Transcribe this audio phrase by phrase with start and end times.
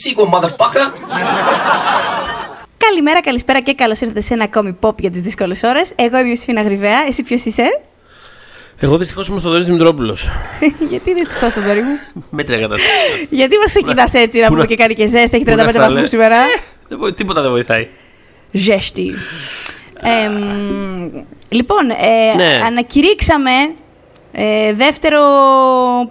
[0.00, 0.92] that sequel, motherfucker.
[2.76, 5.92] Καλημέρα, καλησπέρα και καλώς ήρθατε σε ένα ακόμη pop για τις δύσκολες ώρες.
[5.96, 6.98] Εγώ είμαι η Ιωσήφινα Γρυβαία.
[7.08, 7.80] Εσύ ποιος είσαι,
[8.78, 10.28] Εγώ δυστυχώς είμαι ο Θοδωρής Δημητρόπουλος.
[10.90, 11.98] Γιατί δυστυχώς, Θοδωρή μου;
[12.30, 13.28] Μέτρια κατάσταση.
[13.30, 15.64] Γιατί μας ξεκινά έτσι να Πού πούμε να- και κάνει και ζέστη, έχει πού να
[15.64, 16.36] 35 στα βαθμούς λέ- σήμερα.
[16.88, 17.88] Δεν βοη- Τίποτα δεν βοηθάει.
[18.52, 19.14] Ζέστη.
[20.02, 22.60] Εμ, λοιπόν, ε, Ναι.
[22.66, 23.50] ανακηρύξαμε
[24.32, 25.20] ε, δεύτερο,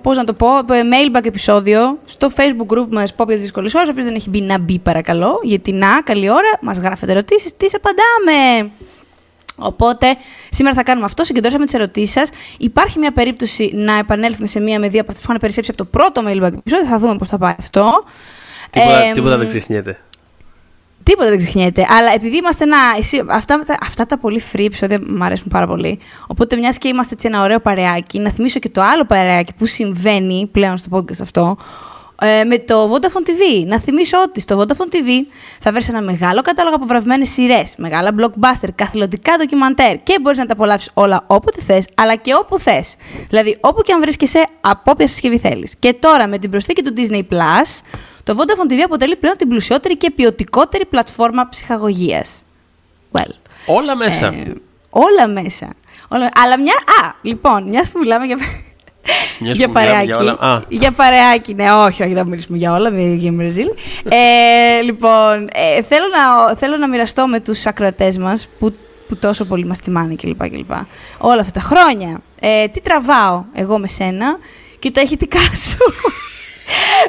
[0.01, 3.73] πώς να το πω, ε, mailback επεισόδιο στο facebook group μας Pop για τις δύσκολες
[3.73, 7.11] ώρες, ο οποίος δεν έχει μπει να μπει παρακαλώ, γιατί να, καλή ώρα, μας γράφετε
[7.11, 8.69] ερωτήσεις, τις απαντάμε.
[9.59, 10.15] Οπότε,
[10.49, 11.23] σήμερα θα κάνουμε αυτό.
[11.23, 12.29] Συγκεντρώσαμε τις ερωτήσεις σας.
[12.57, 15.83] Υπάρχει μια περίπτωση να επανέλθουμε σε μία με δύο από αυτέ που είχαν περισσέψει από
[15.83, 16.85] το πρώτο mailback επεισόδιο.
[16.89, 18.03] Θα δούμε πώς θα πάει αυτό.
[18.69, 19.97] Τίποτα, Εμ, τίποτα δεν ξεχνιέται.
[21.09, 21.85] Τίποτα δεν ξεχνιέται.
[21.89, 22.77] Αλλά επειδή είμαστε ένα.
[22.97, 25.99] Εσύ, αυτά, τα- αυτά τα πολύ free επεισόδια μου αρέσουν πάρα πολύ.
[26.27, 29.65] Οπότε, μιας και είμαστε έτσι ένα ωραίο παρεάκι, να θυμίσω και το άλλο παρεάκι που
[29.65, 31.57] συμβαίνει πλέον στο podcast αυτό.
[32.21, 33.65] ε, με το Vodafone TV.
[33.67, 35.07] Να θυμίσω ότι στο Vodafone TV
[35.59, 40.45] θα βρεις ένα μεγάλο κατάλογο από βραβευμένες σειρές, μεγάλα blockbuster, καθηλωτικά ντοκιμαντέρ και μπορείς να
[40.45, 42.95] τα απολαύσεις όλα όποτε θες, αλλά και όπου θες.
[43.29, 45.73] Δηλαδή, όπου και αν βρίσκεσαι, από όποια συσκευή θέλεις.
[45.79, 47.79] Και τώρα με την προσθήκη του Disney Plus,
[48.29, 52.43] το Vodafone TV αποτελεί πλέον την πλουσιότερη και ποιοτικότερη πλατφόρμα ψυχαγωγίας.
[53.11, 53.31] Well.
[53.65, 54.27] Όλα μέσα.
[54.27, 54.53] Ε,
[54.89, 55.67] όλα μέσα.
[56.07, 56.29] Όλα...
[56.43, 56.73] Αλλά μια.
[56.73, 58.37] Α, λοιπόν, μιας που μιλάμε για.
[59.39, 60.05] Μιας για που μιλάμε παρεάκι.
[60.11, 60.61] για όλα- Α.
[60.69, 63.67] Για παρεάκι, ναι, όχι, όχι, δεν θα μιλήσουμε για όλα, με για Μπραζίλ.
[64.09, 68.73] ε, λοιπόν, ε, θέλω, να, θέλω να μοιραστώ με τους ακροατές μας που,
[69.07, 70.49] που τόσο πολύ μας τιμάνε κλπ.
[70.49, 70.71] κλπ.
[71.17, 72.21] Όλα αυτά τα χρόνια.
[72.39, 74.37] Ε, τι τραβάω εγώ με σένα
[74.79, 75.77] και τα ηχητικά σου.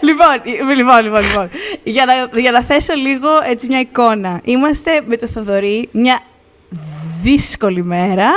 [0.06, 0.34] Λοιπόν,
[0.70, 1.50] ε, λοιπόν, λοιπόν, λοιπόν.
[1.82, 4.40] Για να, για να θέσω λίγο έτσι μια εικόνα.
[4.44, 6.20] Είμαστε με το Θοδωρή μια
[7.22, 8.30] δύσκολη μέρα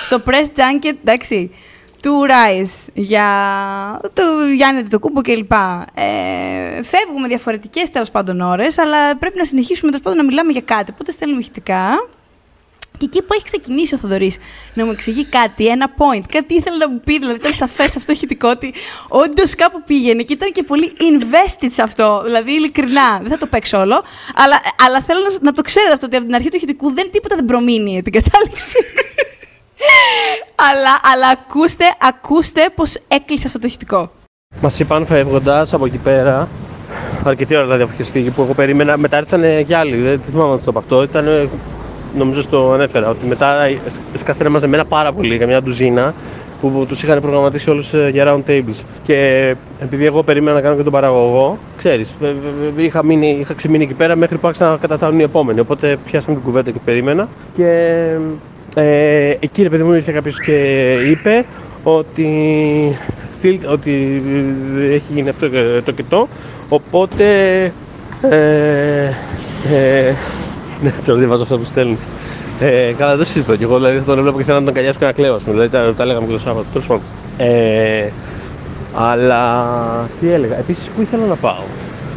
[0.00, 1.50] στο press junket, εντάξει,
[2.02, 3.26] του Rise για
[4.14, 4.22] του
[4.54, 5.52] Γιάννη το κούμπο κλπ.
[5.94, 10.60] Ε, φεύγουμε διαφορετικές τέλος πάντων ώρες, αλλά πρέπει να συνεχίσουμε τέλος πάντων να μιλάμε για
[10.60, 10.90] κάτι.
[10.92, 12.08] Οπότε στέλνουμε ηχητικά.
[12.98, 14.36] Και εκεί που έχει ξεκινήσει ο Θοδωρής
[14.74, 18.06] να μου εξηγεί κάτι, ένα point, κάτι ήθελε να μου πει, δηλαδή ήταν σαφές αυτό
[18.06, 18.74] το ηχητικό ότι
[19.08, 22.22] όντως κάπου πήγαινε και ήταν και πολύ invested σε αυτό.
[22.24, 24.04] Δηλαδή, ειλικρινά, δεν θα το παίξω όλο,
[24.34, 27.10] αλλά, αλλά θέλω να, να το ξέρετε αυτό ότι από την αρχή του ηχητικού δεν
[27.10, 28.76] τίποτα δεν προμείνει την κατάληξη.
[30.70, 34.10] αλλά, αλλά ακούστε, ακούστε πώς έκλεισε αυτό το ηχητικό.
[34.60, 36.48] Μας είπαν φεύγοντας από εκεί πέρα.
[37.24, 38.96] Αρκετή ώρα δηλαδή από τη στιγμή που εγώ περίμενα.
[38.96, 39.96] Μετά ήρθαν κι άλλοι.
[39.96, 41.02] Δεν θυμάμαι αυτό από αυτό.
[41.02, 41.48] Ήταν, ε,
[42.16, 43.08] νομίζω στο ανέφερα.
[43.08, 43.56] Ότι μετά
[44.16, 46.14] σκάσανε μαζεμένα πάρα πολύ, καμιά ντουζίνα
[46.60, 48.82] που τους είχαν προγραμματίσει όλους για round tables.
[49.02, 52.16] Και επειδή εγώ περίμενα να κάνω και τον παραγωγό, ξέρεις,
[52.76, 55.60] είχα, μείνει, είχα ξεμείνει εκεί πέρα μέχρι που άρχισαν να κατατάνουν οι επόμενοι.
[55.60, 57.28] Οπότε πιάσαμε την κουβέντα και περίμενα.
[57.54, 58.02] Και
[58.74, 61.44] ε, εκεί ρε παιδί μου ήρθε κάποιος και είπε
[61.82, 62.28] ότι,
[63.32, 64.22] στείλ, ότι
[64.78, 66.28] ε, έχει γίνει αυτό και το και το.
[66.68, 67.24] Οπότε.
[68.30, 69.10] Ε,
[69.72, 70.14] ε,
[70.82, 72.00] ναι, τώρα διαβάζω αυτά που στέλνεις.
[72.60, 73.76] Ε, καλά, δεν το συζητώ κι εγώ.
[73.76, 75.34] Δηλαδή θα τον έβλεπα και σαν να τον αγκαλιάσω και να κλαίω.
[75.34, 75.54] ας πούμε.
[75.54, 76.66] Δηλαδή τα, τα λέγαμε και το Σάββατο.
[76.72, 77.02] Τέλος πάντων.
[77.36, 78.08] Ε,
[78.94, 79.64] αλλά
[80.20, 80.58] τι έλεγα.
[80.58, 81.62] Επίσης, πού ήθελα να πάω;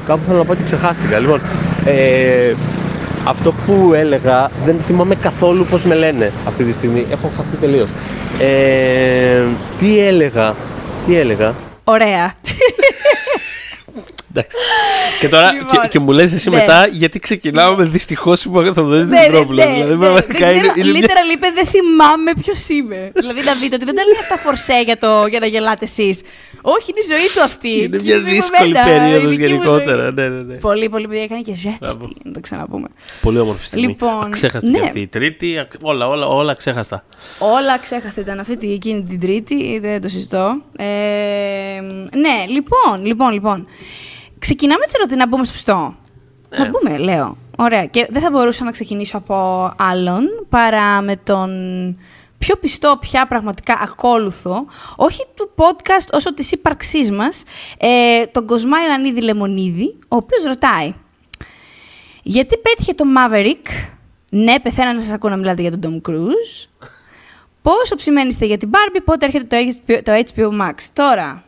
[0.08, 1.20] Κάπου θέλω να πάω και ξεχάστηκα.
[1.20, 1.40] Λοιπόν,
[1.86, 2.54] ε,
[3.24, 7.06] αυτό που έλεγα δεν θυμάμαι καθόλου πώς με λένε αυτή τη στιγμή.
[7.12, 7.90] Έχω χαθεί τελείως.
[8.40, 9.42] Ε,
[9.80, 10.54] τι έλεγα.
[11.08, 12.34] Τι έλεγα; Ωραία.
[14.36, 14.58] Εντάξει.
[15.20, 16.56] Και τώρα Λοιπόν, και, και μου λες εσύ ναι.
[16.58, 19.66] μετά γιατί ξεκινάω με δυστυχώς που θα δώσεις Ναι, την ναι, πρόβλημα.
[19.66, 20.00] ναι, Δηλαδή ναι.
[20.00, 21.08] πραγματικά Δεν είναι, ξέρω, είναι μια...
[21.08, 23.12] literal είπε δεν θυμάμαι ποιος είμαι.
[23.16, 26.22] δηλαδή να δείτε ότι δεν τα λέει αυτά φορσέ για, το, για να γελάτε εσείς.
[26.62, 27.70] Όχι, είναι η ζωή του αυτή.
[27.84, 30.02] Είναι Και μια η ζωή μου δύσκολη εμένα, η περίοδος δική μου γενικότερα.
[30.04, 30.12] ζωή.
[30.14, 30.54] Ναι, ναι, ναι.
[30.54, 31.78] Πολύ, πολύ παιδιά έκανε και ζέστη.
[31.80, 32.08] Μπράβο.
[32.24, 32.88] Να το ξαναπούμε.
[33.22, 33.88] Πολύ όμορφη στιγμή.
[33.88, 34.78] Λοιπόν, Αξέχαστη ναι.
[34.80, 35.60] και αυτή η τρίτη.
[35.60, 37.06] ακ- Όλα, όλα, όλα ξέχαστα.
[37.40, 40.62] Όλα ξέχαστα ήταν αυτή τη- εκείνη την Τρίτη, δεν το συζητώ.
[40.78, 40.84] Ε,
[42.18, 43.68] ναι, λοιπόν, λοιπόν, λοιπόν.
[44.40, 45.96] Ξεκινάμε τι ερωτήσει να μπούμε στο πιστό.
[46.50, 46.58] Ε.
[46.58, 47.38] Να μπούμε, λέω.
[47.58, 47.86] Ωραία.
[47.86, 51.50] Και δεν θα μπορούσα να ξεκινήσω από άλλον παρά με τον
[52.38, 54.66] πιο πιστό πια πραγματικά ακόλουθο,
[54.96, 57.44] όχι του podcast όσο της ύπαρξής μας,
[57.78, 60.94] ε, τον Κοσμά Ιωαννίδη Λεμονίδη, ο οποίος ρωτάει
[62.28, 63.68] γιατί πέτυχε το Maverick,
[64.30, 66.88] ναι πεθαίνα να σας ακούω να μιλάτε για τον Tom Cruise,
[67.62, 71.44] πόσο ψημένοι είστε για την Barbie, πότε έρχεται το HBO, το HBO Max; Τώρα,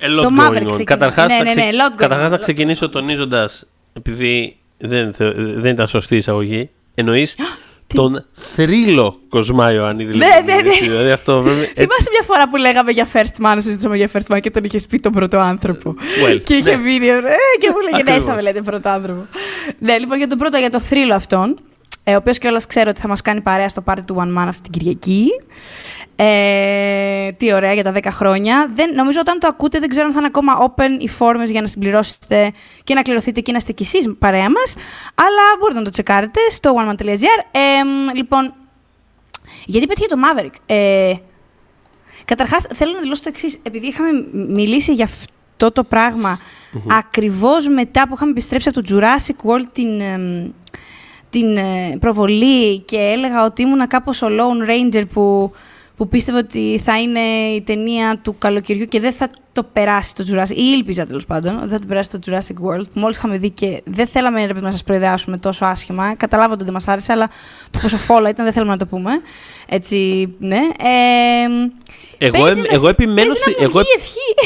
[0.00, 0.70] A lot Το going Maverick on.
[0.70, 0.84] ξεκινά.
[0.84, 2.30] Καταρχάς, Ναι, θα ναι, ξε- ναι, lot going καταρχάς on.
[2.30, 7.36] να ξεκινήσω τονίζοντας, επειδή δεν, θε- δεν ήταν σωστή η εισαγωγή, εννοείς
[7.94, 8.24] τον
[8.54, 10.16] θρύλο Κοσμά Ιωαννίδη.
[10.16, 10.70] Ναι, ναι, ναι.
[10.80, 14.34] Δηλαδή αυτό βέβαια, έτσι, Θυμάσαι μια φορά που λέγαμε για First Man, συζητούσαμε για First
[14.36, 15.94] Man και τον είχες πει τον πρώτο άνθρωπο.
[16.26, 16.76] Well, και είχε ναι.
[16.82, 17.06] μείνει.
[17.06, 17.12] Ε,
[17.60, 18.24] και μου λέγε ναι, Ακριβώς.
[18.24, 19.26] θα με λέτε πρώτο άνθρωπο.
[19.78, 21.58] ναι, λοιπόν για τον πρώτο, για το θρύλο αυτόν.
[22.04, 24.44] ε, ο οποίος κιόλας ξέρω ότι θα μας κάνει παρέα στο πάρτι του One Man
[24.48, 25.26] αυτή την Κυριακή.
[26.20, 28.70] Ε, τι ωραία για τα 10 χρόνια.
[28.74, 31.60] Δεν, νομίζω όταν το ακούτε δεν ξέρω αν θα είναι ακόμα open οι φόρμες για
[31.60, 32.52] να συμπληρώσετε
[32.84, 34.74] και να κληρωθείτε και να είστε κι εσείς παρέα μας.
[35.14, 37.42] Αλλά μπορείτε να το τσεκάρετε στο oneman.gr.
[37.50, 37.58] Ε,
[38.14, 38.54] λοιπόν,
[39.64, 41.14] γιατί πέτυχε το Maverick; Ε,
[42.24, 43.58] καταρχάς, θέλω να δηλώσω το εξής.
[43.62, 46.80] Επειδή είχαμε μιλήσει για αυτό το πράγμα mm-hmm.
[46.88, 49.88] ακριβώς μετά που είχαμε επιστρέψει από το Jurassic World την,
[51.30, 55.52] την ε, προβολή και έλεγα ότι ήμουν κάπως ο Lone Ranger που
[55.98, 57.20] που πίστευε ότι θα είναι
[57.54, 61.58] η ταινία του καλοκαιριού και δεν θα το περάσει το Jurassic ή ήλπιζα τέλος πάντων
[61.58, 64.70] ότι θα το περάσει το Jurassic World που μόλις είχαμε δει και δεν θέλαμε να
[64.70, 66.14] σας προειδεάσουμε τόσο άσχημα.
[66.14, 67.28] Καταλάβατε ότι δεν μας άρεσε, αλλά
[67.70, 69.10] το πόσο φόλα ήταν δεν θέλουμε να το πούμε.
[69.68, 70.60] Έτσι, ναι.
[72.18, 73.34] Ε, εγώ, ε, εγώ επιμένω.
[73.34, 73.80] Στη, εγώ,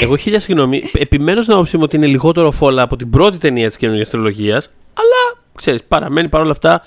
[0.00, 0.90] εγώ χίλια συγγνώμη.
[0.93, 4.70] Επιμένω στην άποψή μου ότι είναι λιγότερο φόλα από την πρώτη ταινία της καινούργιας τριλογίας.
[4.94, 6.82] Αλλά ξέρεις, παραμένει παρόλα αυτά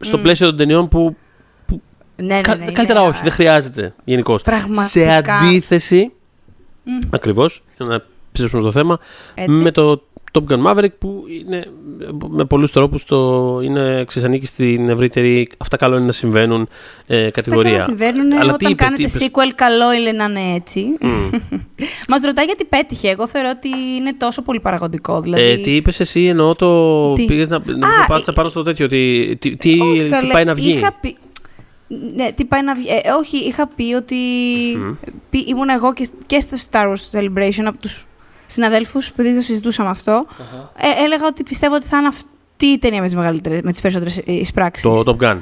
[0.00, 0.22] στο mm.
[0.22, 1.16] πλαίσιο των ταινιών που
[2.16, 4.42] ναι, ναι, ναι, καλύτερα όχι, δεν χρειάζεται γενικώς.
[4.88, 6.12] Σε αντίθεση,
[6.86, 7.08] mm.
[7.10, 8.02] ακριβώς, για να
[8.32, 8.98] ψήσουμε στο θέμα,
[9.46, 10.02] με το
[10.36, 11.64] Top Gun Maverick που είναι
[12.28, 16.68] με πολλούς τρόπους το είναι ξεσανίκη στην ευρύτερη αυτά καλό είναι να συμβαίνουν
[17.06, 17.76] ε, κατηγορία.
[17.76, 19.18] Αυτά καλά συμβαίνουν Αλλά όταν κάνετε είπες...
[19.20, 20.84] sequel καλό είναι να είναι έτσι.
[21.00, 21.40] Mm.
[22.08, 23.08] Μας ρωτάει γιατί πέτυχε.
[23.08, 25.20] Εγώ θεωρώ ότι είναι τόσο πολύ παραγωγικό.
[25.20, 25.44] Δηλαδή...
[25.44, 27.24] Ε, τι είπες εσύ εννοώ το τι...
[27.24, 30.70] πήγες να, να πάτησα πάνω στο τέτοιο ότι τι, τι, όχι, τι πάει να βγει;
[30.70, 31.16] Είχα πει...
[31.88, 32.88] Ναι, τι πάει να βγει.
[32.88, 34.16] Ε, όχι, είχα πει ότι
[35.30, 38.06] πει, ήμουν εγώ και, και στο Star Wars Celebration από τους
[38.46, 40.26] συναδέλφους, επειδή το συζητούσαμε αυτό.
[40.76, 43.80] Ε, έλεγα ότι πιστεύω ότι θα είναι αυτή η ταινία με τις μεγαλύτερε, με τις
[43.80, 44.82] περισσότερες εισπράξεις.
[44.82, 45.36] Το Top Gun.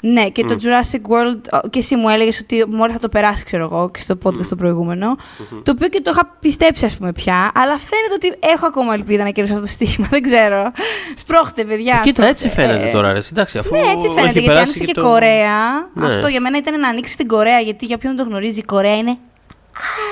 [0.00, 3.64] Ναι, και το Jurassic World, και εσύ μου έλεγες ότι μόνο θα το περάσει, ξέρω
[3.64, 4.46] εγώ, και στο podcast mm.
[4.48, 5.16] το προηγούμενο.
[5.62, 7.50] Το οποίο και το είχα πιστέψει, ας πούμε, πια.
[7.54, 10.06] Αλλά φαίνεται ότι έχω ακόμα ελπίδα να κερδίσω αυτό το στοίχημα.
[10.14, 10.72] Δεν ξέρω.
[11.14, 11.98] Σπρώχτε, παιδιά.
[12.02, 13.20] Ε, κοίτα, έτσι φαίνεται ε, τώρα, ρε.
[13.30, 14.40] Εντάξει, αφού ναι, έτσι φαίνεται.
[14.40, 15.02] Γιατί άνοιξε και, και το...
[15.02, 15.88] Κορέα.
[15.94, 16.06] Ναι.
[16.06, 17.60] Αυτό για μένα ήταν να ανοίξει στην Κορέα.
[17.60, 19.18] Γιατί για ποιον το γνωρίζει, η Κορέα είναι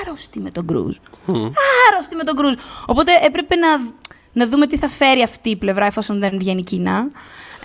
[0.01, 0.95] άρρωστη με τον Κρούζ.
[1.27, 1.51] Mm.
[1.89, 2.53] Άρρωστη με τον Κρούζ.
[2.85, 3.67] Οπότε έπρεπε να,
[4.33, 7.09] να δούμε τι θα φέρει αυτή η πλευρά εφόσον δεν βγαίνει Κίνα.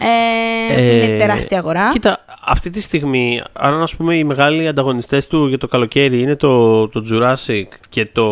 [0.02, 1.91] Ε, ε, είναι τεράστια αγορά.
[1.93, 6.37] Κοίτα, αυτή τη στιγμή, αν ας πούμε οι μεγάλοι ανταγωνιστές του για το καλοκαίρι είναι
[6.37, 8.25] το, το Jurassic και το,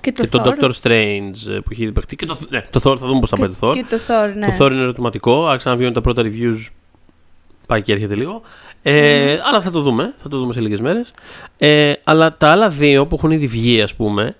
[0.00, 2.96] και το, και το Doctor Strange ε, που έχει υπερχθεί και το, ναι, το Thor,
[2.98, 3.72] θα δούμε πώς θα πάει το Thor.
[3.72, 4.46] Και το Thor, ναι.
[4.46, 6.66] Το Thor είναι ερωτηματικό, άρχισαν να βγαίνουν τα πρώτα reviews,
[7.66, 8.42] πάει και έρχεται λίγο.
[8.82, 9.38] Ε, mm.
[9.48, 11.12] Αλλά θα το δούμε, θα το δούμε σε λίγες μέρες.
[11.58, 14.36] Ε, αλλά τα άλλα δύο που έχουν ήδη βγει, ας πούμε,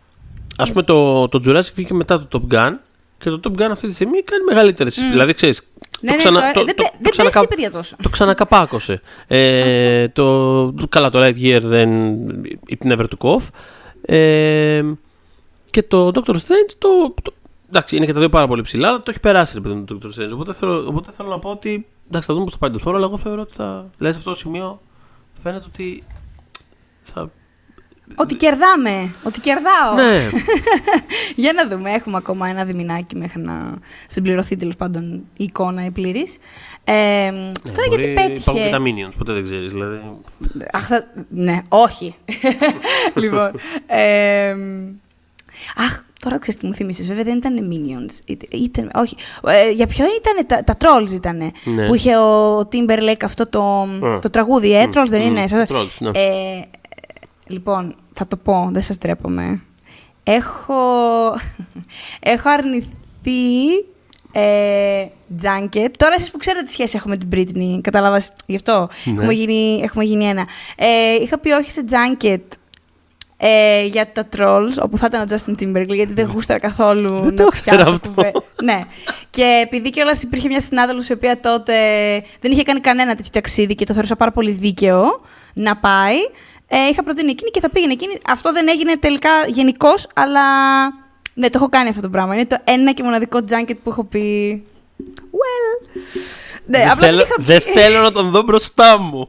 [0.57, 2.73] ας πούμε το, το Jurassic βγήκε μετά το Top Gun
[3.19, 4.99] και το Top Gun αυτή τη στιγμή κάνει μεγαλύτερες.
[4.99, 5.11] Mm.
[5.11, 5.63] Δηλαδή, ξέρεις.
[6.05, 7.47] Ναι, το, ξανα, ναι, το, δεν, το, δεν ξανακα...
[7.47, 7.97] παιδιά τόσο.
[8.03, 9.01] Το ξανακαπάκωσε.
[9.27, 11.91] ε, το, καλά, το Lightyear δεν.
[12.71, 13.43] It never took off.
[14.03, 14.83] Ε,
[15.71, 17.33] και το Doctor Strange το, το,
[17.69, 20.07] Εντάξει, είναι και τα δύο πάρα πολύ ψηλά, αλλά το έχει περάσει ρε το Doctor
[20.07, 20.33] Strange.
[20.33, 21.87] Οπότε θέλω, οπότε θέλω να πω ότι.
[22.07, 23.91] Εντάξει, θα δούμε πώς θα πάει το θόρο, αλλά εγώ θεωρώ ότι θα.
[23.97, 24.81] Δηλαδή, σε αυτό το σημείο
[25.43, 26.05] φαίνεται ότι
[27.03, 27.31] θα
[28.15, 29.15] ότι κερδάμε.
[29.23, 29.95] Ότι κερδάω.
[29.95, 30.29] Ναι.
[31.43, 31.91] Για να δούμε.
[31.91, 36.37] Έχουμε ακόμα ένα διμηνάκι μέχρι να συμπληρωθεί τέλος πάντων η εικόνα η πλήρης.
[36.85, 38.51] Ε, ναι, τώρα γιατί πέτυχε.
[38.51, 39.73] Υπάρχουν και τα minions, ποτέ δεν ξέρεις.
[39.73, 40.01] Δηλαδή.
[40.73, 41.07] Αχ, θα...
[41.29, 42.15] ναι, όχι.
[43.23, 43.51] λοιπόν.
[43.87, 44.55] Ε,
[45.77, 47.07] αχ, τώρα ξέρεις τι μου θύμισες.
[47.07, 48.37] Βέβαια δεν ήταν minions.
[48.51, 49.17] Ήταν, όχι.
[49.47, 50.47] Ε, για ποιο ήταν.
[50.47, 51.53] Τα, τα trolls ήταν.
[51.65, 51.87] Ναι.
[51.87, 53.89] Που είχε ο Timberlake αυτό το,
[54.21, 54.77] το τραγούδι.
[54.77, 55.45] Ε, trolls δεν είναι.
[55.49, 56.11] Trolls, ναι.
[56.15, 56.65] ε,
[57.47, 59.63] Λοιπόν, θα το πω, δεν σας τρέπομαι.
[60.23, 60.75] Έχω,
[62.35, 63.69] έχω αρνηθεί
[64.33, 65.07] ε,
[65.43, 65.91] junket.
[65.97, 69.13] Τώρα εσείς που ξέρετε τι σχέση έχω με την Britney, κατάλαβα γι' αυτό; Ναι.
[69.13, 70.47] Έχουμε, γίνει, έχουμε γίνει ένα.
[70.77, 72.41] Ε, είχα πει όχι σε junket
[73.37, 77.35] ε, για τα trolls, όπου θα ήταν ο Justin Timberlake, γιατί δεν γούσταρα καθόλου δεν
[77.35, 78.33] να πιάσω κουβέ.
[78.63, 78.81] ναι.
[79.31, 81.75] Και επειδή κιόλας υπήρχε μια συνάδελφος η οποία τότε
[82.41, 85.05] δεν είχε κάνει κανένα τέτοιο ταξίδι και το θεωρούσα πάρα πολύ δίκαιο
[85.55, 86.17] να πάει,
[86.77, 88.19] ε, είχα προτείνει εκείνη και θα πήγαινε εκείνη.
[88.29, 90.43] Αυτό δεν έγινε τελικά γενικώ, αλλά
[91.35, 92.35] ναι, το έχω κάνει αυτό το πράγμα.
[92.35, 94.65] Είναι το ένα και μοναδικό junket που έχω πει.
[95.21, 95.89] Well.
[96.67, 97.35] Ναι, δεν, απλά θέλω, είχα...
[97.39, 99.29] δεν θέλω να τον δω μπροστά μου.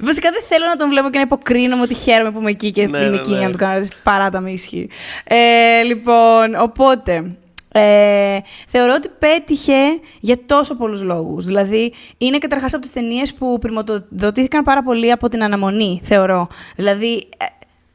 [0.00, 2.86] Βασικά δεν θέλω να τον βλέπω και να υποκρίνομαι ότι χαίρομαι που είμαι εκεί και
[2.86, 3.38] ναι, είμαι ναι, εκεί ναι.
[3.38, 4.88] για να το κάνω παρά τα μίσχη.
[5.24, 7.36] Ε, λοιπόν, οπότε,
[7.76, 8.38] ε,
[8.68, 11.44] θεωρώ ότι πέτυχε για τόσο πολλούς λόγους.
[11.44, 16.48] Δηλαδή, είναι καταρχάς από τις ταινίες που πρημοδοτήθηκαν πάρα πολύ από την αναμονή, θεωρώ.
[16.76, 17.44] Δηλαδή, ε,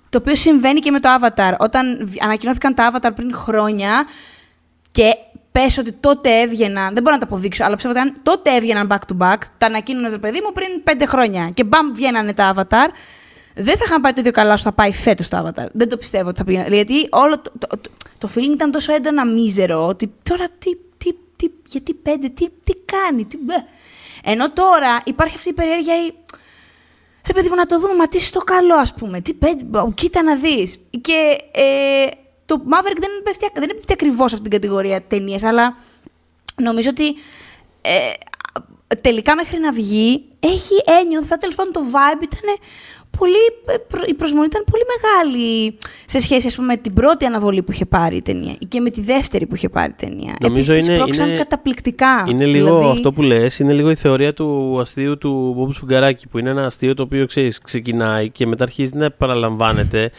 [0.10, 1.54] το οποίο συμβαίνει και με το Avatar.
[1.60, 4.06] Όταν ανακοινώθηκαν τα Avatar πριν χρόνια
[4.92, 5.14] και
[5.52, 9.14] πες ότι τότε έβγαιναν, δεν μπορώ να το αποδείξω, αλλά πιστεύω ότι τότε έβγαιναν back
[9.14, 12.90] to back, τα ανακοίνωνες το παιδί μου πριν πέντε χρόνια και μπαμ βγαίνανε τα Avatar,
[13.54, 15.68] δεν θα είχαν πάει το ίδιο καλά όσο θα πάει φέτος το Avatar.
[15.72, 16.76] Δεν το πιστεύω ότι θα πήγαινε.
[16.76, 21.14] Γιατί όλο το, το, το, το feeling ήταν τόσο έντονα μίζερο ότι τώρα τι, τι,
[21.36, 23.54] τι γιατί πέντε, τι, τι κάνει, τι μπε.
[24.24, 26.06] Ενώ τώρα υπάρχει αυτή η περιέργεια.
[26.06, 26.14] Η...
[27.28, 29.22] Ρε παιδί μου, να το δούμε, μα τι στο καλό, ας πούμε.
[29.22, 30.80] Τι πέντε, κοίτα να δεις.
[31.02, 32.08] Και ε,
[32.46, 35.78] το Maverick δεν πέφτει, δεν πέφτει ακριβώς σε αυτήν την κατηγορία ταινίε, αλλά
[36.56, 37.16] νομίζω ότι
[37.82, 38.12] ε,
[39.02, 42.58] τελικά μέχρι να βγει έχει ένιωθα τέλος πάντων το vibe ήταν
[43.18, 43.44] πολύ,
[44.08, 47.86] η προσμονή ήταν πολύ μεγάλη σε σχέση ας πούμε, με την πρώτη αναβολή που είχε
[47.86, 50.36] πάρει η ταινία και με τη δεύτερη που είχε πάρει η ταινία.
[50.42, 52.26] Νομίζω Επίσης, είναι, είναι καταπληκτικά.
[52.30, 52.98] Είναι λίγο δηλαδή...
[52.98, 56.66] αυτό που λες, είναι λίγο η θεωρία του αστείου του Μπόμπου Σφουγγαράκη που είναι ένα
[56.66, 60.12] αστείο το οποίο ξέρεις, ξεκινάει και μετά αρχίζει να επαναλαμβάνεται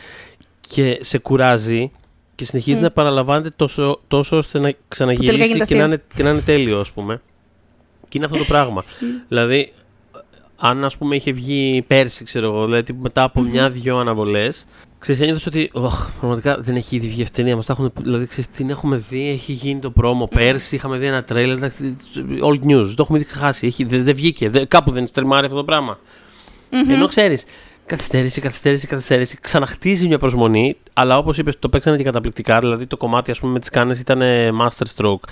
[0.61, 1.91] και σε κουράζει
[2.35, 2.81] και συνεχίζει mm.
[2.81, 6.91] να επαναλαμβάνεται τόσο, τόσο ώστε να ξαναγυρίσει και, να είναι, και να είναι τέλειο ας
[6.91, 7.21] πούμε.
[8.11, 8.83] Και είναι αυτό το πράγμα.
[9.29, 9.73] δηλαδή,
[10.57, 13.51] αν ας πούμε είχε βγει πέρσι, ξέρω εγώ, δηλαδή μετά από mm-hmm.
[13.51, 14.67] μια-δυο αναβολές,
[14.99, 18.71] ξέρεις, ένιωθες ότι oh, πραγματικά δεν έχει ήδη βγει αυτή μας έχουν, δηλαδή ξέρεις, την
[18.71, 20.35] έχουμε δει, έχει γίνει το πρόμο mm-hmm.
[20.35, 21.71] πέρσι, είχαμε δει ένα τρέιλερ,
[22.43, 25.59] old news, το έχουμε ήδη ξεχάσει, έχει, δεν, δεν βγήκε, δεν, κάπου δεν στριμάρει αυτό
[25.59, 25.99] το πράγμα.
[26.71, 26.91] Mm-hmm.
[26.91, 27.45] Ενώ ξέρεις,
[27.91, 32.97] καθυστέρηση, καθυστέρηση, καθυστέρηση, ξαναχτίζει μια προσμονή, αλλά όπως είπες το παίξανε και καταπληκτικά, δηλαδή το
[32.97, 34.21] κομμάτι ας πούμε με τις κάνες ήταν
[34.61, 35.29] master stroke.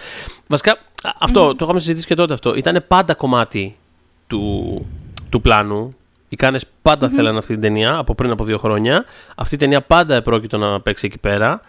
[0.47, 0.79] Βασικά,
[1.19, 1.57] αυτό, mm-hmm.
[1.57, 3.77] το είχαμε συζητήσει και τότε αυτό, ήταν πάντα κομμάτι
[4.27, 4.87] του,
[5.29, 5.95] του πλάνου.
[6.29, 7.13] Οι Κάνες πάντα mm-hmm.
[7.15, 9.05] θέλανε αυτή την ταινία από πριν από δύο χρόνια.
[9.37, 11.61] Αυτή η ταινία πάντα επρόκειτο να παίξει εκεί πέρα.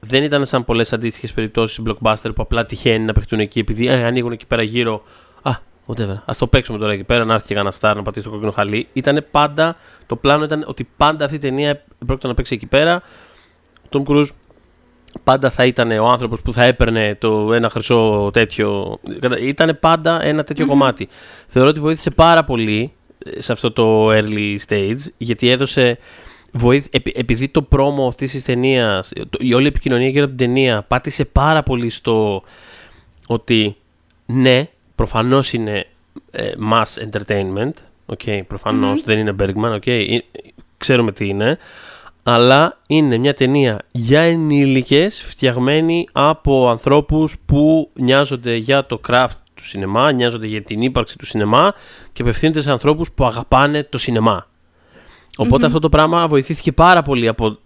[0.00, 4.04] Δεν ήταν σαν πολλές αντίστοιχες περιπτώσεις blockbuster που απλά τυχαίνει να παιχτούν εκεί επειδή ε,
[4.04, 5.02] ανοίγουν εκεί πέρα γύρω.
[5.42, 5.50] Α,
[5.86, 6.16] whatever.
[6.24, 8.50] Α το παίξουμε τώρα εκεί πέρα, να έρθει και ένα στάρ να πατήσει το κόκκινο
[8.50, 8.88] χαλί.
[8.92, 9.76] Ήταν πάντα,
[10.06, 13.02] το πλάνο ήταν ότι πάντα αυτή η ταινία πρόκειται να παίξει εκεί πέρα.
[13.84, 14.28] Ο Tom Cruise
[15.24, 18.98] πάντα θα ήταν ο άνθρωπος που θα έπαιρνε το ένα χρυσό τέτοιο.
[19.40, 21.08] Ήταν πάντα ένα κομμάτι.
[21.46, 25.98] Θεωρώ ότι βοήθησε πάρα πολύ ε, σε αυτό το early stage, γιατί έδωσε.
[26.52, 31.24] Βοήθη, επειδή το πρόμο αυτής της ταινίας, η όλη επικοινωνία γύρω από την ταινία πάτησε
[31.24, 32.42] πάρα πολύ στο
[33.26, 33.76] ότι
[34.26, 35.86] ναι, προφανώς είναι
[36.30, 37.72] ε, mass entertainment.
[38.06, 39.78] Okay, προφανως δεν είναι Bergman.
[39.80, 40.18] Okay,
[40.76, 41.58] ξέρουμε τι είναι
[42.28, 49.64] αλλά είναι μια ταινία για ενήλικες φτιαγμένη από ανθρώπους που νοιάζονται για το craft του
[49.64, 51.74] σινεμά, νοιάζονται για την ύπαρξη του σινεμά
[52.12, 54.46] και απευθύνεται σε ανθρώπους που αγαπάνε το σινεμά.
[55.66, 57.58] αυτό το πράγμα βοηθήθηκε πάρα πολύ από,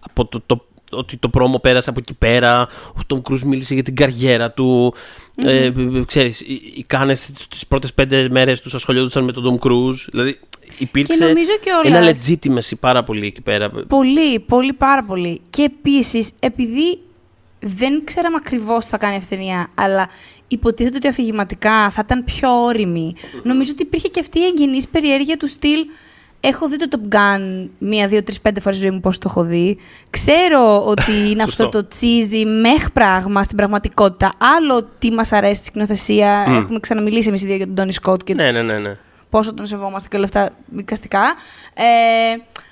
[0.00, 3.82] από το, το, ότι το πρόμο πέρασε από εκεί πέρα, ο Τόμ Κρούζ μίλησε για
[3.82, 4.94] την καριέρα του,
[5.36, 5.72] ε,
[6.06, 10.38] ξέρεις, οι, οι κάνες τις πρώτες πέντε μέρες τους ασχολιόντουσαν με τον Τόμ Κρούζ, δηλαδή
[10.78, 11.50] υπήρξε και νομίζω
[11.82, 13.70] ένα legitimacy πάρα πολύ εκεί πέρα.
[13.70, 15.40] Πολύ, πολύ πάρα πολύ.
[15.50, 16.98] Και επίσης, επειδή
[17.60, 20.08] δεν ξέραμε ακριβώς τι θα κάνει αυτή η ταινία, αλλά
[20.48, 23.14] υποτίθεται ότι αφηγηματικά θα ήταν πιο όρημη.
[23.42, 25.86] Νομίζω ότι υπήρχε και αυτή η εγγενής περιέργεια του στυλ.
[26.40, 29.42] Έχω δει το Top Gun μία, δύο, τρεις, πέντε φορές ζωή μου πώς το έχω
[29.42, 29.78] δει.
[30.10, 34.32] Ξέρω ότι είναι αυτό το cheesy μεχ πράγμα στην πραγματικότητα.
[34.56, 36.44] Άλλο τι μας αρέσει στη σκηνοθεσία.
[36.48, 38.96] Έχουμε ξαναμιλήσει εμείς οι δύο για τον Τόνι Σκότ και ναι, ναι, ναι, ναι
[39.30, 41.22] πόσο τον σεβόμαστε και όλα αυτά δικαστικά.
[41.74, 41.84] Ε,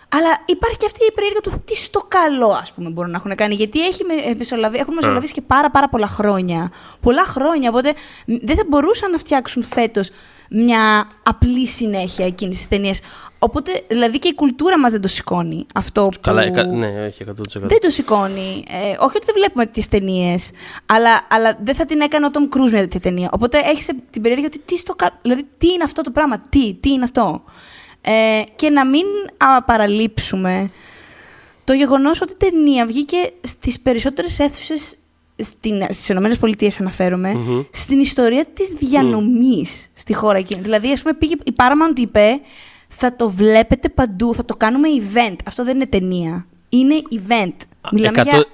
[0.09, 3.35] αλλά υπάρχει και αυτή η περιέργεια του τι στο καλό, ας πούμε, μπορούν να έχουν
[3.35, 3.55] κάνει.
[3.55, 6.73] Γιατί έχει ε, μεσολαβη, έχουν μεσολαβήσει και πάρα, πάρα πολλά χρόνια.
[7.01, 7.71] Πολλά χρόνια.
[7.71, 7.93] Οπότε
[8.25, 10.11] δεν θα μπορούσαν να φτιάξουν φέτος
[10.51, 13.01] μια απλή συνέχεια εκείνης της ταινίας.
[13.39, 16.19] Οπότε, δηλαδή και η κουλτούρα μας δεν το σηκώνει αυτό που.
[16.21, 17.33] Καλά, ναι, έχει 100%.
[17.53, 18.65] Δεν το σηκώνει.
[18.69, 20.51] Ε, όχι ότι δεν βλέπουμε τις ταινίες,
[20.87, 23.31] αλλά, αλλά δεν θα την έκανε ο Τόμ Κρούζ μια τέτοια ταινία.
[23.33, 26.91] Οπότε έχεις την περιέργεια ότι τι, στο, δηλαδή, τι είναι αυτό το πράγμα, τι, τι
[26.91, 27.43] είναι αυτό.
[28.01, 29.05] Ε, και να μην
[29.37, 30.71] α, παραλείψουμε
[31.65, 34.97] το γεγονός ότι η ταινία βγήκε στις περισσότερες αίθουσες
[35.89, 37.35] στις ΗΠΑ αναφέρομαι,
[37.71, 40.61] στην ιστορία της διανομής στη χώρα εκείνη.
[40.61, 42.41] Δηλαδή, ας πούμε, πήγε, η Paramount είπε
[42.89, 45.37] θα το βλέπετε παντού, θα το κάνουμε event.
[45.47, 46.47] Αυτό δεν είναι ταινία.
[46.69, 47.55] Είναι event.
[47.93, 48.45] Μιλάμε 100, για...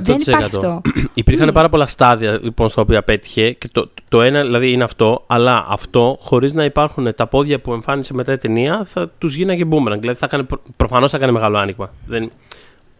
[0.00, 0.02] 100%.
[0.02, 0.80] Δεν υπάρχει αυτό.
[1.14, 1.52] Υπήρχαν mm.
[1.52, 5.66] πάρα πολλά στάδια λοιπόν στα οποία πέτυχε και το, το ένα δηλαδή είναι αυτό, αλλά
[5.68, 9.98] αυτό χωρίς να υπάρχουν τα πόδια που εμφάνισε μετά η ταινία θα τους γίναγε boomerang.
[9.98, 10.46] Δηλαδή θα έκανε,
[10.76, 11.90] προφανώς θα έκανε μεγάλο άνοιγμα.
[12.06, 12.30] Δεν,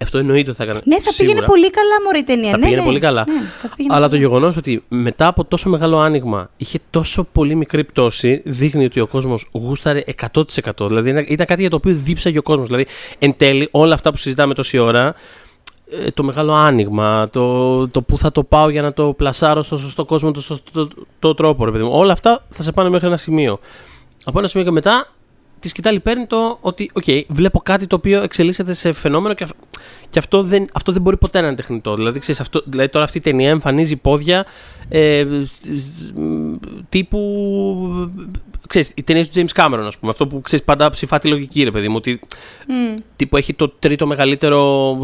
[0.02, 0.80] αυτό εννοείται ότι θα έκανε.
[0.85, 1.35] Ναι, θα σίγουρα.
[1.35, 2.50] πήγαινε πολύ καλά μωρή η ταινία.
[2.50, 2.87] Θα ναι, πήγαινε ναι.
[2.87, 3.25] πολύ καλά.
[3.28, 8.42] Ναι, Αλλά το γεγονός ότι μετά από τόσο μεγάλο άνοιγμα είχε τόσο πολύ μικρή πτώση
[8.45, 10.42] δείχνει ότι ο κόσμος γούσταρε 100%.
[10.78, 12.66] Δηλαδή ήταν κάτι για το οποίο δίψαγε ο κόσμος.
[12.66, 12.87] Δηλαδή
[13.19, 15.14] εν τέλει όλα αυτά που συζητάμε τόση ώρα
[15.90, 19.76] ε, το μεγάλο άνοιγμα, το, το πού θα το πάω για να το πλασάρω στο
[19.76, 21.90] σωστό κόσμο, το σωστό το, το, τρόπο, ρε παιδί μου.
[21.92, 23.59] Όλα αυτά θα σε πάνε μέχρι ένα σημείο.
[24.25, 25.09] Από ένα σημείο και μετά
[25.61, 29.47] τη σκυτάλη παίρνει το ότι, OK, okay, βλέπω κάτι το οποίο εξελίσσεται σε φαινόμενο και,
[30.11, 31.95] και αυτό, δεν, αυτό δεν μπορεί ποτέ να είναι τεχνητό.
[31.95, 34.47] Δηλαδή, ξέρεις, αυτό, δηλαδή τώρα αυτή η ταινία εμφανίζει πόδια
[34.88, 35.26] ε,
[36.88, 37.21] τύπου.
[38.69, 40.11] Ξέρεις, οι ταινίες του James Cameron, ας πούμε.
[40.11, 41.97] Αυτό που ξέρεις πάντα αψηφά τη λογική, ρε παιδί μου.
[41.97, 42.21] Ότι
[42.67, 43.02] mm.
[43.17, 44.97] τύπου έχει το τρίτο μεγαλύτερο,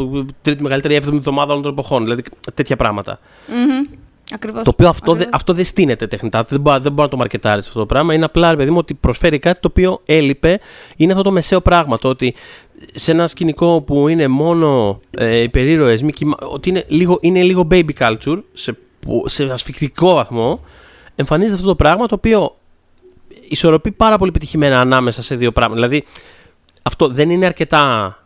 [0.42, 2.02] τρίτη μεγαλύτερη έβδομη εβδομάδα όλων των εποχών.
[2.02, 2.22] Δηλαδή
[2.54, 3.18] τέτοια πράγματα.
[3.48, 3.96] Mm-hmm.
[4.32, 4.62] Ακριβώς.
[4.62, 5.34] Το οποίο αυτό, δε, Ακριβώς.
[5.34, 6.42] αυτό δεν στήνεται τεχνητά.
[6.42, 8.14] Δεν μπορεί, δεν μπορεί να το μαρκετάρεις αυτό το πράγμα.
[8.14, 10.60] Είναι απλά, ρε παιδί μου, ότι προσφέρει κάτι το οποίο έλειπε.
[10.96, 11.98] Είναι αυτό το μεσαίο πράγμα.
[11.98, 12.34] Το ότι
[12.94, 16.04] σε ένα σκηνικό που είναι μόνο ε, υπερήρωες,
[16.50, 20.60] ότι είναι λίγο, είναι λίγο baby culture σε, που- σε ασφικτικό βαθμό,
[21.14, 22.56] εμφανίζεται αυτό το πράγμα το οποίο
[23.48, 25.80] ισορροπεί πάρα πολύ πετυχημένα ανάμεσα σε δύο πράγματα.
[25.86, 26.04] Δηλαδή,
[26.82, 28.16] αυτό δεν είναι αρκετά.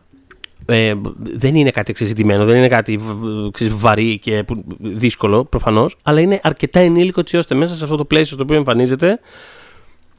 [0.65, 5.45] Ε, δεν είναι κάτι εξεζητημένο, δεν είναι κάτι β- β- ξέρεις, βαρύ και που- δύσκολο
[5.45, 9.19] προφανώς, αλλά είναι αρκετά ενήλικο έτσι ώστε μέσα σε αυτό το πλαίσιο στο οποίο εμφανίζεται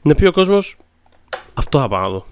[0.01, 0.77] να πει ο κόσμος
[1.53, 2.25] αυτό θα πάω να δω.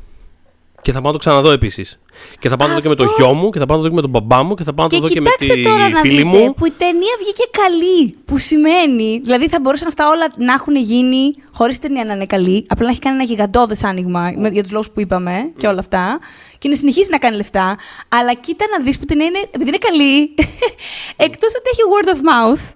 [0.81, 1.99] Και θα πάω να το ξαναδώ επίσης.
[2.39, 3.23] Και θα πάω να το δω και με το Αυτό.
[3.23, 4.73] γιο μου, και θα πάω να το δω και με τον μπαμπά μου, και θα
[4.73, 6.53] πάω να Και το δω και με κοιτάξτε τη τώρα να φίλη δείτε μου.
[6.53, 8.15] που η ταινία βγήκε καλή.
[8.25, 12.65] Που σημαίνει, δηλαδή θα μπορούσαν αυτά όλα να έχουν γίνει χωρίς ταινία να είναι καλή,
[12.69, 15.79] απλά να έχει κάνει ένα γιγαντώδες άνοιγμα με- για τους λόγους που είπαμε και όλα
[15.79, 16.19] αυτά.
[16.57, 17.77] Και να συνεχίσει να κάνει λεφτά.
[18.09, 20.33] Αλλά κοίτα να δεις που την είναι, επειδή είναι καλή,
[21.27, 22.73] εκτός ότι έχει word of mouth.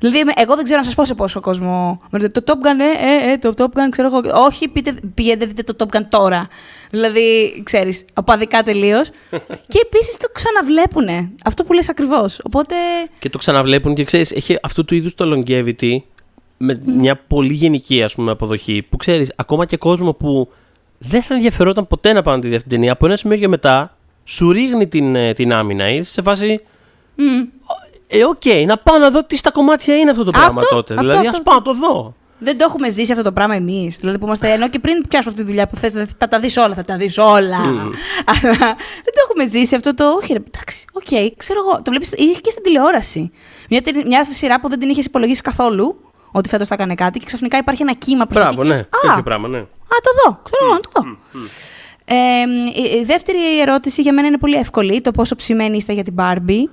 [0.00, 2.00] Δηλαδή, εμέ- εγώ δεν ξέρω να σας πω σε πόσο κόσμο.
[2.10, 4.42] με ρωτάτε, Το Top Gun, ε, ε, ε, το Top Gun, ξέρω εγώ.
[4.46, 6.48] Όχι, πείτε, πηγαίνετε, δείτε το Top Gun τώρα.
[6.90, 9.08] Δηλαδή, ξέρεις, απαδικά τελείως.
[9.72, 11.30] και επίσης το ξαναβλέπουνε.
[11.44, 12.40] Αυτό που λες ακριβώς.
[12.44, 12.74] Οπότε.
[13.18, 15.96] Και το ξαναβλέπουν και ξέρεις, έχει αυτού του είδους το longevity
[16.56, 20.48] με μια πολύ γενική ας πούμε, αποδοχή που ξέρεις, ακόμα και κόσμο που
[20.98, 23.36] δεν θα ενδιαφερόταν ποτέ να πάνε να τη δει αυτή την ταινία, από ένα σημείο
[23.36, 25.88] και μετά σου ρίχνει την, ε, την άμυνα.
[25.90, 26.60] Είσαι σε φάση.
[27.14, 27.22] μ,
[28.12, 30.94] Ε, οκ, να πάω να δω τι στα κομμάτια είναι αυτό το πράγμα Αυτό, τότε.
[30.94, 31.38] αυτό, δηλαδή, αυτό.
[31.38, 32.14] ας πάω να το δω.
[32.38, 33.96] δεν το έχουμε ζήσει αυτό το πράγμα εμείς.
[33.96, 36.56] Δηλαδή που είμαστε ενώ και πριν πιάσουμε αυτή τη δουλειά που θες, θα τα δεις
[36.56, 37.58] όλα, θα τα δεις όλα.
[38.24, 38.56] Αλλά
[39.04, 40.04] δεν το έχουμε ζήσει αυτό το.
[40.22, 41.76] Όχι, ρε, εντάξει, οκ, ξέρω εγώ.
[41.76, 43.30] Το βλέπεις, είχε και στην τηλεόραση.
[43.68, 46.00] Μια, τε- μια σειρά που δεν την είχες υπολογίσει καθόλου
[46.32, 48.76] ότι φέτος θα έκανε κάτι και ξαφνικά υπάρχει ένα κύμα προς Μπράβο, ναι.
[48.76, 49.58] Τέτοιο πράγμα, ναι.
[49.58, 50.40] Α, το δω.
[50.42, 51.16] Ξέρω εγώ, να το δω.
[52.04, 52.16] Ε,
[52.94, 55.00] η, η δεύτερη ερώτηση για μένα είναι πολύ εύκολη.
[55.00, 56.64] Το πόσο ψημένοι είστε για την Barbie.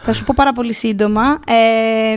[0.00, 1.40] Θα σου πω πάρα πολύ σύντομα.
[1.46, 2.16] Ε,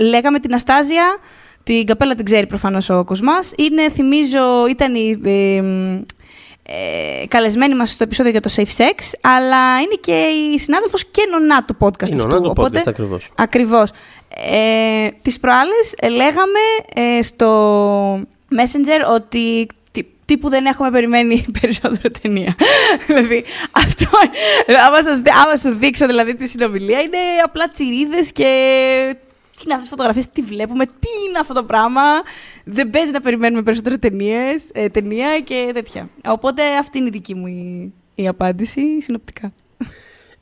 [0.00, 1.16] λέγαμε την Αστάζια.
[1.64, 3.52] Την καπέλα την ξέρει προφανώς ο Κοσμάς.
[3.56, 5.56] Είναι, θυμίζω, ήταν η ε,
[6.62, 10.12] ε, καλεσμένη μας στο επεισόδιο για το Safe Sex, αλλά είναι και
[10.54, 12.34] η συνάδελφος και νονά του podcast Είναι αυτού.
[12.34, 13.30] νονά του podcast, Οπότε, ακριβώς.
[13.34, 13.90] Ακριβώς.
[14.28, 16.58] Ε, τις προάλλες ε, λέγαμε
[16.94, 17.48] ε, στο
[18.50, 19.66] Messenger ότι
[20.24, 22.54] τι- τύπου δεν έχουμε περιμένει περισσότερο ταινία.
[23.06, 24.06] δηλαδή, αυτό,
[24.86, 28.46] άμα, σας, άμα σου δείξω δηλαδή τη συνομιλία, είναι απλά τσιρίδες και
[29.56, 32.02] τι είναι αυτές τις φωτογραφίες, τι βλέπουμε, τι είναι αυτό το πράγμα.
[32.64, 36.08] Δεν παίζει να περιμένουμε περισσότερο ταινίες, ε, ταινία και τέτοια.
[36.26, 39.52] Οπότε αυτή είναι η δική μου η, η απάντηση συνοπτικά.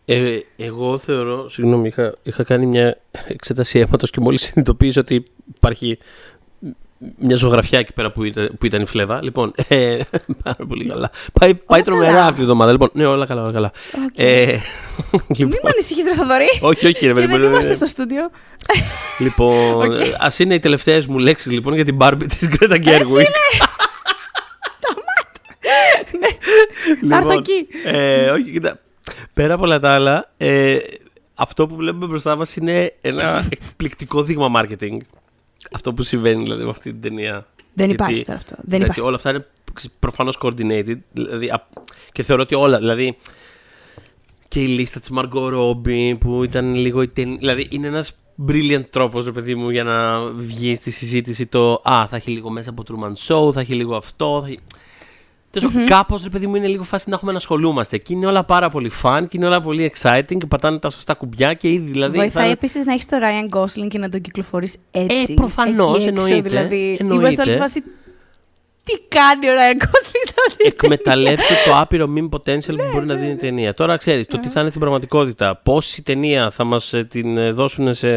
[0.05, 5.25] Ε, εγώ θεωρώ, συγγνώμη, είχα, είχα κάνει μια εξέταση αίματος και μόλις συνειδητοποίησα ότι
[5.57, 5.99] υπάρχει
[7.19, 9.23] μια ζωγραφιά εκεί πέρα που ήταν, που ήταν η φλέβα.
[9.23, 9.99] Λοιπόν, ε,
[10.43, 11.11] πάρα πολύ καλά.
[11.41, 12.23] Πάει, πάει τρομερά καλά.
[12.23, 12.73] αυτή τη εβδομάδα.
[12.73, 13.73] Λοιπόν, ναι, όλα καλά, όλα καλά.
[14.07, 14.19] Οκ.
[14.19, 14.47] Ε,
[15.13, 16.49] Μην λοιπόν, με ανησυχείς ρε Θοδωρή.
[16.61, 18.31] όχι, όχι, ρε Και παιδί δεν μου, είμαστε ε, στο στούντιο.
[19.19, 19.97] Λοιπόν, Οκ.
[20.19, 23.27] ας είναι οι τελευταίες μου λέξεις λοιπόν για την Barbie της Γκρέτα Γκέρουικ.
[27.03, 27.67] Να έρθω εκεί.
[27.85, 28.79] Ε, όχι, κοίτα.
[29.35, 30.77] Πέρα από όλα τα άλλα, ε,
[31.35, 34.97] αυτό που βλέπουμε μπροστά μας είναι ένα εκπληκτικό δείγμα marketing.
[35.73, 37.47] Αυτό που συμβαίνει δηλαδή με αυτή την ταινία.
[37.75, 38.55] Δεν Γιατί, υπάρχει τώρα αυτό.
[38.57, 39.01] Δεν εντάξει, υπάρχει.
[39.01, 39.47] όλα αυτά είναι
[39.99, 40.97] προφανώς coordinated.
[41.13, 41.69] Δηλαδή, α-
[42.13, 42.79] και θεωρώ ότι όλα.
[42.79, 43.17] Δηλαδή,
[44.49, 47.37] και η λίστα της Margot Robbie που ήταν λίγο η ταινία.
[47.39, 48.13] Δηλαδή, είναι ένας
[48.49, 52.51] brilliant τρόπος, ρε παιδί μου, για να βγει στη συζήτηση το Α, θα έχει λίγο
[52.51, 54.41] μέσα από Truman Show, θα έχει λίγο αυτό.
[54.43, 54.59] Θα έχει...
[55.51, 57.99] Τέλος πάντων, Κάπως, ρε παιδί μου, είναι λίγο φάση να έχουμε να ασχολούμαστε.
[57.99, 61.15] Και είναι όλα πάρα πολύ fun και είναι όλα πολύ exciting και πατάνε τα σωστά
[61.15, 62.17] κουμπιά και ήδη δηλαδή.
[62.17, 65.27] θα Βοηθάει είναι- επίσης να έχεις το Ryan Gosling και να τον κυκλοφορείς έτσι.
[65.33, 67.23] Ε, προφανώς, εκεί έξω, εννοείται, Δηλαδή, εννοείται.
[67.23, 67.81] είμαστε όλοι σε φάση.
[68.85, 72.89] Τι κάνει ο Ryan Gosling σε αυτή την εκμεταλλεύσει το άπειρο meme potential Ναι, που
[72.93, 73.75] μπορεί να δίνει η ταινία.
[73.75, 75.61] Τώρα ξέρεις το τι θα είναι στην πραγματικότητα.
[75.63, 78.09] Πόση ταινία θα μας την ε, δώσουν σε,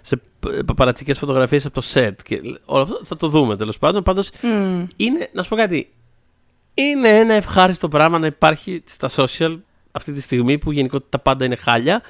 [0.00, 0.20] σε
[0.66, 2.12] παπαρατσικέ φωτογραφίες από το set.
[2.24, 4.02] Και όλο αυτό θα το δούμε τέλος πάντων.
[4.02, 4.86] Πάντως Μμμ.
[4.96, 5.88] είναι, να σου πω κάτι.
[6.78, 9.58] Είναι ένα ευχάριστο πράγμα να υπάρχει στα social
[9.92, 12.02] αυτή τη στιγμή που γενικότερα τα πάντα είναι χάλια.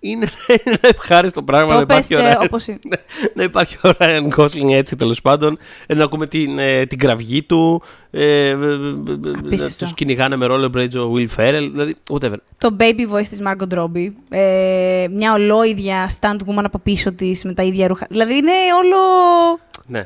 [0.00, 0.28] Είναι
[0.64, 2.78] ένα ευχάριστο πράγμα να Το πες υπάρχει ο ε, Ryan- όπως είναι.
[2.88, 2.96] ναι,
[3.34, 5.58] να υπάρχει ο Ryan Gosling έτσι τέλος πάντων.
[5.86, 7.82] ε, Να ακούμε την, ε, την κραυγή του.
[8.10, 9.84] Ε, ε, ε, να Απίστευτο.
[9.84, 11.68] τους κυνηγάνε με rollerblades ο Will Ferrell.
[11.72, 12.34] Δηλαδή, whatever.
[12.58, 14.08] Το baby voice της Margot Robbie.
[14.28, 18.06] Ε, μια ολόιδια stand woman από πίσω της με τα ίδια ρούχα.
[18.10, 18.96] Δηλαδή είναι όλο
[19.86, 19.98] Ναι.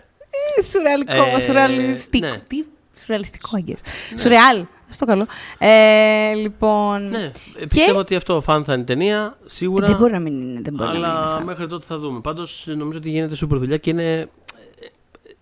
[0.56, 2.26] ε, σουρεαλικό, Ε, σουρεαλιστικό.
[2.26, 2.36] ναι.
[2.46, 2.60] Τι
[3.04, 3.78] σουρεαλιστικό, I guess.
[4.18, 4.64] Σουρεάλ.
[4.90, 5.26] Στο καλό.
[5.58, 7.08] Ε, λοιπόν.
[7.08, 7.32] ναι.
[7.58, 9.86] Ε, Πιστεύω ότι αυτό φαν θα είναι ταινία, σίγουρα.
[9.86, 10.60] Δεν μπορεί να μην είναι.
[10.60, 11.12] Δεν μπορεί να μην είναι.
[11.12, 11.42] αλλά φαν.
[11.44, 12.20] μέχρι τότε θα δούμε.
[12.20, 14.12] Πάντως νομίζω ότι γίνεται σούπερ δουλειά και είναι.
[14.12, 14.26] ε,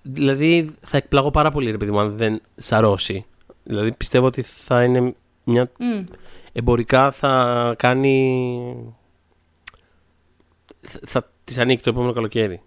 [0.03, 3.25] Δηλαδή θα εκπλαγώ πάρα πολύ, ρε παιδί μου, αν δεν σαρώσει.
[3.63, 5.15] Δηλαδή πιστεύω ότι θα είναι
[5.45, 5.71] μια.
[5.79, 6.05] Μμ.
[6.53, 8.95] Εμπορικά θα κάνει.
[11.07, 12.61] Θα, τη ανήκει το επόμενο καλοκαίρι.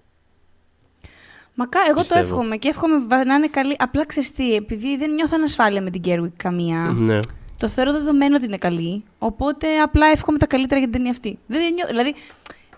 [1.62, 2.20] Μακά, εγώ Πιστεύω.
[2.22, 3.76] το εύχομαι και εύχομαι βα- να είναι καλή.
[3.80, 7.20] Απλά ξέρεις τι, επειδή δεν νιώθω ανασφάλεια με την Gerwig καμία, Ναι.
[7.58, 9.04] το θεωρώ δεδομένο ότι είναι καλή.
[9.18, 11.40] Οπότε απλά εύχομαι τα καλύτερα για την ταινία αυτή.
[11.48, 12.14] Δεν νιώ, δηλαδή,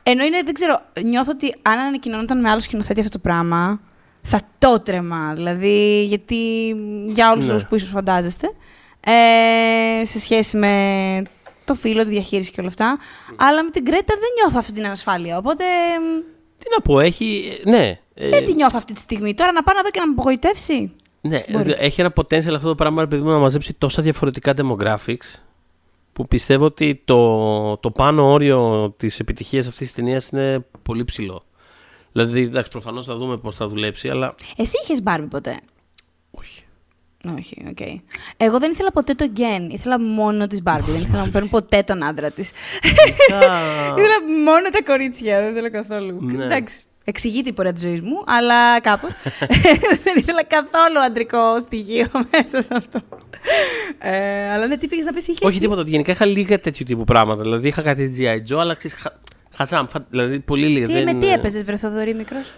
[0.03, 3.81] ενώ είναι, δεν ξέρω, νιώθω ότι αν ανακοινωνόταν με άλλο σκηνοθέτη αυτό το πράγμα,
[4.21, 5.33] θα το τρέμα.
[5.35, 6.35] Δηλαδή, γιατί
[7.07, 7.53] για όλους Ναι.
[7.53, 8.47] τους που ίσως φαντάζεστε,
[9.05, 11.23] ε, σε σχέση με
[11.65, 12.97] το φίλο, τη διαχείριση και όλα αυτά.
[13.35, 15.37] Αλλά με την Κρέτα δεν νιώθω αυτή την ανασφάλεια.
[15.37, 15.63] Οπότε
[15.99, 16.21] μ,
[16.57, 17.57] Τι να πω, έχει.
[17.65, 17.99] Ναι.
[18.21, 19.33] Ε, δεν τη νιώθω αυτή τη στιγμή.
[19.33, 20.91] Τώρα να πάω να δω και να με απογοητεύσει.
[21.21, 21.75] ναι, Μπορεί.
[21.77, 25.39] έχει ένα potential αυτό το πράγμα, επειδή μου να μαζέψει τόσα διαφορετικά demographics.
[26.13, 31.43] Που πιστεύω ότι το, το πάνω όριο της επιτυχίας αυτής της ταινίας είναι πολύ ψηλό.
[32.11, 34.35] Δηλαδή, εντάξει, προφανώς θα δούμε πώς θα δουλέψει, αλλά.
[34.55, 35.59] Εσύ είχες Barbie ποτέ;
[36.31, 36.63] Όχι.
[37.37, 37.79] Όχι, οκ.
[38.37, 39.67] Εγώ δεν ήθελα ποτέ τον Ken.
[39.71, 40.83] Ήθελα μόνο τη Barbie.
[40.85, 42.51] δεν ήθελα να μου παίρνουν ποτέ τον άντρα της.
[43.97, 45.39] ήθελα μόνο τα κορίτσια.
[45.41, 46.17] Δεν ήθελα καθόλου.
[46.21, 46.43] Ναι.
[46.43, 46.83] Εντάξει.
[47.11, 49.09] Εξηγείται η πορεία της ζωής μου, αλλά κάπως.
[50.03, 53.01] δεν ήθελα καθόλου αντρικό στοιχείο μέσα σε αυτό.
[53.99, 55.45] Ε, αλλά ναι, τι πήγες να πεις, είχε.
[55.45, 55.83] Όχι τίποτα.
[55.85, 57.41] Γενικά είχα λίγα τέτοιου τύπου πράγματα.
[57.41, 58.53] Δηλαδή είχα κάτι G.I.
[58.53, 58.97] Joe, αλλά ξέρεις.
[58.97, 59.09] Χα...
[59.55, 60.85] Χαζά, φα- δηλαδή πολύ λίγα.
[60.85, 61.03] Τι, δεν...
[61.03, 62.53] με τι έπαιζες, βρε Θοδωρή μικρός;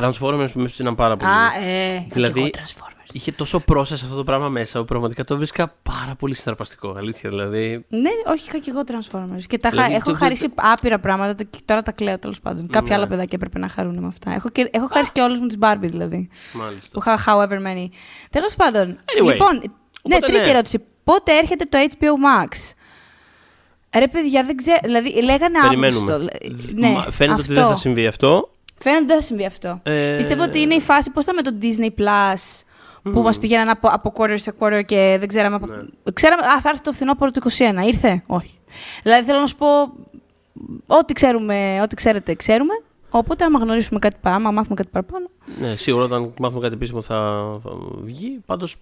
[0.00, 1.30] Transformers με ψήναν πάρα πολύ.
[1.30, 2.97] Α, ε, είχα Δηλαδή, και εγώ Transformers.
[3.12, 6.94] Είχε τόσο process αυτό το πράγμα μέσα που πραγματικά το βρίσκα πάρα πολύ συναρπαστικό.
[6.96, 7.84] Αλήθεια, δηλαδή.
[7.88, 9.42] Ναι, όχι, είχα και εγώ Transformers.
[9.46, 12.18] Και τα χα- Δηλαδή, έχω το- το- χαρίσει άπειρα πράγματα το- και τώρα τα κλαίω
[12.18, 12.66] τέλος πάντων.
[12.68, 12.94] Κάποια Ναι.
[12.96, 14.30] άλλα παιδάκια έπρεπε να χαρούν με αυτά.
[14.32, 16.28] Έχω, και, έχω χαρίσει και όλους μου τις Barbie δηλαδή.
[16.52, 16.88] Μάλιστα.
[16.92, 17.88] Που είχα however many.
[18.30, 18.98] Τέλος πάντων.
[19.04, 19.62] Anyway, λοιπόν, ναι,
[20.02, 20.48] οπότε τρίτη ναι.
[20.50, 20.84] ερώτηση.
[21.04, 22.72] Πότε έρχεται το HBO Max;
[23.98, 24.78] Ρε παιδιά, δεν ξέρω.
[24.84, 26.12] Δηλαδή, λέγανε Περιμένουμε.
[26.12, 26.38] Αύγουστο.
[26.74, 27.52] Ναι, Μα- Φαίνεται αυτό.
[27.52, 28.50] ότι δεν θα συμβεί αυτό.
[28.80, 29.80] Φαίνεται ότι δεν θα συμβεί αυτό.
[29.82, 32.62] Ε, Πιστεύω ότι είναι η φάση, πώς ήταν με το Disney Plus,
[33.12, 35.54] που μας πηγαίναν από, από quarter σε quarter και δεν ξέραμε...
[35.56, 35.66] Από...
[35.66, 35.76] Ναι.
[36.12, 37.86] Ξέραμε, α, θα έρθει το φθινόπωρο του 21.
[37.86, 38.58] Ήρθε; Όχι.
[39.02, 39.66] Δηλαδή θέλω να σου πω,
[40.86, 42.72] ό,τι ξέρουμε, ό,τι ξέρετε, ξέρουμε.
[43.10, 45.30] Οπότε άμα γνωρίσουμε κάτι παραπάνω, άμα μάθουμε κάτι παραπάνω.
[45.60, 47.70] Ναι, σίγουρα όταν μάθουμε κάτι επίσημο θα, θα
[48.02, 48.38] βγει.
[48.46, 48.76] Πάντως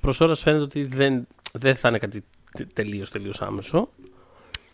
[0.00, 2.24] προς ώρας φαίνεται ότι δεν, δεν θα είναι κάτι
[2.74, 3.88] τελείως τελείως άμεσο.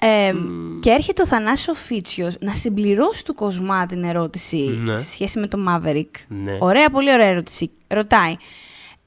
[0.00, 0.32] Ε,
[0.80, 4.96] Και έρχεται ο Θανάσης ο Φίτσιος να συμπληρώσει του Κοσμά την ερώτηση Ναι.
[4.96, 6.10] σε σχέση με το Maverick.
[6.28, 6.56] Ναι.
[6.60, 7.70] Ωραία, πολύ ωραία ερώτηση.
[7.88, 8.36] Ρωτάει.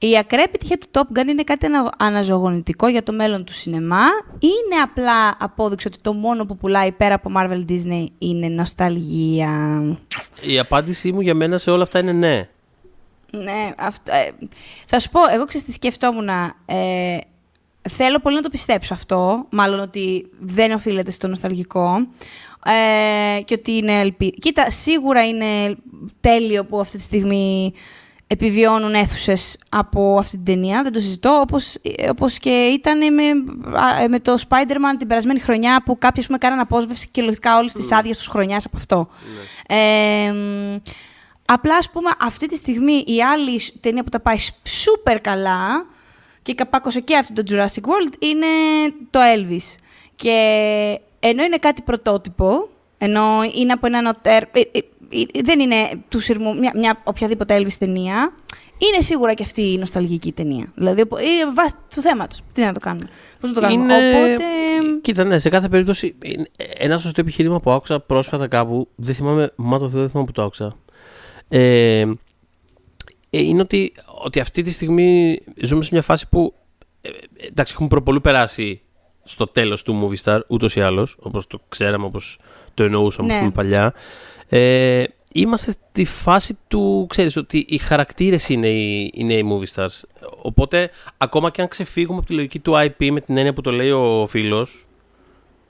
[0.04, 4.04] Η ακραία επιτυχία του Top Gun είναι κάτι ανα- αναζωογονητικό για το μέλλον του σινεμά
[4.38, 9.82] ή είναι απλά απόδειξη ότι το μόνο που πουλάει πέρα από Marvel Disney είναι νοσταλγία.
[10.46, 12.48] Η απάντησή μου για μένα σε όλα αυτά είναι ναι.
[13.30, 14.46] Ναι, αυτό, ε,
[14.86, 16.28] θα σου πω, εγώ ξέρεις τι σκεφτόμουν.
[16.64, 17.18] Ε,
[17.90, 22.06] θέλω πολύ να το πιστέψω αυτό, μάλλον ότι δεν οφείλεται στο νοσταλγικό
[22.64, 24.34] ε, και ότι είναι ελπίδα.
[24.38, 25.76] Κοίτα, σίγουρα είναι
[26.20, 27.72] τέλειο που αυτή τη στιγμή
[28.32, 33.22] επιβιώνουν αίθουσες από αυτή την ταινία, δεν το συζητώ, όπως, ε, όπως και ήταν με,
[33.78, 37.58] α, με το Spider-Man την περασμένη χρονιά που κάποιοι ας πούμε, κάναν απόσβευση και λογικά
[37.58, 39.08] όλες τις άδειες τους χρονιάς από αυτό.
[39.68, 40.76] Ε, μ,
[41.46, 45.86] Απλά, ας πούμε, αυτή τη στιγμή η άλλη σ- ταινία που τα πάει σούπερ καλά
[46.42, 48.46] και καπάκωσε και αυτή το Jurassic World είναι
[49.10, 49.76] το Elvis.
[50.16, 50.30] Και
[51.20, 52.68] ενώ είναι κάτι πρωτότυπο,
[52.98, 54.80] ενώ είναι από ένα νοτέρ, ε, ε, ε,
[55.44, 55.76] δεν είναι
[56.08, 58.32] του σειρμού, μια, μια οποιαδήποτε Elvis ταινία,
[58.78, 60.72] είναι σίγουρα και αυτή η νοσταλγική ταινία.
[60.74, 62.40] Δηλαδή, οπο- είναι βάση του θέματος.
[62.52, 63.08] Τι να το κάνουμε;
[63.40, 64.44] Πώς να το κάνουμε; Είναι- Οπότε,
[65.02, 66.14] Κοίτα, ναι, σε κάθε περίπτωση.
[66.22, 66.46] είναι
[66.78, 68.88] Ένα σωστό επιχείρημα που άκουσα πρόσφατα κάπου.
[68.94, 70.76] Δεν θυμάμαι, μα το Θεό δεν θυμάμαι που το άκουσα.
[71.48, 72.00] Ε,
[73.30, 73.92] ε, είναι ότι,
[74.24, 76.54] ότι αυτή τη στιγμή ζούμε σε μια φάση που.
[77.00, 78.80] ε, ε, εντάξει, έχουμε προπολού περάσει
[79.24, 82.38] στο τέλος του Movie Star, ούτως ή άλλως, όπως το ξέραμε, όπως
[82.74, 83.34] το εννοούσαμε Ναι.
[83.34, 83.92] ας πούμε, παλιά.
[84.54, 90.00] Ε, είμαστε στη φάση του, ξέρεις, ότι οι χαρακτήρες είναι οι, είναι οι movie stars.
[90.42, 93.70] Οπότε, ακόμα και αν ξεφύγουμε από τη λογική του IP με την έννοια που το
[93.70, 94.86] λέει ο φίλος,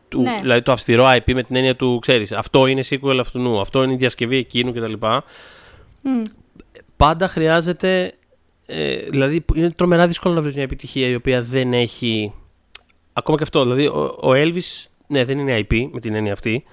[0.09, 0.38] του, Ναι.
[0.40, 3.92] δηλαδή το αυστηρό IP με την έννοια του, ξέρεις, αυτό είναι sequel αυτού, αυτό είναι
[3.92, 4.92] η διασκευή εκείνου κτλ.
[6.03, 6.23] μ,
[6.97, 8.14] Πάντα χρειάζεται,
[8.66, 12.33] ε, δηλαδή είναι τρομερά δύσκολο να βρεις μια επιτυχία η οποία δεν έχει,
[13.12, 16.64] ακόμα και αυτό, δηλαδή ο, ο Elvis, ναι δεν είναι IP με την έννοια αυτή,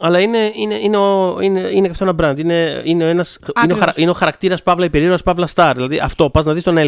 [0.00, 2.38] αλλά είναι, είναι, είναι, ο, είναι, είναι και αυτό ένα brand.
[2.38, 3.78] Είναι, είναι, ο ένας, είναι, ο, Ακριβώς.
[3.78, 5.72] χαρα, είναι ο χαρακτήρας Παύλα υπερήρωας Παύλα Star.
[5.74, 6.80] Δηλαδή αυτό, πας να δεις τον Elvis.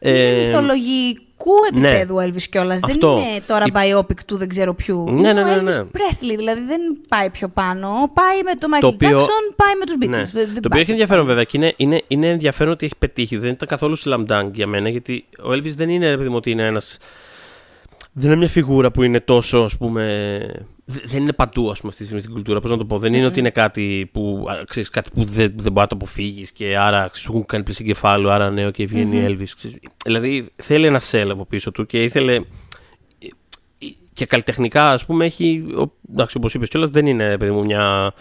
[0.00, 1.88] είναι Ε, μυθολογικού ναι.
[1.88, 2.80] επίπεδου Elvis κιόλας.
[2.80, 3.08] Δεν Αυτό.
[3.12, 5.04] είναι τώρα Η- biopic του δεν ξέρω ποιου.
[5.04, 5.76] Ναι, είναι ναι, ναι, ο ναι.
[5.76, 7.88] Elvis Presley, δηλαδή δεν πάει πιο πάνω.
[8.14, 10.08] Πάει με τον Michael Το οποίο- Jackson, πάει με τους Beatles.
[10.08, 10.16] Ναι.
[10.16, 11.26] Δεν- δεν Το οποίο πάει έχει πιο ενδιαφέρον πάνω.
[11.26, 13.36] βέβαια και είναι, είναι, είναι ενδιαφέρον ότι έχει πετύχει.
[13.36, 16.36] Δεν ήταν καθόλου slam dunk για μένα γιατί ο Elvis δεν είναι, ρε παιδί μου,
[16.36, 16.98] ότι είναι ένας.
[18.12, 20.02] Δεν είναι μια φιγούρα που είναι τόσο, ας πούμε.
[20.84, 22.60] δε- Δεν είναι παντού, ας πούμε, αυτή τη στιγμή στην κουλτούρα.
[22.60, 22.98] Πώς να το πω.
[22.98, 25.94] Δεν είναι ότι είναι κάτι που, α, ξέρεις, κάτι που δεν, δεν μπορεί να το
[25.94, 28.30] αποφύγεις και άρα σου έχουν κάνει πλήση εγκεφάλου.
[28.30, 29.48] Άρα ναι, και βγαίνει Elvis.
[29.56, 29.78] Ξέρεις.
[30.04, 32.40] Δηλαδή θέλει ένα σέλ από πίσω του και ήθελε.
[34.12, 35.64] Και καλλιτεχνικά, ας πούμε, έχει.
[35.78, 38.12] ο- Εντάξει, όπως είπες κιόλας, δεν είναι, ρε παιδί μου, μια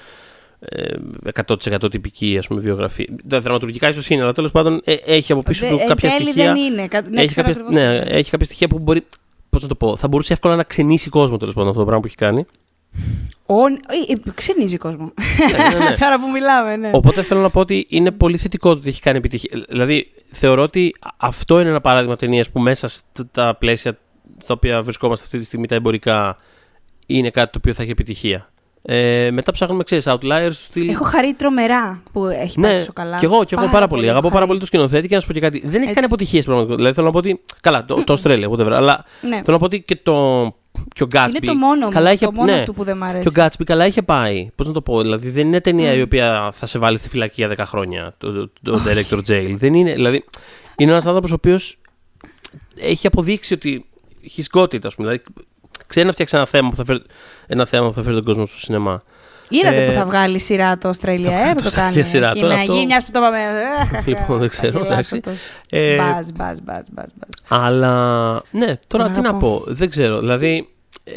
[0.60, 0.94] ε,
[1.34, 3.06] 100% τυπική ας πούμε, βιογραφία.
[3.28, 6.10] Τα δραματουργικά ίσως είναι, αλλά τέλος πάντων ε, έχει από πίσω Δε- του ε, κάποια
[6.10, 6.54] τέλει στοιχεία.
[6.54, 6.88] δεν είναι.
[6.88, 8.16] Κα- Ναι, έχει, ξέρω κάποια, ακριβώς ναι, τι λες.
[8.20, 9.06] έχει κάποια στοιχεία που μπορεί.
[9.52, 12.02] Πώς να το πω, θα μπορούσε εύκολα να ξενήσει κόσμο τέλος πάντων αυτό το πράγμα
[12.02, 12.46] που έχει κάνει.
[13.46, 15.14] Ο- ε, ε, Ξενίζει κόσμο.
[15.52, 15.96] ναι, ναι, ναι.
[16.02, 16.90] Τώρα που μιλάμε, ναι.
[16.94, 19.66] Οπότε θέλω να πω ότι είναι πολύ θετικό το ότι έχει κάνει επιτυχία.
[19.70, 23.98] Δηλαδή, θεωρώ ότι αυτό είναι ένα παράδειγμα ταινία που μέσα στα πλαίσια
[24.38, 26.38] στα οποία βρισκόμαστε αυτή τη στιγμή τα εμπορικά
[27.06, 28.52] είναι κάτι το οποίο θα έχει επιτυχία.
[28.84, 30.90] Ε, μετά ψάχνουμε, ξέρεις, outliers του στυλ.
[30.90, 33.20] Έχω χαρεί τρομερά που έχει πάει Ναι, τόσο καλά.
[33.20, 34.02] και εγώ, και εγώ πάρα, πολύ.
[34.02, 34.48] έχω Αγαπώ πάρα χαρεί.
[34.48, 35.60] πολύ το σκηνοθέτη και να σου πω και κάτι.
[35.60, 35.94] Δεν έχει Έτσι.
[35.94, 36.76] κάνει αποτυχίες πραγματικά.
[36.76, 37.42] Δηλαδή θέλω να πω ότι.
[37.62, 38.72] Καλά, το, το Australia, whatever.
[38.72, 39.30] Αλλά Ναι.
[39.30, 40.46] θέλω να πω ότι και το.
[40.96, 41.28] Και ο Gatsby.
[41.36, 43.30] Είναι το μόνο μου, καλά είχε, το μόνο ναι, του που δεν μ' αρέσει.
[43.32, 44.50] Και ο Gatsby καλά είχε πάει.
[44.56, 45.02] Πώς να το πω.
[45.02, 45.98] Δηλαδή δεν είναι ταινία Mm.
[45.98, 48.14] η οποία θα σε βάλει στη φυλακή για 10 χρόνια.
[48.18, 49.54] Το, το, το Director Jail.
[49.58, 49.94] Δεν είναι.
[49.94, 50.24] Δηλαδή
[50.78, 51.78] είναι ένας άνθρωπος ο οποίος
[52.80, 53.86] έχει αποδείξει ότι
[54.36, 55.08] he's got it, ας πούμε.
[55.08, 55.24] Δηλαδή
[55.88, 57.02] ξέρει να φτιάξει ένα θέμα που θα φέρει,
[57.48, 59.04] ένα θέμα που θα φέρει τον κόσμο στο σινεμά.
[59.50, 61.96] Είδατε Ε, που θα βγάλει σειρά το Αυστραλία, ε, θα το το κάνει.
[61.96, 62.30] Australia σειρά.
[62.30, 63.38] Έχει Τώρα να αυτό- γίνει, μιας που το είπαμε.
[64.06, 65.20] Λοιπόν, δεν ξέρω, εντάξει.
[65.70, 67.62] Ε, Μπας, μπας, μπας, μπας, μπας.
[67.62, 69.48] Αλλά ναι, τώρα Τον τι να αγαπώ.
[69.60, 70.20] πω, δεν ξέρω.
[70.20, 70.70] Δηλαδή,
[71.04, 71.12] ε,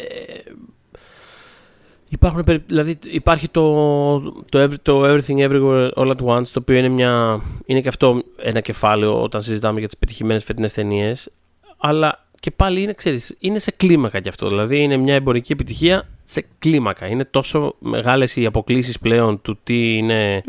[2.09, 6.75] υπάρχουν, περι- δηλαδή υπάρχει το, το, every- το Everything Everywhere All at Once, το οποίο
[6.75, 11.29] είναι, μια, είναι και αυτό ένα κεφάλαιο όταν συζητάμε για τις πετυχημένες φετινές ταινίες.
[11.77, 14.47] Αλλά και πάλι είναι, ξέρεις, είναι σε κλίμακα κι αυτό.
[14.49, 17.07] Δηλαδή είναι μια εμπορική επιτυχία σε κλίμακα.
[17.07, 20.43] Είναι τόσο μεγάλες οι αποκλήσεις πλέον του τι είναι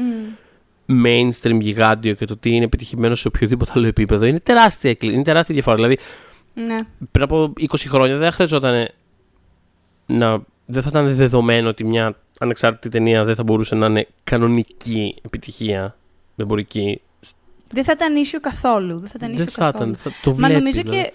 [0.86, 1.04] Μμ.
[1.04, 4.24] mainstream γιγάντιο και το τι είναι επιτυχημένο σε οποιοδήποτε άλλο επίπεδο.
[4.24, 5.76] Είναι τεράστια, εκκλη- είναι τεράστια διαφορά.
[5.76, 5.98] Δηλαδή
[6.54, 6.76] Ναι.
[7.10, 8.88] πριν από 20 χρόνια δεν χρειαζόταν
[10.06, 10.42] να.
[10.66, 15.96] Δεν θα ήταν δεδομένο ότι μια ανεξάρτητη ταινία δεν θα μπορούσε να είναι κανονική επιτυχία
[16.36, 17.00] εμπορική.
[17.72, 18.98] Δεν θα ήταν ίσιο καθόλου.
[18.98, 19.90] Δεν θα ήταν ίσιο Δεν θα καθόλου.
[19.90, 20.02] ήταν.
[20.02, 21.02] Θα το Μα βλέπει, νομίζω δηλαδή.
[21.02, 21.12] και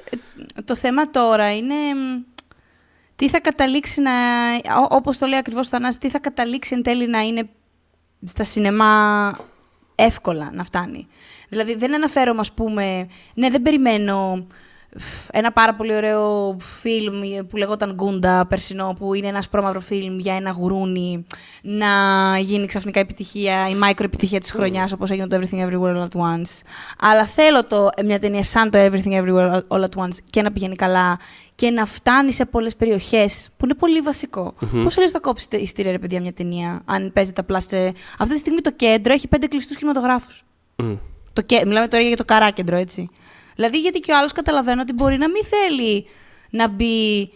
[0.58, 2.22] ε, το θέμα τώρα είναι μ,
[3.16, 4.12] τι θα καταλήξει να,
[4.82, 7.50] ό- όπως το λέει ακριβώς ο Θανάσης, τι θα καταλήξει εν τέλει να είναι
[8.26, 9.36] στα σινεμά
[9.96, 11.08] εύκολα να φτάνει.
[11.50, 14.54] Δηλαδή δεν αναφέρομαι ας πούμε, ναι δεν περιμένω φ,
[15.32, 20.36] ένα πάρα πολύ ωραίο φιλμ που λεγόταν Γκούντα περσινό, που είναι ένας ασπρόμαυρο φιλμ για
[20.36, 21.26] ένα γουρούνι,
[21.62, 21.88] να
[22.40, 26.20] γίνει ξαφνικά επιτυχία, η micro επιτυχία της χρονιάς, όπως έγινε το Everything Everywhere All At
[26.22, 26.62] Once.
[27.00, 30.76] Αλλά θέλω το, μια ταινία σαν το Everything Everywhere All At Once και να πηγαίνει
[30.76, 31.20] καλά
[31.56, 34.54] και να φτάνει σε πολλές περιοχές, που είναι πολύ βασικό.
[34.60, 34.84] Μμμ.
[34.84, 37.94] Πώς αλλιώς θα κόψεις ειστήρια, ρε παιδιά, μια ταινία, αν παίζει τα πλάστε.
[38.18, 40.44] Αυτή τη στιγμή το κέντρο έχει πέντε κλειστούς κινηματογράφους.
[40.76, 40.94] Μμ.
[41.34, 41.62] Το κέ...
[41.66, 43.10] Μιλάμε τώρα για το καράκεντρο, έτσι.
[43.56, 46.08] Δηλαδή, γιατί και ο άλλος καταλαβαίνω ότι μπορεί να μην θέλει
[46.50, 47.32] να μπει.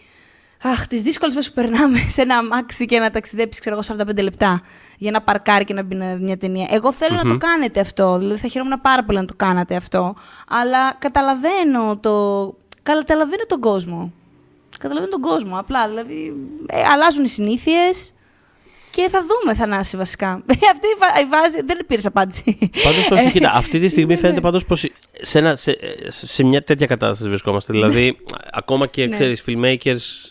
[0.62, 4.22] Αχ, τις δύσκολες μέρες που περνάμε σε ένα αμάξι και να ταξιδέψεις, ξέρω εγώ, 45
[4.22, 4.62] λεπτά
[4.96, 6.66] για να παρκάρει και να μπει να δει μια ταινία.
[6.70, 8.18] Εγώ θέλω να το κάνετε αυτό.
[8.18, 10.14] Δηλαδή, θα χαιρόμουν πάρα πολύ να το κάνατε αυτό.
[10.48, 12.54] Αλλά καταλαβαίνω το.
[12.82, 14.12] Καταλαβαίνω τον κόσμο.
[14.78, 15.58] Καταλαβαίνω τον κόσμο.
[15.58, 16.34] Απλά δηλαδή.
[16.66, 18.12] ε, αλλάζουν οι συνήθειες.
[18.96, 20.28] Και θα δούμε, Θανάση, βασικά.
[20.72, 21.62] Αυτή η φα- η βάση.
[21.64, 22.58] Δεν πήρε απάντηση.
[22.84, 24.44] Πάντως, όχι, κοίτα, αυτή τη στιγμή Ναι, φαίνεται ναι.
[24.44, 25.76] πάντως πως σε, ένα- σε,
[26.08, 27.72] σε μια τέτοια κατάσταση βρισκόμαστε.
[27.72, 28.16] Δηλαδή,
[28.52, 29.12] ακόμα και Ναι.
[29.12, 30.30] ξέρεις, filmmakers.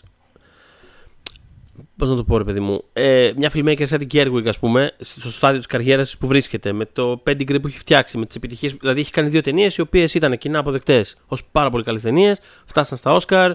[1.96, 2.84] Πώς να το πω, ρε παιδί μου.
[2.92, 6.84] Ε, μια filmmaker σαν την Gerwig, ας πούμε, στο στάδιο της καριέρας που βρίσκεται, με
[6.84, 8.70] το pedigree που έχει φτιάξει, με τις επιτυχίε.
[8.80, 12.40] Δηλαδή, έχει κάνει δύο ταινίες οι οποίες ήταν κοινά αποδεκτές ως πάρα πολύ καλές ταινίες,
[12.64, 13.52] φτάσαν στα Oscar,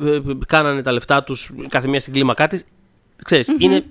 [0.00, 2.64] ε, κάνανε τα λεφτά τους κάθε μία στην κλίμακά της.
[3.24, 3.84] ξερεις είναι,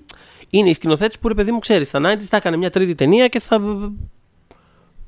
[0.50, 1.88] είναι οι σκηνοθέτε που ρε παιδί μου ξέρεις.
[1.88, 3.60] Στα 90s θα έκανε μια τρίτη ταινία και θα,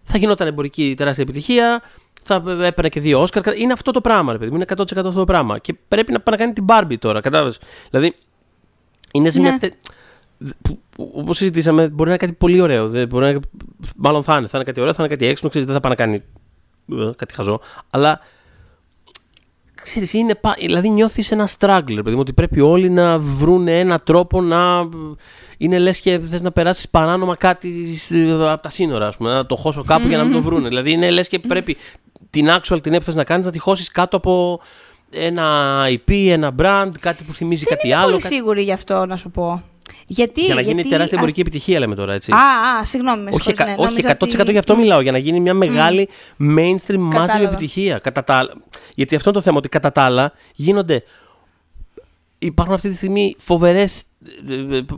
[0.04, 1.82] θα γινόταν εμπορική τεράστια επιτυχία.
[2.21, 3.58] Θα έπαιρνε και δύο Όσκαρ.
[3.58, 4.56] Είναι αυτό το πράγμα, ρε παιδί μου.
[4.56, 5.58] Είναι 100% αυτό το πράγμα.
[5.60, 7.21] Και πρέπει να πάει να κάνει την Barbie τώρα.
[7.21, 7.60] Κατάλαβες.
[7.89, 8.15] Δηλαδή,
[9.13, 9.52] είναι σε μια.
[9.52, 9.58] Ναι.
[9.58, 9.73] τε-
[10.97, 12.89] Όπως συζητήσαμε, μπορεί να είναι κάτι πολύ ωραίο.
[12.89, 13.39] Δεν μπορεί να είναι...
[13.95, 14.47] Μάλλον θα είναι.
[14.47, 15.49] Θα είναι κάτι ωραίο, θα είναι κάτι έξυπνο.
[15.49, 16.23] Ξέρεις, δεν θα πάει να κάνει
[17.08, 17.60] ε, κάτι χαζό.
[17.89, 18.19] Αλλά
[19.89, 23.67] ξέρεις, είναι, πα- δηλαδή νιώθεις ένα struggle, ρε παιδί μου, ότι πρέπει όλοι να βρουν
[23.67, 24.89] ένα τρόπο να...
[25.58, 27.97] Είναι λες και θες να περάσεις παράνομα κάτι
[28.52, 30.67] από τα σύνορα, ας πούμε, να το χώσω κάπου για να μην το βρούνε.
[30.67, 31.78] δηλαδή είναι λες και πρέπει
[32.30, 34.60] την actual την που θες να κάνεις να τη χώσεις κάτω από
[35.12, 35.45] ένα
[35.88, 38.10] IP, ένα brand, κάτι που θυμίζει Δεν κάτι είμαι άλλο.
[38.10, 39.63] πολύ κάτι- σίγουρη γι' αυτό, να σου πω.
[40.11, 42.31] Γιατί, Για να γίνει γιατί, τεράστια ας- εμπορική επιτυχία, λέμε τώρα, έτσι.
[42.31, 42.35] Α,
[42.79, 45.01] α, συγγνώμη, με όχι, συγχωρείς, εκα- ναι, όχι νόμιζα 100% ότι- γι' αυτό μιλάω.
[45.01, 47.47] Για να γίνει μια μεγάλη mainstream massive Κατάλαβα.
[47.47, 47.97] επιτυχία.
[47.99, 48.53] Κατά τα άλλα.
[48.95, 51.03] Γιατί αυτό είναι το θέμα, ότι κατά τα άλλα γίνονται.
[52.39, 54.03] Υπάρχουν αυτή τη στιγμή φοβερές.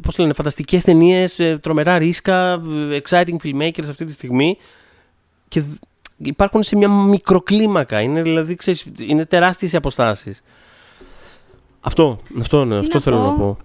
[0.01, 2.51] Πώς λένε, φανταστικές ταινίες, τρομερά ρίσκα,
[2.91, 4.57] ε, exciting filmmakers αυτή τη στιγμή.
[5.47, 5.73] Και δ-
[6.17, 8.01] υπάρχουν σε μια μικροκλίμακα.
[8.01, 10.43] Είναι δηλαδή, ξέρεις, είναι τεράστιες οι αποστάσεις.
[11.81, 13.57] Αυτό, αυτό, ναι, Τι αυτό να θέλω πω; να πω.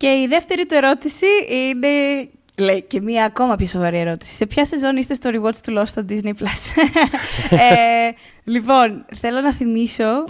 [0.00, 1.88] Και η δεύτερη του ερώτηση είναι.
[2.56, 4.34] Λέει και μία ακόμα πιο σοβαρή ερώτηση.
[4.34, 6.82] Σε ποια σεζόν είστε στο rewatch του Lost στο Disney Plus;
[7.50, 8.10] ε,
[8.44, 10.24] λοιπόν, θέλω να θυμίσω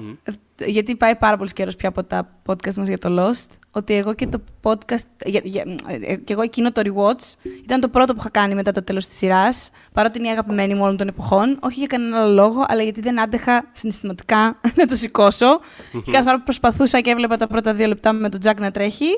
[0.67, 4.15] γιατί πάει πάρα πολύ καιρός πια από τα podcast μας για το Lost, ότι εγώ
[4.15, 5.05] και το podcast.
[5.25, 8.73] Για, για, ε, και εγώ εκείνο το Rewatch ήταν το πρώτο που είχα κάνει μετά
[8.73, 9.71] το τέλος της σειράς.
[9.93, 11.59] Παρότι είναι η αγαπημένη μου όλων των εποχών.
[11.61, 15.61] Όχι για κανέναν άλλο λόγο, αλλά γιατί δεν άντεχα συναισθηματικά να το σηκώσω.
[16.05, 18.71] και κάθε φορά που προσπαθούσα και έβλεπα τα πρώτα δύο λεπτά με τον Τζακ να
[18.71, 19.09] τρέχει,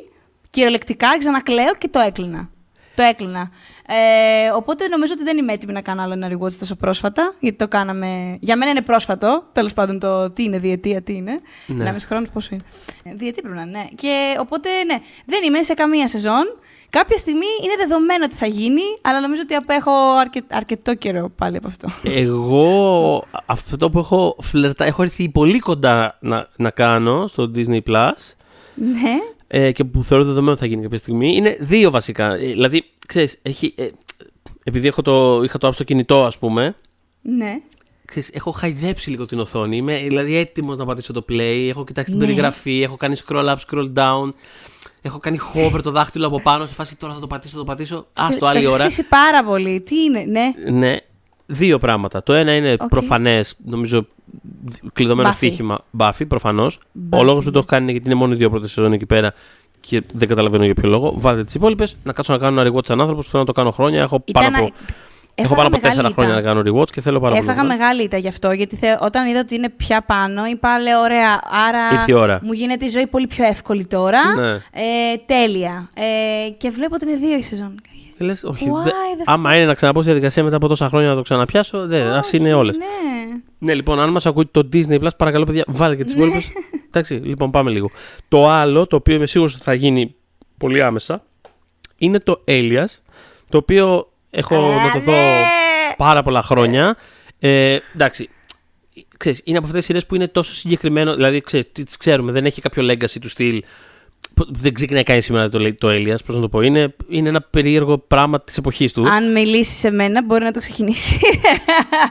[0.53, 2.51] κυριολεκτικά ξανακλαίω και το έκλεινα.
[2.95, 3.51] Το έκλεινα.
[3.87, 7.57] Ε, οπότε νομίζω ότι δεν είμαι έτοιμη να κάνω άλλο ένα rewatch τόσο πρόσφατα, γιατί
[7.57, 8.37] το κάναμε.
[8.41, 9.45] Για μένα είναι πρόσφατο.
[9.53, 11.41] Τέλος πάντων, το τι είναι διετία, τι είναι.
[11.67, 11.89] Ναι.
[11.89, 12.63] Ένα χρόνος πόσο είναι.
[13.03, 13.85] Ε, διετία πρέπει να είναι, ναι.
[13.95, 16.59] Και οπότε, ναι, δεν είμαι σε καμία σεζόν.
[16.91, 20.43] Κάποια στιγμή είναι δεδομένο ότι θα γίνει, αλλά νομίζω ότι απέχω αρκε...
[20.51, 21.89] αρκετό καιρό πάλι από αυτό.
[22.03, 28.35] Εγώ αυτό που έχω φλερτά, έχω έρθει πολύ κοντά να, να κάνω στο Disney Plus.
[28.75, 29.19] Ναι
[29.55, 32.35] ε, και που θεωρώ δεδομένο θα γίνει κάποια στιγμή, είναι δύο βασικά.
[32.35, 33.89] Ε, δηλαδή, ξέρεις, έχει, ε,
[34.65, 36.77] επειδή έχω το, είχα το app στο κινητό, ας πούμε,
[37.23, 37.61] ναι.
[38.05, 39.77] Ξέρεις, έχω χαϊδέψει λίγο την οθόνη.
[39.77, 41.67] Είμαι δηλαδή έτοιμος να πατήσω το play.
[41.69, 42.19] Έχω κοιτάξει ναι.
[42.19, 42.83] την περιγραφή.
[42.83, 44.33] Έχω κάνει scroll up, scroll down.
[45.03, 46.67] Έχω κάνει hover το δάχτυλο από πάνω.
[46.67, 48.07] Σε φάση τώρα θα το πατήσω, το πατήσω.
[48.13, 48.85] Α το άλλη ώρα.
[48.85, 49.81] Έχει πάρα πολύ.
[49.81, 50.53] Τι είναι, ναι.
[50.71, 50.97] Ναι.
[51.53, 52.23] Δύο πράγματα.
[52.23, 52.87] Το ένα είναι okay.
[52.89, 54.07] προφανές, νομίζω,
[54.93, 55.35] κλειδωμένο Buffy.
[55.35, 55.79] στοίχημα.
[55.91, 56.79] Μπάφι, προφανώς.
[57.11, 59.07] Ο λόγος που το έχω κάνει είναι γιατί είναι μόνο οι δύο πρώτες σεζόν εκεί
[59.07, 59.33] πέρα
[59.81, 61.15] και δεν καταλαβαίνω για ποιο λόγο.
[61.17, 61.97] Βάλτε τις υπόλοιπες.
[62.03, 64.03] Να κάτσω να κάνω ένα rewatch σαν άνθρωπος που θέλω να το κάνω χρόνια.
[64.03, 64.71] Έχω πάνω από.
[65.35, 67.67] Έχω πάνω από τέσσερα χρόνια να κάνω rewatch και θέλω πάρα Έφαγα πολύ.
[67.67, 68.97] μεγάλη ήττα γι' αυτό, γιατί θε...
[69.01, 73.27] όταν είδα ότι είναι πια πάνω, είπα, λέω, ωραία, άρα μου γίνεται η ζωή πολύ
[73.27, 74.35] πιο εύκολη τώρα.
[74.35, 74.51] Ναι.
[74.53, 75.91] Ε, τέλεια.
[75.95, 77.81] Ε, και βλέπω ότι είναι δύο η σεζόν.
[78.19, 78.91] Λες, όχι, Why, δε,
[79.25, 82.33] άμα είναι να ξαναπώ στη διαδικασία μετά από τόσα χρόνια να το ξαναπιάσω, δεν, ας
[82.33, 82.77] είναι όλες.
[82.77, 82.85] Ναι.
[83.59, 86.19] ναι, λοιπόν, αν μας ακούει το Disney Plus, παρακαλώ, παιδιά, βάλτε και τις ναι.
[86.25, 86.53] υπόλοιπες.
[86.89, 87.91] Εντάξει, λοιπόν, πάμε λίγο.
[88.29, 90.15] Το άλλο, το οποίο είμαι σίγουρος ότι θα γίνει
[90.59, 91.25] πολύ άμεσα,
[91.97, 92.87] είναι το Alias,
[93.49, 95.45] το οποίο έχω να το δω ναι.
[95.97, 96.97] πάρα πολλά χρόνια.
[97.39, 98.29] Ε, εντάξει,
[99.17, 102.47] ξέρεις, είναι από αυτές τις σειρές που είναι τόσο συγκεκριμένο, δηλαδή ξέρεις, τις ξέρουμε, δεν
[102.47, 103.63] έχει κάποιο legacy του στυλ
[104.49, 106.61] δεν ξεκινάει κανείς σήμερα το, το Elias, πώς να το πω.
[106.61, 109.09] Είναι, είναι ένα περίεργο πράγμα της εποχής του.
[109.09, 111.21] Αν μιλήσει σε μένα, μπορεί να το ξεκινήσει.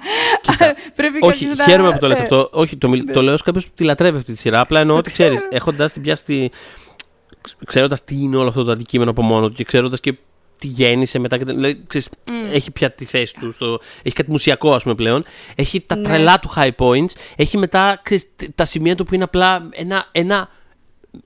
[0.95, 1.63] Πρέπει Όχι, να...
[1.63, 2.23] χαίρομαι που το λες ναι.
[2.23, 2.49] αυτό.
[2.51, 3.21] Όχι, το, το ναι.
[3.21, 4.59] λέω ω κάποιο που τη λατρεύει αυτή τη σειρά.
[4.59, 6.49] Απλά εννοώ ότι ξέρεις, έχοντας την πιάσει.
[7.65, 10.13] Ξέροντας τι είναι όλο αυτό το αντικείμενο από μόνο του και ξέροντας και
[10.57, 11.37] τι γέννησε μετά.
[11.37, 12.31] Και, δηλαδή, ξέρεις, mm.
[12.51, 13.51] Έχει πια τη θέση του.
[13.51, 15.23] Στο, έχει κάτι μουσιακό, ας πούμε πλέον.
[15.55, 16.01] Έχει τα ναι.
[16.03, 17.11] τρελά του high points.
[17.35, 20.49] Έχει μετά ξέρεις, τα σημεία του που είναι απλά ένα, ένα,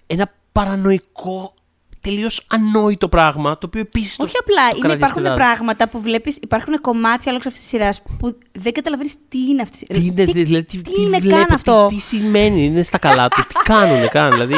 [0.08, 1.54] ένα παρανοϊκό
[2.02, 4.20] τελείως ανόητο πράγμα, το οποίο επίσης.
[4.20, 4.62] Όχι απλά.
[4.78, 9.38] είναι, υπάρχουν πράγματα που βλέπεις, υπάρχουν κομμάτια όλη αυτής της σειράς που δεν καταλαβαίνεις τι
[9.50, 10.00] είναι αυτής η σειρά.
[10.00, 11.88] Τι είναι, δηλαδή, τι, τι, είναι καν αυτό.
[11.90, 14.32] Τι, τι σημαίνει, είναι στα καλά του, τι κάνουν καν.
[14.32, 14.56] δηλαδή,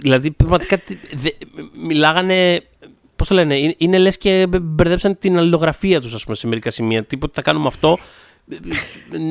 [0.00, 0.80] δηλαδή, πραγματικά
[1.82, 2.62] μιλάγανε.
[3.16, 6.70] Πώς το λένε, είναι, είναι λες και μπερδέψαν την αλληλογραφία τους, ας πούμε, σε μερικά
[6.70, 7.04] σημεία.
[7.04, 7.98] Τίποτα θα κάνουμε αυτό.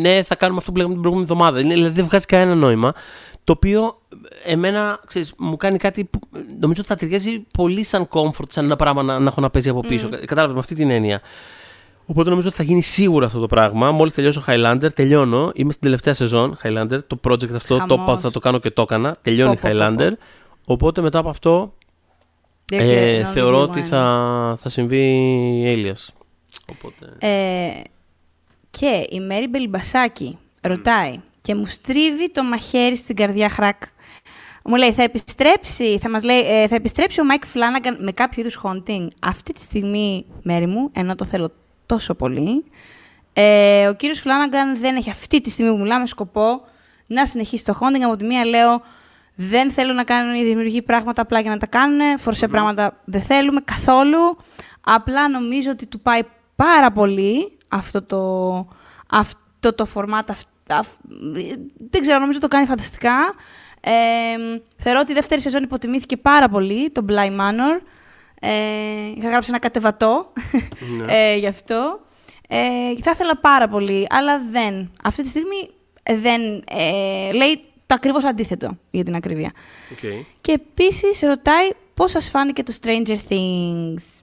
[0.01, 1.61] ναι, θα κάνουμε αυτό που λέγαμε την προηγούμενη εβδομάδα.
[1.61, 2.93] Δηλαδή, δεν βγάζει κανένα νόημα.
[3.49, 4.01] Το οποίο
[4.45, 6.19] εμένα ξέρεις, μου κάνει κάτι που
[6.59, 9.69] νομίζω ότι θα ταιριάζει πολύ σαν comfort, σαν ένα πράγμα να, να έχω να παίζει
[9.69, 10.07] από πίσω.
[10.07, 10.25] Mm.
[10.25, 11.21] Κατάλαβες με αυτή την έννοια.
[12.05, 13.91] Οπότε νομίζω ότι θα γίνει σίγουρα αυτό το πράγμα.
[13.91, 15.51] Μόλις τελειώσω Highlander, τελειώνω.
[15.55, 16.99] Είμαι στην τελευταία σεζόν Highlander.
[17.07, 19.17] Το project αυτό το, θα το κάνω και το έκανα.
[19.21, 20.11] Τελειώνει πω, Highlander.
[20.65, 21.73] Οπότε μετά από αυτό
[22.71, 26.07] ε, θεωρώ ότι θα, θα συμβεί Alias.
[26.71, 27.27] Οπότε...
[27.27, 27.81] Ε,
[28.69, 33.81] και η Μέρι Μπελιμπασάκη ρωτάει και μου στρίβει το μαχαίρι στην καρδιά χρακ.
[34.63, 38.41] Μου λέει, θα επιστρέψει, θα μας λέει, ε, θα επιστρέψει ο Μάικ Φλάναγκαν με κάποιο
[38.41, 39.07] είδους haunting.
[39.19, 41.51] Αυτή τη στιγμή, Μαίρη μου, ενώ το θέλω
[41.85, 42.65] τόσο πολύ,
[43.33, 46.61] ε, ο κύριος Φλάναγκαν δεν έχει αυτή τη στιγμή που μιλάμε σκοπό
[47.07, 48.01] να συνεχίσει το haunting.
[48.01, 48.81] Από τη μία λέω,
[49.35, 52.19] δεν θέλω να κάνουν οι δημιουργοί πράγματα απλά για να τα κάνουν.
[52.19, 54.37] Φορσέ πράγματα δεν θέλουμε καθόλου.
[54.81, 56.21] Απλά νομίζω ότι του πάει
[56.55, 58.67] πάρα πολύ αυτό το,
[59.09, 60.29] αυτό το format,
[61.89, 63.33] δεν ξέρω, νομίζω το κάνει φανταστικά.
[63.81, 63.91] Ε,
[64.77, 67.81] θεωρώ ότι η δεύτερη σεζόν υποτιμήθηκε πάρα πολύ, το Bly Manor.
[68.41, 68.49] Ε,
[69.17, 70.33] είχα γράψει ένα κατεβατό
[70.97, 71.13] ναι.
[71.13, 71.99] ε, γι' αυτό.
[72.47, 72.57] Ε,
[73.03, 74.91] θα ήθελα πάρα πολύ, αλλά δεν.
[75.03, 75.69] Αυτή τη στιγμή
[76.03, 79.51] δεν ε, λέει το ακριβώς αντίθετο για την ακρίβεια.
[79.95, 80.23] Okay.
[80.41, 84.21] Και επίσης ρωτάει πώς σας φάνηκε το Stranger Things.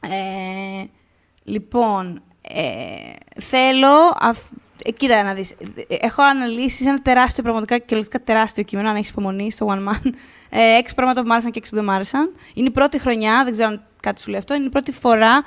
[0.00, 0.84] Ε,
[1.44, 4.16] λοιπόν, ε, θέλω
[4.84, 5.54] ε, κοίτα να δεις.
[5.88, 10.10] Έχω αναλύσει ένα τεράστιο, πραγματικά κυριολεκτικά τεράστιο κείμενο, αν έχεις υπομονή, στο One Man.
[10.50, 12.34] Ε, έξι πράγματα που μου άρεσαν και έξι που δεν μου άρεσαν.
[12.54, 15.42] Είναι η πρώτη χρονιά, δεν ξέρω αν κάτι σου λέει αυτό, είναι η πρώτη φορά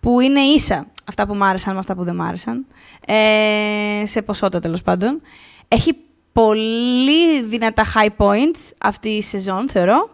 [0.00, 2.66] που είναι ίσα αυτά που μου άρεσαν με αυτά που δεν μου άρεσαν.
[3.06, 5.20] Ε, σε ποσότητα τέλος πάντων.
[5.68, 5.96] Έχει
[6.32, 10.10] πολύ δυνατά high points αυτή η σεζόν, θεωρώ.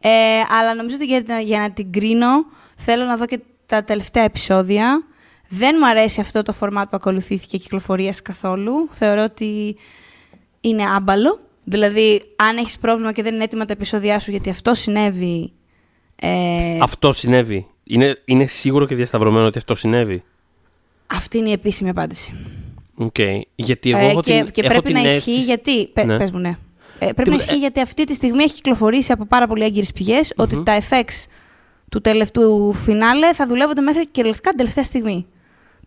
[0.00, 0.10] Ε,
[0.58, 2.46] αλλά νομίζω ότι για, για να την κρίνω,
[2.76, 5.04] θέλω να δω και τα τελευταία επεισόδια
[5.52, 8.88] δεν μου αρέσει αυτό το format που ακολουθήθηκε κυκλοφορίας καθόλου.
[8.90, 9.76] Θεωρώ ότι
[10.60, 11.40] είναι άμπαλο.
[11.64, 15.52] Δηλαδή, αν έχεις πρόβλημα και δεν είναι έτοιμα τα επεισόδια σου, γιατί αυτό συνέβη.
[16.16, 17.66] Ε, Αυτό συνέβη.
[17.84, 20.22] Είναι, είναι σίγουρο και διασταυρωμένο ότι αυτό συνέβη.
[21.06, 22.32] αυτή είναι η επίσημη απάντηση.
[22.94, 23.16] Οκ.
[23.54, 25.86] Γιατί εγώ Ε, έχω και, την, και έχω πρέπει την να ισχύει αίσθηση- γιατί.
[25.86, 26.16] Πε, Ναι.
[26.18, 26.48] Πες μου, ναι.
[26.48, 26.54] Ε,
[26.98, 30.62] πρέπει να Τίποτα, ισχύει γιατί αυτή τη στιγμή έχει κυκλοφορήσει από πάρα πολύ έγκυρες ότι
[30.62, 31.26] τα effects
[31.88, 35.26] του τελευταίου φινάλε θα δουλεύονται μέχρι κυριολεκτικά την τελευταία στιγμή.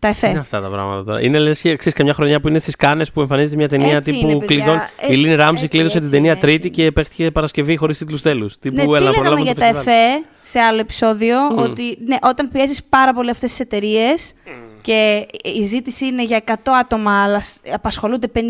[0.04, 0.40] Τα Είναι effects.
[0.40, 1.20] αυτά τα πράγματα τώρα.
[1.22, 4.12] Είναι λες και ξέρεις, καμιά χρονιά που είναι στις κάνες που εμφανίζεται μια ταινία Έτσι
[4.12, 4.46] τύπου είναι, παιδιά.
[4.64, 4.76] κλειδών.
[5.00, 6.88] Ε, η Λίνη Ράμζι έτσι, κλείδωσε την έτσι ταινία είναι, έτσι Τρίτη είναι.
[6.88, 8.58] και παίχτηκε Παρασκευή χωρίς τίτλους τέλους.
[8.58, 9.96] Τύπου Ναι, τι έλα, λέγαμε προλάβουμε για το τα φεστιβάλ.
[9.98, 14.32] εφέ σε άλλο επεισόδιο, ότι ναι, όταν πιέζεις πάρα πολύ αυτές τις εταιρείες
[14.80, 15.26] και
[15.58, 18.40] η ζήτηση είναι για 100 άτομα, αλλά σ- απασχολούνται 50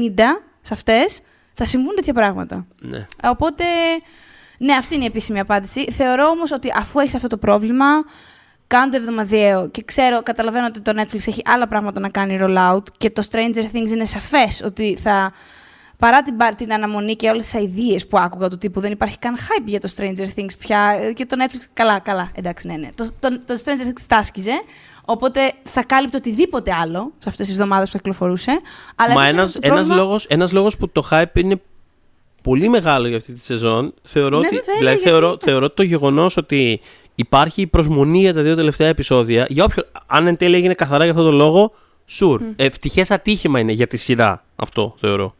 [0.63, 1.21] σε αυτές,
[1.53, 2.67] θα συμβούν τέτοια πράγματα.
[2.81, 3.07] Ναι.
[3.25, 3.65] Οπότε,
[4.59, 5.85] ναι, αυτή είναι η επίσημη απάντηση.
[5.93, 7.87] Θεωρώ όμως ότι αφού έχεις αυτό το πρόβλημα,
[8.67, 12.83] κάνω το εβδομαδιαίο και ξέρω, καταλαβαίνω ότι το Netflix έχει άλλα πράγματα να κάνει rollout
[12.97, 15.33] και το Stranger Things είναι σαφές ότι θα...
[15.99, 19.19] Παρά την, πα- την αναμονή και όλες τις ιδέες που άκουγα του τύπου, δεν υπάρχει
[19.19, 20.79] καν hype για το Stranger Things πια.
[21.01, 22.89] ε, Και το Netflix, καλά, καλά, εντάξει, ναι, ναι.
[22.95, 24.63] Το, το, το Stranger Things τάσκιζε,
[25.05, 28.61] οπότε θα κάλυπτε οτιδήποτε άλλο σε αυτές τις εβδομάδες που κυκλοφορούσε.
[28.97, 31.61] Αλλά Μα εφόσον ένας, το ένας, πρόβλημα- λόγος, ένας λόγος που το hype είναι
[32.43, 35.83] πολύ μεγάλο για αυτή τη σεζόν, θεωρώ Ναι, ότι, βέβαια, δηλαδή, γιατί- θεωρώ, θεωρώ το
[35.83, 36.81] γεγονός ότι
[37.15, 41.03] υπάρχει η προσμονή για τα δύο τελευταία επεισόδια, για όποιο, αν εν τέλει έγινε καθαρά
[41.05, 41.73] για αυτόν τον λόγο,
[42.19, 42.39] sure.
[42.57, 45.35] Ευτυχές ατύχημα είναι για τη σειρά αυτό, θεωρώ.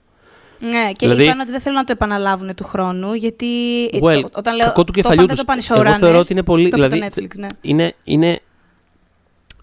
[0.59, 3.47] Ναι, και Δηλαδή- είπαν ότι δεν θέλουν να το επαναλάβουν του χρόνου, γιατί
[3.85, 5.45] ε, Well, το- όταν λέω κακό του το κεφαλιού είπαν, τους.
[5.45, 7.47] δεν το πάνε Εγώ showrunners, θεωρώ ότι είναι πολύ- το είπε δηλαδή, το Netflix, ναι.
[7.61, 8.41] είναι, είναι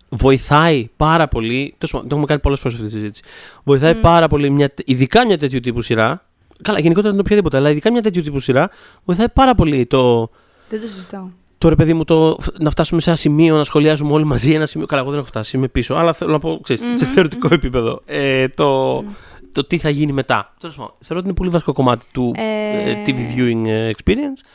[0.09, 1.75] βοηθάει πάρα πολύ.
[1.77, 3.23] τέλος πάντων, Το έχουμε κάνει πολλές φορές αυτή τη συζήτηση.
[3.63, 6.25] Βοηθάει πάρα πολύ, μια, ειδικά μια τέτοιου τύπου σειρά.
[6.61, 8.69] Καλά, γενικότερα είναι οποιαδήποτε, αλλά ειδικά μια τέτοιου τύπου σειρά
[9.05, 10.29] βοηθάει πάρα πολύ το.
[10.69, 11.27] Δεν το συζητάω.
[11.61, 14.65] Το ρε παιδί μου, το, να φτάσουμε σε ένα σημείο να σχολιάζουμε όλοι μαζί ένα
[14.65, 14.87] σημείο.
[14.87, 15.95] Καλά, εγώ δεν έχω φτάσει, είμαι πίσω.
[15.95, 18.01] Αλλά θέλω να πω, ξέρεις, σε θεωρητικό επίπεδο.
[18.05, 19.03] Ε, το,
[19.51, 20.53] το τι θα γίνει μετά.
[20.59, 24.45] Τέλος πάντων, θεωρώ ότι είναι πολύ βασικό κομμάτι του Ε, ε, TV viewing ε, experience.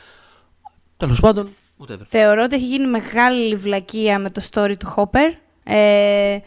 [0.97, 1.49] Τέλος πάντων,
[1.79, 2.01] whatever.
[2.07, 5.33] Θεωρώ ότι έχει γίνει μεγάλη βλακεία με το story του Hopper.
[5.63, 6.37] Ε,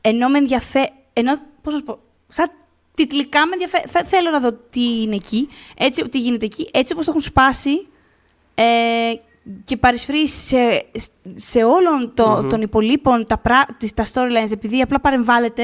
[0.00, 0.92] ενώ με ενδιαφέρει.
[1.12, 1.98] Ενώ, πώς να σου πω,
[2.28, 2.50] σαν
[2.94, 3.84] τιτλικά με ενδιαφέρει.
[3.88, 7.22] Θα, θέλω να δω τι είναι εκεί, έτσι, τι γίνεται εκεί, έτσι όπως το έχουν
[7.22, 7.86] σπάσει
[8.58, 9.16] ε,
[9.64, 10.86] και παρισφρεί σε,
[11.34, 15.62] σε όλων το, των υπολείπων τα, πρά, τις, τα storylines, επειδή απλά παρεμβάλλεται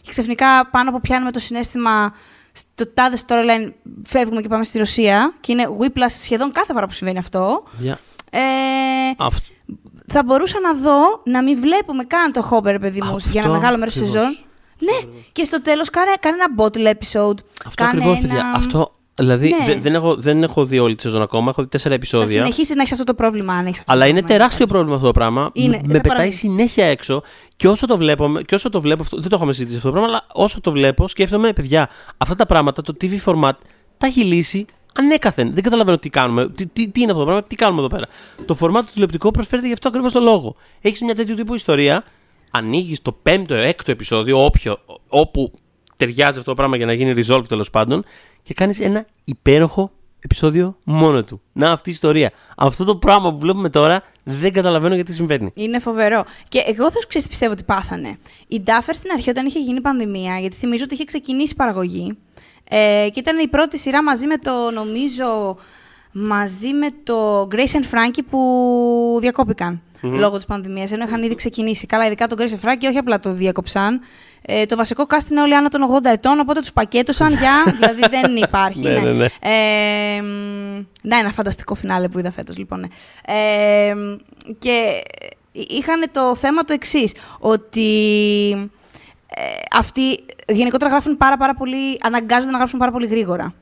[0.00, 2.14] και ξαφνικά πάνω από πιάνουμε το συνέστημα
[2.52, 3.72] στο τάδε storyline
[4.04, 7.62] φεύγουμε και πάμε στη Ρωσία και είναι whiplash σχεδόν κάθε φορά που συμβαίνει αυτό.
[7.84, 7.96] Yeah.
[8.30, 8.40] Ε,
[9.16, 9.48] Αυτό.
[10.06, 13.52] θα μπορούσα να δω να μην βλέπουμε καν το Hopper, παιδί μου, Αυτό για ένα
[13.52, 14.22] μεγάλο μέρος τη ακριβώς.
[14.22, 14.38] σεζόν.
[14.78, 17.38] Ναι, και στο τέλος κάνε, κάνε ένα bottle episode.
[17.66, 18.20] Αυτό κάνε ακριβώ, ένα...
[18.20, 18.52] παιδιά.
[18.56, 19.66] Αυτό, δηλαδή, Ναι.
[19.66, 21.48] δεν, δεν, έχω, δεν έχω δει όλη τη σεζόν ακόμα.
[21.50, 22.28] Έχω δει τέσσερα Θα επεισόδια.
[22.28, 24.38] συνεχίσεις να έχεις αυτό το πρόβλημα, αν έχεις αυτό Αλλά το είναι πρόβλημα.
[24.38, 25.50] τεράστιο πρόβλημα αυτό το πράγμα.
[25.52, 26.32] Είναι, με θα πετάει παραμείνει.
[26.32, 27.22] συνέχεια έξω.
[27.56, 29.94] Και όσο το βλέπω, και όσο το βλέπω αυτό, δεν το έχουμε συζητήσει αυτό το
[29.94, 33.52] πράγμα, αλλά όσο το βλέπω, σκέφτομαι, παιδιά, αυτά τα πράγματα, το TV format,
[33.98, 34.64] τα έχει λύσει
[34.96, 35.54] ανέκαθεν.
[35.54, 36.48] Δεν καταλαβαίνω τι κάνουμε.
[36.48, 38.06] Τι, τι, τι είναι αυτό το πράγμα, τι κάνουμε εδώ πέρα.
[38.46, 40.56] Το format του τηλεοπτικού προσφέρεται γι' αυτό ακριβώς το λόγο.
[40.80, 42.04] Έχεις μια τέτοιου τύπου ιστορία,
[42.50, 45.50] ανοίγεις το πέμπτο, έκτο επεισόδιο, όποιο, όπου
[45.96, 48.04] ταιριάζει αυτό το πράγμα για να γίνει resolve τέλος πάντων,
[48.44, 49.90] και κάνεις ένα υπέροχο
[50.20, 51.40] επεισόδιο μόνο του.
[51.52, 52.32] Να αυτή η ιστορία.
[52.56, 55.50] Αυτό το πράγμα που βλέπουμε τώρα δεν καταλαβαίνω γιατί συμβαίνει.
[55.54, 56.24] Είναι φοβερό.
[56.48, 58.18] Και εγώ θα σου ξέρει τι πιστεύω ότι πάθανε.
[58.48, 62.16] Η Duffer στην αρχή, όταν είχε γίνει πανδημία, γιατί θυμίζω ότι είχε ξεκινήσει η παραγωγή,
[62.68, 65.56] ε, και ήταν η πρώτη σειρά μαζί με το, νομίζω,
[66.12, 69.18] μαζί με το Grace and Frankie που
[70.04, 71.86] διακοπηκαν λόγω της πανδημίας, ενώ είχαν ήδη ξεκινήσει.
[71.86, 74.00] Καλά, ειδικά το Grace and Frankie, όχι απλά το διέκοψαν.
[74.42, 78.02] Ε, το βασικό cast είναι όλοι άνω των 80 ετών, οπότε τους πακέτωσαν για, δηλαδή
[78.10, 78.80] δεν υπάρχει.
[78.80, 79.24] Ναι, ναι, ναι.
[79.24, 82.80] Ε, μ, να, ένα φανταστικό φινάλε που είδα φέτος, λοιπόν.
[82.80, 82.86] ναι.
[83.26, 84.16] Ε, μ,
[84.58, 85.02] και
[85.52, 87.90] είχαν το θέμα το εξής ότι
[89.36, 89.42] ε,
[89.76, 93.54] αυτοί γενικότερα γράφουν πάρα, πάρα πολύ, αναγκάζονται να γράψουν πάρα πολύ γρήγορα.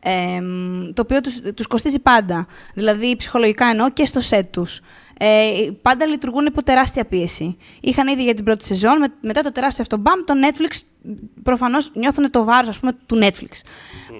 [0.00, 2.46] Ε, μ, το οποίο τους, τους κοστίζει πάντα.
[2.74, 4.80] Δηλαδή, ψυχολογικά εννοώ και στο σετ τους.
[5.18, 7.56] Ε, πάντα λειτουργούν υπό τεράστια πίεση.
[7.80, 10.78] Είχαν ήδη για την πρώτη σεζόν, με- μετά το τεράστιο αυτό μπαμ, το Netflix
[11.42, 13.50] προφανώς νιώθουν το βάρος, ας πούμε, του Netflix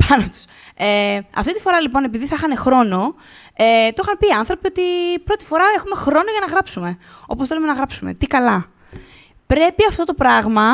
[0.09, 0.45] πάνω τους.
[0.77, 3.15] Ε, αυτή τη φορά, λοιπόν, επειδή θα είχαν χρόνο,
[3.55, 4.83] ε, το είχαν πει οι άνθρωποι ότι
[5.25, 6.99] πρώτη φορά έχουμε χρόνο για να γράψουμε.
[7.27, 8.15] Όπως θέλουμε να γράψουμε.
[8.15, 8.67] Τι καλά
[9.47, 10.69] πρέπει αυτό το πράγμα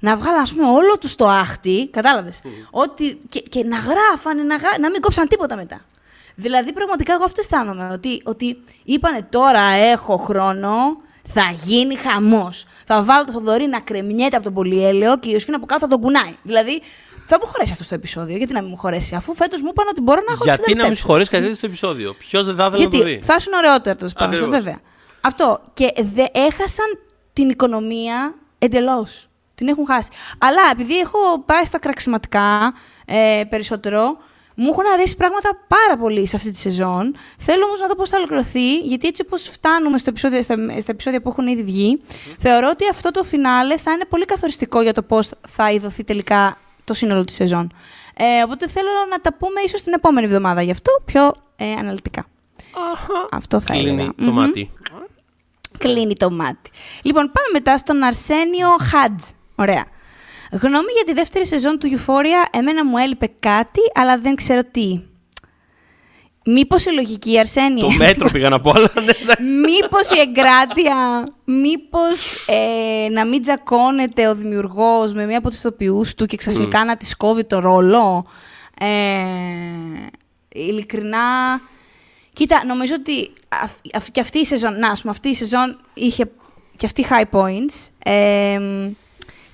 [0.00, 4.56] να βγάλουν, ας πούμε, όλο τους το άχτη, κατάλαβες, ότι, και, και να γράφανε, να,
[4.56, 5.80] γρά- να μην κόψαν τίποτα μετά.
[6.40, 10.70] Δηλαδή, πραγματικά, εγώ αυτό αισθάνομαι, ότι, ότι είπανε τώρα έχω χρόνο,
[11.22, 12.64] θα γίνει χαμός.
[12.86, 15.88] Θα βάλω το Θοδωρή να κρεμιέται από τον πολυέλαιο και η Ιωσφίνα από κάτω θα
[15.88, 16.34] τον κουνάει.
[16.42, 16.82] Δηλαδή,
[17.26, 18.36] θα μου χωρέσει αυτό το επεισόδιο.
[18.36, 20.62] Γιατί να μην μου χωρέσει, αφού φέτος μου είπαν ότι μπορώ να έχω 60 Γιατί
[20.62, 23.14] να μην λεπτά συγχωρέσει κάτι τέτοιο στο επεισόδιο; Ποιος δεν θα ήθελε να το γιατί
[23.14, 24.56] δει; θα ήσουν ωραιότερο τέλος πάντων, Ακριβώς.
[24.56, 24.80] βέβαια.
[25.20, 25.60] Αυτό.
[25.72, 26.98] Και δε, έχασαν
[27.32, 29.28] την οικονομία εντελώς.
[29.54, 30.10] την έχουν χάσει.
[30.38, 32.74] Αλλά επειδή έχω πάει στα κραξιματικά
[33.06, 34.16] ε, περισσότερο,
[34.60, 37.16] μου έχουν αρέσει πράγματα πάρα πολύ σε αυτή τη σεζόν.
[37.38, 40.92] Θέλω όμως να δω πώς θα ολοκληρωθεί, γιατί έτσι όπως φτάνουμε στο επεισόδιο, στα, στα
[40.92, 42.00] επεισόδια που έχουν ήδη βγει,
[42.38, 46.56] θεωρώ ότι αυτό το φινάλε θα είναι πολύ καθοριστικό για το πώς θα ειδωθεί τελικά
[46.84, 47.72] το σύνολο της σεζόν.
[48.16, 52.26] Ε, οπότε θέλω να τα πούμε ίσως την επόμενη εβδομάδα γι' αυτό πιο ε, αναλυτικά.
[53.30, 54.14] Αυτό θα Κλείνει έλεγα.
[54.14, 54.34] το Μμμ.
[54.34, 54.70] μάτι.
[55.78, 56.70] Κλείνει το μάτι.
[57.02, 59.24] Λοιπόν, πάμε μετά στον Αρσένιο Χάτζ.
[59.54, 59.84] Ωραία.
[60.52, 65.00] Γνώμη για τη δεύτερη σεζόν του Euphoria, εμένα μου έλειπε κάτι, αλλά δεν ξέρω τι.
[66.44, 69.42] Μήπως η λογική, Αρσένη; Το μέτρο πήγα να πω, αλλά ναι, εντάξει.
[69.42, 76.14] Μήπως η εγκράτεια, μήπως ε, να μην τζακώνεται ο δημιουργός με μία από τους ηθοποιούς
[76.14, 78.26] του και ξαφνικά να της κόβει το ρόλο;
[78.80, 78.86] Ε,
[80.48, 81.60] ειλικρινά,
[82.32, 85.80] κοίτα, νομίζω ότι αυ- αυ- και αυτή η σεζόν, να, ας πούμε, αυτή η σεζόν
[85.94, 86.30] είχε
[86.76, 87.88] και αυτή high points.
[88.02, 88.58] Ε,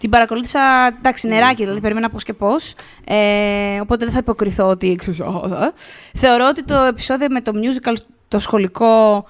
[0.05, 0.61] την παρακολούθησα,
[0.99, 2.75] εντάξει, νεράκι, δηλαδή περίμενα πώς και πώς.
[3.05, 4.99] Ε, οπότε δεν θα υποκριθώ ότι...
[6.15, 7.95] Θεωρώ ότι το επεισόδιο με το musical,
[8.29, 9.25] το σχολικό,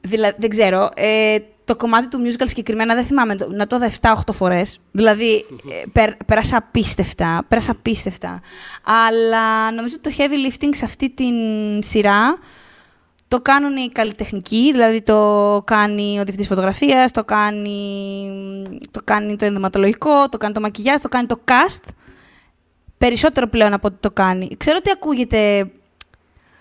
[0.00, 0.88] Δηλαδή, δεν ξέρω.
[0.96, 4.80] Ε, το κομμάτι του musical συγκεκριμένα δεν θυμάμαι το- να το δω 7-8 φορές.
[4.92, 5.34] Δηλαδή,
[5.70, 7.44] ε, περ- πέρασα απίστευτα.
[7.48, 8.40] Πέρασα απίστευτα.
[8.84, 11.34] Αλλά νομίζω ότι το heavy lifting σε αυτή την
[11.82, 12.38] σειρά
[13.34, 15.18] το κάνουν οι καλλιτεχνικοί, δηλαδή το
[15.64, 17.58] κάνει ο διευθυντής φωτογραφίας, το κάνει
[18.90, 21.88] το, κάνει το ενδοματολογικό, το κάνει το μακιγιάζ, το κάνει το cast.
[22.98, 24.48] Περισσότερο πλέον από ότι το κάνει.
[24.56, 25.58] Ξέρω ότι ακούγεται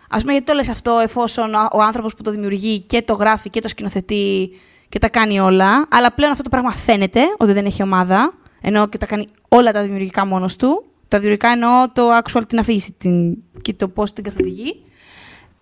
[0.09, 3.13] Α πούμε, γιατί το λες αυτό εφόσον ο- ο άνθρωπος που το δημιουργεί και το
[3.13, 4.51] γράφει και το σκηνοθετεί
[4.89, 5.87] και τα κάνει όλα.
[5.91, 8.33] Αλλά πλέον αυτό το πράγμα φαίνεται ότι δεν έχει ομάδα.
[8.61, 10.85] Ενώ και τα κάνει όλα τα δημιουργικά μόνος του.
[11.07, 14.83] Τα δημιουργικά εννοώ το actual την αφήγηση την, και το πώς την καθοδηγεί.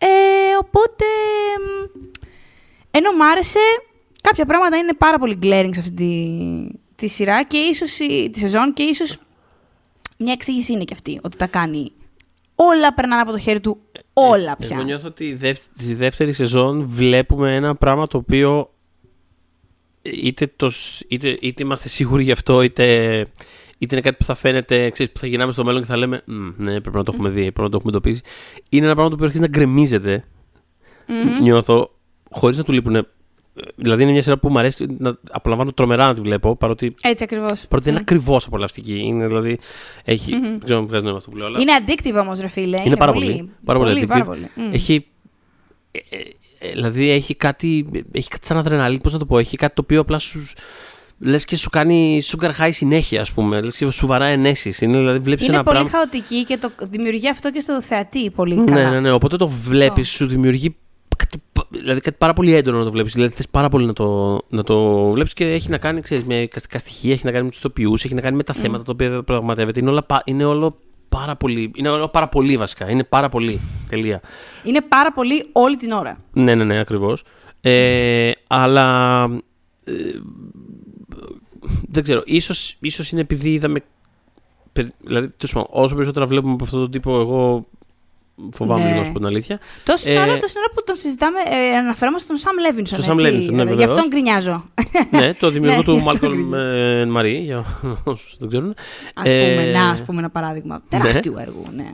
[0.03, 0.07] Ε,
[0.59, 1.05] οπότε.
[1.59, 1.91] μ,
[2.91, 3.59] Ενώ μ' άρεσε,
[4.21, 8.39] κάποια πράγματα είναι πάρα πολύ glaring σε αυτή τη, τη σειρά και ίσως η- τη
[8.39, 9.17] σεζόν και ίσως
[10.17, 11.91] μια εξήγηση είναι και αυτή, ότι τα κάνει
[12.55, 13.77] όλα περνάνε από το χέρι του,
[14.13, 14.69] όλα πια.
[14.75, 18.73] Εγώ νιώθω ότι η δεύ- στη δεύτερη σεζόν βλέπουμε ένα πράγμα το οποίο
[20.01, 23.25] είτε, το, σ- είτε, είτε είμαστε σίγουροι γι' αυτό, είτε,
[23.81, 26.21] είτε είναι κάτι που θα φαίνεται, ξέρεις, που θα γυρνάμε στο μέλλον και θα λέμε
[26.25, 28.21] «Μμ, ναι, πρέπει να το έχουμε δει, πρέπει να το έχουμε εντοπίσει.
[28.69, 30.23] Είναι ένα πράγμα το οποίο αρχίζει να γκρεμίζεται,
[31.07, 31.41] Μμμ.
[31.41, 31.95] νιώθω,
[32.31, 33.07] χωρίς να του λείπουν.
[33.75, 37.23] Δηλαδή είναι μια σειρά που μου αρέσει να απολαμβάνω τρομερά να τη βλέπω, παρότι, Έτσι
[37.23, 37.67] ακριβώς.
[37.67, 38.99] παρότι δεν είναι ακριβώς απολαυστική.
[39.05, 39.59] Είναι δηλαδή.
[40.03, 40.41] Έχει, Μμμ.
[40.41, 41.45] Δεν ξέρω αν βγάζει νόημα αυτό που λέω.
[41.45, 42.81] Αλλά Είναι addictive όμως, ρε φίλε.
[42.85, 43.49] είναι πάρα πολύ.
[43.65, 43.91] Πάρα πολύ.
[43.91, 44.09] πολύ, addictive.
[44.09, 44.49] πάρα πολύ.
[44.55, 44.73] Μμ.
[44.73, 45.05] Έχει.
[45.91, 46.19] ε, ε,
[46.59, 49.81] ε, δηλαδή έχει κάτι, έχει κάτι σαν αδρεναλίνη, πώς να το πω, έχει κάτι το
[49.81, 50.45] οποίο απλά σου,
[51.23, 54.81] λες και σου κάνει sugar high συνέχεια, ας πούμε, λες και σου βαράει ενέσεις.
[54.81, 55.97] Είναι, δηλαδή βλέπεις Είναι ένα πολύ πράγμα...
[55.97, 58.89] χαοτική και το δημιουργεί αυτό και στο θεατή πολύ Ναι, καλά.
[58.89, 60.75] ναι, ναι, οπότε το βλέπεις, σου δημιουργεί
[61.17, 63.93] κάτι, πα- δηλαδή κάτι πάρα πολύ έντονο να το βλέπεις, δηλαδή θες πάρα πολύ να
[63.93, 67.43] το, να το βλέπεις και έχει να κάνει, ξέρεις, με εικαστικά στοιχεία, έχει να κάνει
[67.43, 70.21] με τους ηθοποιούς, έχει να κάνει με τα θέματα τα οποία πραγματεύεται, είναι, όλα, πα-
[70.25, 70.75] είναι όλο
[71.09, 73.59] πάρα πολύ, είναι όλο πάρα πολύ βασικά, είναι πάρα πολύ,
[73.89, 74.21] τελεία.
[74.63, 76.17] Είναι πάρα πολύ όλη την ώρα.
[76.33, 77.23] Ναι, ναι, ναι, ακριβώς.
[77.61, 79.23] Ε, αλλά
[79.83, 79.93] ε,
[81.89, 83.79] δεν ξέρω, ίσως, ίσως είναι επειδή είδαμε
[84.73, 87.65] περι- δηλαδή, τέλος πάντων, όσο περισσότερα βλέπουμε από αυτόν τον τύπο εγώ
[88.53, 88.87] φοβάμαι Ναι.
[88.87, 89.59] λίγο να σου πω την αλήθεια.
[89.83, 92.99] Τόση Ε, ώρα, τόση ώρα που τον συζητάμε, ε, αναφερόμαστε στον Σαμ Λέβινσον.
[93.01, 93.47] Στον Sam έτσι.
[93.49, 93.91] Levinson, ναι, Γι' βεβαίως.
[93.91, 94.65] αυτόν γκρινιάζω.
[95.19, 97.07] ναι, το δημιουργό Ναι, του αυτό Μάλκολμ ακριβώς.
[97.13, 97.65] Μαρή, για
[98.03, 98.69] όσους δεν ξέρουν.
[99.13, 100.81] Ας πούμε, Ε, να, ας πούμε ένα παράδειγμα.
[100.89, 101.85] Τεράστιου έργου, ναι.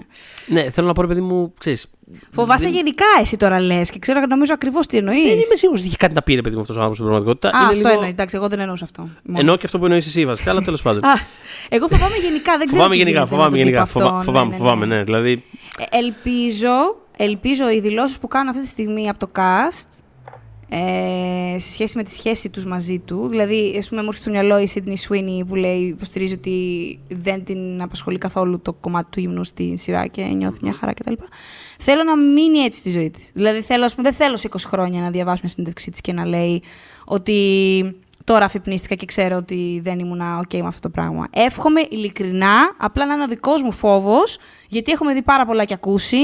[0.48, 1.88] Ναι, θέλω να πω, ρε παιδί μου, ξέρεις,
[2.32, 5.24] Φοβάσαι δεν- γενικά εσύ τώρα λες και ξέρω νομίζω ακριβώς τι εννοείς.
[5.24, 7.10] Δεν είμαι σίγουρος ότι είχε κάτι να πει, ρε παιδί μου, αυτός ο άνθρωπος στην
[7.10, 7.58] πραγματικότητα.
[7.58, 8.10] Α, Είναι αυτό λίγο- εννοεί.
[8.10, 9.02] Εντάξει, εγώ δεν εννοούσα αυτό.
[9.24, 9.40] Μόνο.
[9.40, 11.04] Ενώ και αυτό που εννοείς εσύ βασικά, αλλά τέλος πάντων.
[11.06, 11.14] Α,
[11.70, 12.82] εγώ φοβάμαι γενικά, δεν ξέρω.
[12.84, 13.82] Φοβάμαι τι γενικά, γίνεται με φοβάμαι τον τύπο γενικά.
[13.82, 14.00] αυτό.
[14.00, 15.04] φοβά- Ναι, Φοβάμαι, ναι, φοβάμαι, ναι.
[15.04, 15.44] Δηλαδή,
[15.92, 19.88] Ε, Ελπίζω, ελπίζω οι δηλώσεις που κάνουν αυτή τη στιγμή από το cast
[20.70, 23.28] ε, σε σχέση με τη σχέση τους μαζί του.
[23.28, 27.44] Δηλαδή, ας πούμε, μου έρχεται στο μυαλό η Sydney Sweeney που λέει, υποστηρίζει ότι δεν
[27.44, 31.14] την απασχολεί καθόλου το κομμάτι του ύμνου στη σειρά και νιώθει μια χαρά κτλ.
[31.80, 33.32] Θέλω να μείνει έτσι στη ζωή της.
[33.34, 36.14] Δηλαδή, θέλω, ας πούμε, δεν θέλω σε 20 χρόνια να διαβάσω μια συνέντευξή της και
[36.14, 36.64] να λέει
[37.06, 37.42] ότι
[38.24, 41.28] τώρα αφυπνίστηκα και ξέρω ότι δεν ήμουν ok με αυτό το πράγμα.
[41.32, 44.38] Εύχομαι ειλικρινά, απλά να είναι ο δικός μου φόβος,
[44.68, 46.18] γιατί έχουμε δει πάρα πολλά και ακούσει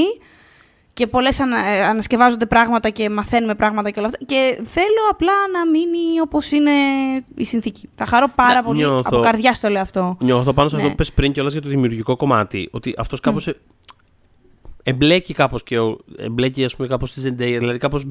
[0.94, 4.24] και πολλές ανα, ε, ανασκευάζονται πράγματα και μαθαίνουμε πράγματα και όλα αυτά.
[4.24, 6.70] Και θέλω απλά να μείνει όπως είναι
[7.34, 7.88] η συνθήκη.
[7.94, 8.78] Θα χαρώ πάρα Να, πολύ.
[8.78, 10.16] νιώθω- Από καρδιά το λέω αυτό.
[10.20, 10.92] Νιώθω πάνω σε αυτό Ναι.
[10.94, 12.68] που πες πριν κιόλας για το δημιουργικό κομμάτι.
[12.72, 13.56] Ότι αυτός κάπως ε,
[14.82, 17.56] εμπλέκει κάπως και ο, εμπλέκει ας πούμε κάπως τη Zendaya.
[17.58, 18.06] Δηλαδή κάπως,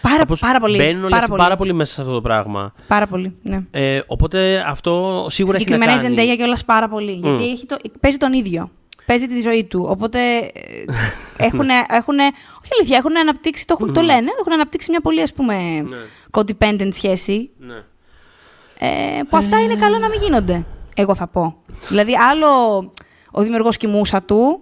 [0.00, 0.76] Πάρα, κάπως πάρα πολύ.
[0.76, 1.42] μπαίνουν όλοι πάρα, αυτοί πολύ.
[1.42, 2.72] πάρα πολύ μέσα σε αυτό το πράγμα.
[2.88, 3.36] Πάρα πολύ.
[3.42, 3.64] Ναι.
[3.70, 6.32] Ε, οπότε αυτό σίγουρα έχει να Συγκεκριμένα η κάνει.
[6.32, 7.12] Zendaya κιόλας πάρα πολύ.
[7.12, 8.70] Γιατί έχει το, παίζει τον ίδιο.
[9.06, 9.86] Παίζει τη ζωή του.
[9.88, 10.18] Οπότε
[11.36, 12.18] έχουν, έχουν,
[12.62, 15.96] όχι αλήθεια, έχουν αναπτύξει, το, έχουν- το λένε, έχουν αναπτύξει μια πολύ ας πούμε Ναι.
[16.30, 17.50] codependent σχέση.
[17.58, 17.74] Ναι.
[18.78, 20.64] Ε, που αυτά είναι καλό να μην γίνονται.
[20.96, 21.56] Εγώ θα πω.
[21.88, 22.48] Δηλαδή, άλλο
[23.30, 24.60] ο δημιουργός και η μουσα του,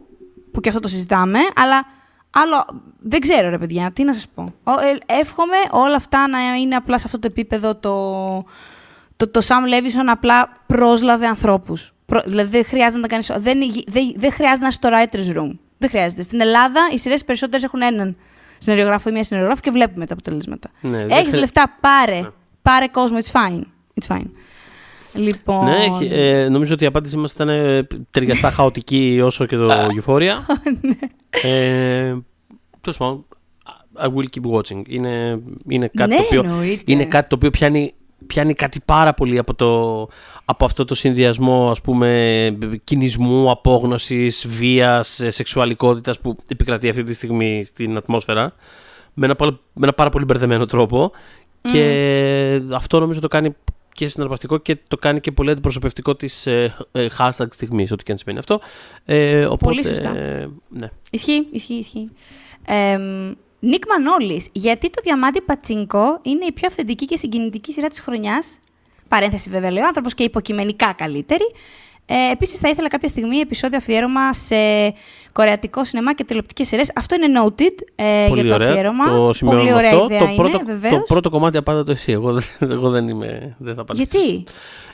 [0.53, 1.87] που και αυτό το συζητάμε, αλλά
[2.31, 2.83] άλλο.
[3.01, 4.53] Δεν ξέρω, ρε παιδιά, τι να σας πω.
[5.09, 8.45] Ε, εύχομαι όλα αυτά να είναι απλά σε αυτό το επίπεδο το.
[9.17, 11.27] Το, το Sam Levinson απλά πρόσλαβε
[12.07, 12.31] ανθρώπου.
[12.31, 13.25] Δηλαδή δεν χρειάζεται να κάνει.
[13.29, 15.51] Δεν, δεν, δεν χρειάζεται να είσαι στο writer's room.
[15.79, 16.23] Δεν χρειάζεται.
[16.23, 18.17] Στην Ελλάδα οι σειρές περισσότερες έχουν έναν
[18.59, 20.71] σενεριογράφο ή μία σενεριογράφο και βλέπουμε τα αποτελέσματα.
[20.81, 22.21] Ναι, Έχεις λεφτά, πάρε.
[22.21, 22.29] Ναι.
[22.63, 23.61] Πάρε κόσμο, it's fine.
[24.01, 24.31] It's fine.
[25.15, 25.65] Λοιπόν...
[25.65, 30.35] Ναι, ε, νομίζω ότι η απάντησή μας ήταν ε, ταιριαστά χαοτική όσο και το Euphoria.
[30.81, 30.97] ναι.
[31.51, 32.17] ε,
[32.81, 33.27] Τέλος πάντων,
[34.03, 34.83] I will keep watching.
[34.87, 36.45] Είναι, είναι, κάτι, ναι, το οποίο,
[36.85, 37.95] είναι κάτι το οποίο πιάνει,
[38.27, 40.09] πιάνει κάτι πάρα πολύ από, το,
[40.45, 47.15] από αυτό το συνδυασμό ας πούμε, κινησμού, απόγνωσης, βίας, ε, σεξουαλικότητας που επικρατεί αυτή τη
[47.15, 48.55] στιγμή στην ατμόσφαιρα
[49.15, 49.37] με ένα,
[49.73, 51.13] με ένα πάρα πολύ μπερδεμένο τρόπο
[51.73, 53.55] και αυτό νομίζω το κάνει
[53.93, 58.13] και συναρπαστικό και το κάνει και πολύ αντιπροσωπευτικό της ε, ε, hashtag στιγμής, ό,τι και
[58.13, 58.61] αν σημαίνει αυτό.
[59.05, 60.17] Ε, οπότε, πολύ σωστά.
[60.17, 60.91] Ε, ναι.
[61.11, 62.11] Ισχύει, ισχύει, ισχύει.
[62.67, 62.99] Ε,
[63.61, 68.59] Νίκ Μανώλης, γιατί το διαμάτι Πατσίνκο είναι η πιο αυθεντική και συγκινητική σειρά της χρονιάς;
[69.15, 71.45] Παρένθεση βέβαια λέει ο άνθρωπος και υποκειμενικά καλύτερη.
[72.07, 74.57] Ε, Επίσης, θα ήθελα κάποια στιγμή επεισόδιο αφιέρωμα σε
[75.33, 76.91] κορεατικό σινεμά και τηλεοπτικές σειρές.
[76.95, 79.05] Αυτό είναι noted ε, για το αφιέρωμα.
[79.05, 80.05] Το Πολύ ωραία αυτό.
[80.05, 80.59] ιδέα το είναι, πρώτο,
[80.91, 82.13] Το πρώτο κομμάτι απάντα το εσύ.
[82.13, 83.57] Εγώ, εγώ δεν είμαι.
[83.59, 84.45] Δεν θα Γιατί;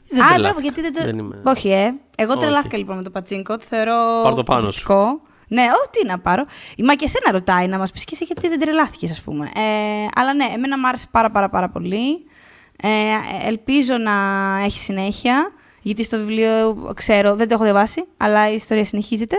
[0.09, 1.03] Δεν Α, μπράβο, γιατί δεν το.
[1.03, 1.41] Δεν είμαι...
[1.45, 1.95] Όχι, ε.
[2.17, 3.57] Εγώ τρελάθηκα λοιπόν με το πατσίνκο.
[3.57, 4.23] Το θεωρώ.
[4.23, 4.69] Πάρ το πάνω
[5.49, 6.45] Ναι, ό,τι να πάρω.
[6.85, 9.45] Μα και εσένα ρωτάει να μας πεις και εσύ γιατί δεν τρελάθηκες, ας πούμε.
[9.55, 12.25] Ε, αλλά ναι, εμένα μου άρεσε πάρα, πάρα, πάρα πολύ.
[12.83, 12.89] Ε,
[13.49, 14.13] ελπίζω να
[14.65, 15.53] έχει συνέχεια.
[15.83, 19.37] Γιατί στο βιβλίο, ξέρω, δεν το έχω διαβάσει, αλλά η ιστορία συνεχίζεται.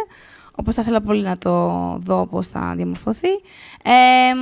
[0.52, 1.52] Οπότε θα ήθελα πολύ να το
[2.02, 3.32] δω πώς θα διαμορφωθεί.
[3.84, 4.34] Ε,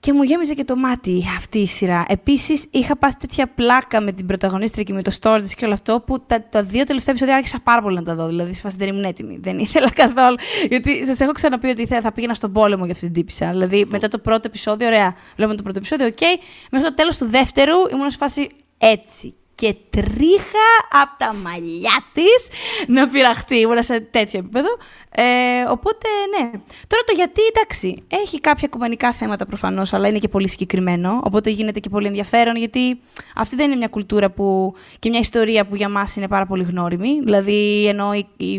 [0.00, 2.04] και μου γέμιζε και το μάτι αυτή η σειρά.
[2.08, 5.74] Επίσης, είχα πάθει τέτοια πλάκα με την πρωταγωνίστρια και με το story της και όλο
[5.74, 8.26] αυτό, που τα, τα δύο τελευταία επεισόδια άρχισα πάρα πολύ να τα δω.
[8.26, 9.38] Δηλαδή, σε φάση δεν ήμουν έτοιμη.
[9.42, 10.36] Δεν ήθελα καθόλου.
[10.68, 13.50] Γιατί σας έχω ξαναπεί ότι θα πήγαινα στον πόλεμο για αυτή την τύπισσα.
[13.50, 15.14] Δηλαδή, μετά το πρώτο επεισόδιο, ωραία.
[15.36, 16.16] Λέμε το πρώτο επεισόδιο, οκ.
[16.20, 16.42] Okay.
[16.70, 20.68] Μέχρι το τέλος του δεύτερου ήμουν σε φάση έτσι και τρίχα
[21.02, 22.48] από τα μαλλιά της
[22.86, 23.56] να πειραχτεί.
[23.56, 24.68] Ήμουν σε τέτοιο επίπεδο.
[25.10, 25.22] Ε,
[25.68, 26.50] οπότε, ναι.
[26.86, 31.20] Τώρα το γιατί, εντάξει, έχει κάποια κωμανικά θέματα προφανώς, αλλά είναι και πολύ συγκεκριμένο.
[31.24, 33.00] Οπότε γίνεται και πολύ ενδιαφέρον, γιατί
[33.34, 36.62] αυτή δεν είναι μια κουλτούρα που, και μια ιστορία που για μας είναι πάρα πολύ
[36.62, 37.20] γνώριμη.
[37.24, 38.54] Δηλαδή, ενώ η, η,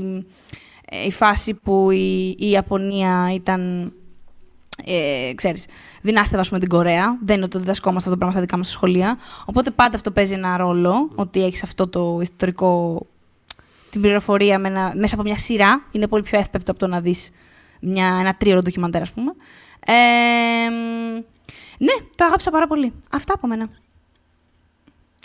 [1.06, 3.94] η φάση που η, η Ιαπωνία ήταν
[4.90, 5.66] ε, ξέρεις,
[6.02, 7.18] δυνάστευα πούμε, την Κορέα.
[7.24, 9.18] Δεν είναι ότι το διδασκόμαστε αυτό το πράγμα στα δικά μας σχολεία.
[9.46, 13.06] Οπότε πάντα αυτό παίζει ένα ρόλο, ότι έχεις αυτό το ιστορικό.
[13.90, 15.88] την πληροφορία με μέσα από μια σειρά.
[15.92, 17.30] Είναι πολύ πιο εύπεπτο από το να δεις
[18.20, 19.32] ένα τρίωρο ντοκιμαντέρ, ας πούμε.
[19.86, 20.70] Ε,
[21.78, 22.94] ναι, το αγάπησα πάρα πολύ.
[23.12, 23.70] Αυτά από μένα.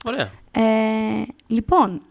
[0.05, 0.31] Ωραία.
[0.51, 2.03] Ε, λοιπόν,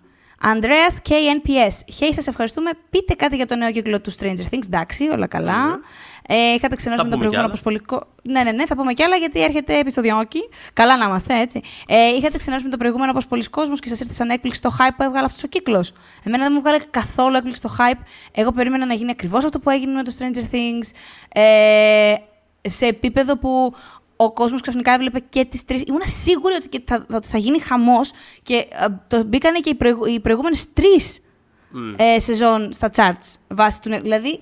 [0.43, 1.99] Andreas KNPS.
[1.99, 2.69] Hey, σας ευχαριστούμε.
[2.89, 4.65] Πείτε κάτι για το νέο κύκλο του Stranger Things.
[4.65, 5.79] Εντάξει, όλα καλά.
[6.27, 8.07] Ε, είχατε ξενώσει με το προηγούμενο αποσπολικό.
[8.23, 10.39] Ναι, ναι, ναι, θα πούμε κι άλλα γιατί έρχεται επεισοδιόκι.
[10.73, 11.61] Καλά να είμαστε, έτσι.
[11.87, 14.93] Ε, είχατε ξενώσει με το προηγούμενο αποσπολή κόσμος και σας ήρθε σαν έκπληξη το hype
[14.97, 15.93] που έβγαλε αυτός ο κύκλος;
[16.23, 18.01] Εμένα δεν μου βγάλε καθόλου έκπληξη το hype.
[18.31, 20.89] Εγώ περίμενα να γίνει ακριβώς αυτό που έγινε με το Stranger Things.
[21.33, 22.13] Ε,
[22.61, 23.73] σε επίπεδο που
[24.15, 25.83] ο κόσμος ξαφνικά έβλεπε και τις τρεις.
[25.87, 28.11] Ήμουν σίγουρη ότι θα, θα, θα γίνει χαμός
[28.43, 31.95] και ε, το μπήκανε και οι, προηγου, οι προηγούμενες τρεις mm.
[31.97, 33.89] ε, σεζόν στα charts βάσει του.
[34.01, 34.39] Δηλαδή,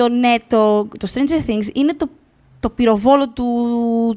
[0.00, 2.08] το, ναι, το, το Stranger Things είναι το,
[2.60, 3.44] το πυροβόλο του,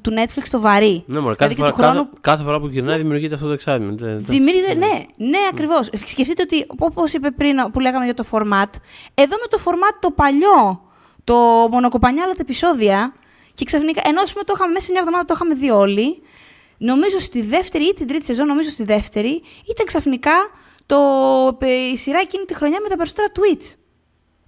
[0.01, 1.03] του Netflix το βαρύ.
[1.07, 2.03] Ναι, μωρέ, κάθε, δηλαδή φορά, χρόνου...
[2.03, 3.95] κάθε, κάθε, φορά που γυρνάει δημιουργείται αυτό το εξάμεινο.
[4.17, 5.89] Δημιουργείται, ναι, ναι, ναι ακριβώς.
[6.05, 8.69] Σκεφτείτε ότι, όπως είπε πριν που λέγαμε για το format,
[9.13, 10.81] εδώ με το format το παλιό,
[11.23, 11.35] το
[11.71, 13.13] μονοκοπανιάλα επεισόδια,
[13.53, 16.21] και ξαφνικά, ενώ το είχαμε μέσα σε μια εβδομάδα, το είχαμε δει όλοι,
[16.77, 20.33] νομίζω στη δεύτερη ή την τρίτη σεζόν, νομίζω στη δεύτερη, ήταν ξαφνικά
[20.85, 20.97] το,
[21.93, 23.82] η σειρά εκείνη τη χρονιά με τα περισσότερα tweets.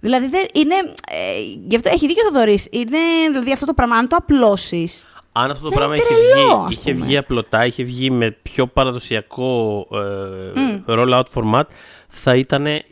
[0.06, 0.74] Δηλαδή, δεν, είναι,
[1.08, 2.68] ε, γι' αυτό έχει δίκιο ο Θοδωρής.
[2.70, 2.98] Είναι
[3.30, 5.06] δηλαδή αυτό το πράγμα, αν το απλώσεις.
[5.32, 10.82] Αν αυτό το πράγμα είχε, βγει, είχε βγει απλωτά, είχε βγει με πιο παραδοσιακό ε,
[10.86, 10.98] mm.
[10.98, 11.62] roll-out format,
[12.08, 12.82] θα ήταν ε,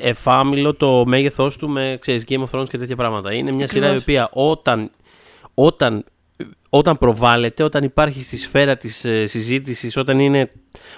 [0.00, 3.32] εφάμιλο το μέγεθός του με ξέρεις, Game of Thrones και τέτοια πράγματα.
[3.32, 4.90] Είναι μια σειρά η οποία όταν,
[5.54, 6.04] όταν,
[6.68, 10.50] όταν προβάλλεται, όταν υπάρχει στη σφαίρα της ε, συζήτησης, όταν είναι,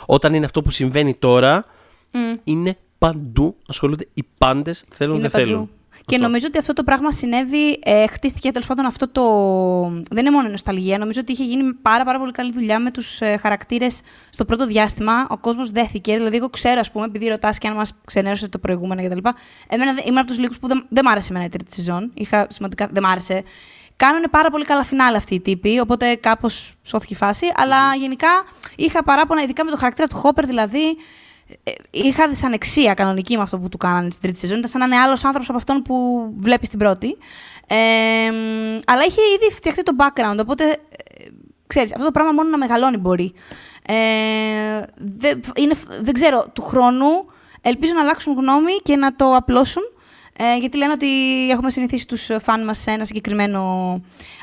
[0.07, 1.65] όταν είναι αυτό που συμβαίνει τώρα,
[2.13, 2.39] mm.
[2.45, 5.71] είναι παντού ασχολούνται οι πάντες, θέλουν δεν θέλουν.
[6.05, 9.23] Και νομίζω ότι αυτό το πράγμα συνέβη, ε, χτίστηκε τέλος πάντων αυτό το.
[10.11, 10.99] Δεν είναι μόνο νοσταλγία.
[10.99, 14.67] Νομίζω ότι είχε γίνει πάρα, πάρα πολύ καλή δουλειά με τους ε, χαρακτήρες στο πρώτο
[14.67, 15.27] διάστημα.
[15.31, 16.17] Ο κόσμος δέθηκε.
[16.17, 19.29] Δηλαδή, εγώ ξέρω, ας πούμε, επειδή ρωτάς και αν μας ξενέρωσε το προηγούμενο κτλ.
[19.69, 22.11] Εμένα ήμουν από τους λίγους που δεν, δεν μ' άρεσε εμένα η τρίτη σεζόν.
[22.15, 22.89] Είχα σημαντικά.
[22.93, 23.43] Δεν μ' άρεσε.
[23.97, 27.47] Κάνουν πάρα πολύ καλά φινάλ αυτοί οι τύποι, οπότε κάπως σώθηκε η φάση.
[27.57, 28.29] Αλλά γενικά
[28.77, 30.97] είχα παράπονα, ειδικά με το χαρακτήρα του Χόπερ, δηλαδή.
[31.63, 34.59] Ε, Είχα δυσανεξία κανονική με αυτό που του κάνανε στην τρίτη σεζόν.
[34.59, 37.17] Ήταν σαν να είναι άλλος άνθρωπος από αυτόν που βλέπεις στην πρώτη.
[37.67, 37.77] Ε,
[38.31, 41.25] μ, αλλά είχε ήδη φτιαχτεί το background, οπότε ε,
[41.67, 43.33] ξέρεις, αυτό το πράγμα μόνο να μεγαλώνει μπορεί.
[43.87, 43.95] Ε,
[44.97, 47.27] δεν, είναι, δεν ξέρω, του χρόνου
[47.61, 49.83] ελπίζω να αλλάξουν γνώμη και να το απλώσουν.
[50.39, 51.09] Ε, γιατί λένε ότι
[51.51, 53.61] έχουμε συνηθίσει τους φαν μας σε ένα συγκεκριμένο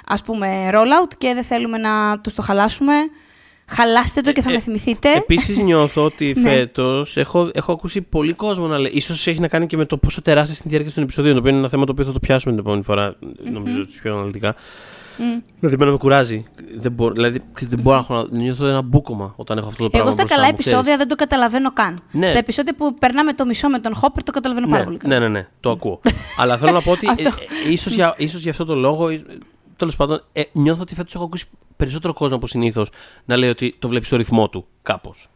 [0.06, 2.94] ας πούμε rollout και δεν θέλουμε να τους το χαλάσουμε.
[3.68, 5.14] Χαλάστε το και θα Ε, με θυμηθείτε.
[5.14, 6.50] Επίσης νιώθω ότι Ναι.
[6.50, 8.92] φέτος έχω, έχω ακούσει πολύ κόσμο να λέει.
[8.96, 11.34] ίσως έχει να κάνει και με το πόσο τεράστια είναι η διάρκεια των επεισοδίων.
[11.34, 13.16] Το οποίο είναι ένα θέμα το οποίο θα το πιάσουμε την επόμενη φορά,
[13.52, 14.56] νομίζω ότι πιο αναλυτικά.
[15.18, 15.24] Μμ.
[15.60, 16.46] Δηλαδή, εμένα με κουράζει.
[16.78, 19.90] Δεν μπορώ, δηλαδή, δεν μπορώ να έχω να νιώθω ένα μπούκομα όταν έχω αυτό το
[19.90, 20.08] πράγμα.
[20.08, 20.72] Εγώ στα μπροστά καλά μου, ξέρεις.
[20.80, 21.98] επεισόδια δεν το καταλαβαίνω καν.
[22.12, 22.28] Ναι.
[22.28, 25.20] Στα επεισόδια που περνάμε το μισό με τον Χόπερ το καταλαβαίνω πάρα Ναι, πολύ καλά.
[25.20, 26.00] ναι, ναι, ναι, το ακούω.
[26.40, 27.28] Αλλά θέλω να πω ότι Αυτό.
[27.30, 29.08] ε, ε, ίσως, για, ίσως για αυτό το λόγο,
[29.76, 31.46] τέλος πάντων, ε, νιώθω ότι φέτος έχω ακούσει
[31.76, 32.90] περισσότερο κόσμο από συνήθως
[33.26, 35.28] να λέει ότι το βλέπεις στο ρυθμό του κάπως.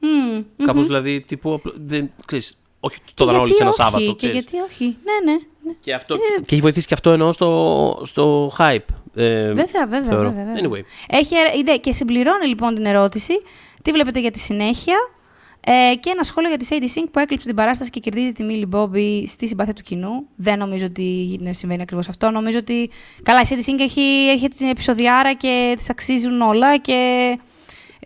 [0.00, 0.10] Μμμ,
[0.56, 0.66] μμμ.
[0.66, 1.52] Κάπω δηλαδή τύπου.
[1.52, 4.04] απλ- Δεν, ξέρεις, όχι Και το δραν όλοι γιατί σε ένα όχι, Σάββατο.
[4.04, 4.34] Και ξέρεις.
[4.36, 4.84] γιατί όχι.
[4.84, 5.38] Ναι, ναι.
[5.64, 5.72] ναι.
[5.80, 6.16] Και, αυτό,
[6.46, 8.78] και έχει βοηθήσει και αυτό εννοώ στο, στο hype.
[9.14, 10.28] Ε, Βέβαια, βέβαια, θεωρώ.
[10.30, 10.62] βέβαια, βέβαια.
[10.70, 10.82] Anyway.
[11.08, 13.32] Έχει, ε, ναι, και συμπληρώνει λοιπόν την ερώτηση.
[13.82, 14.96] Τι βλέπετε για τη συνέχεια.
[15.60, 18.44] Ε, και ένα σχόλιο για τη Sadie Sink που έκλειψε την παράσταση και κερδίζει τη
[18.50, 20.26] Millie Bobby στη συμπάθεια του κοινού.
[20.36, 22.30] Δεν νομίζω ότι είναι- συμβαίνει ακριβώς αυτό.
[22.30, 22.90] Νομίζω ότι.
[23.22, 24.00] Καλά, η Sadie Sink έχει,
[24.30, 27.38] έχει την επεισοδιάρα και της αξίζουν όλα και.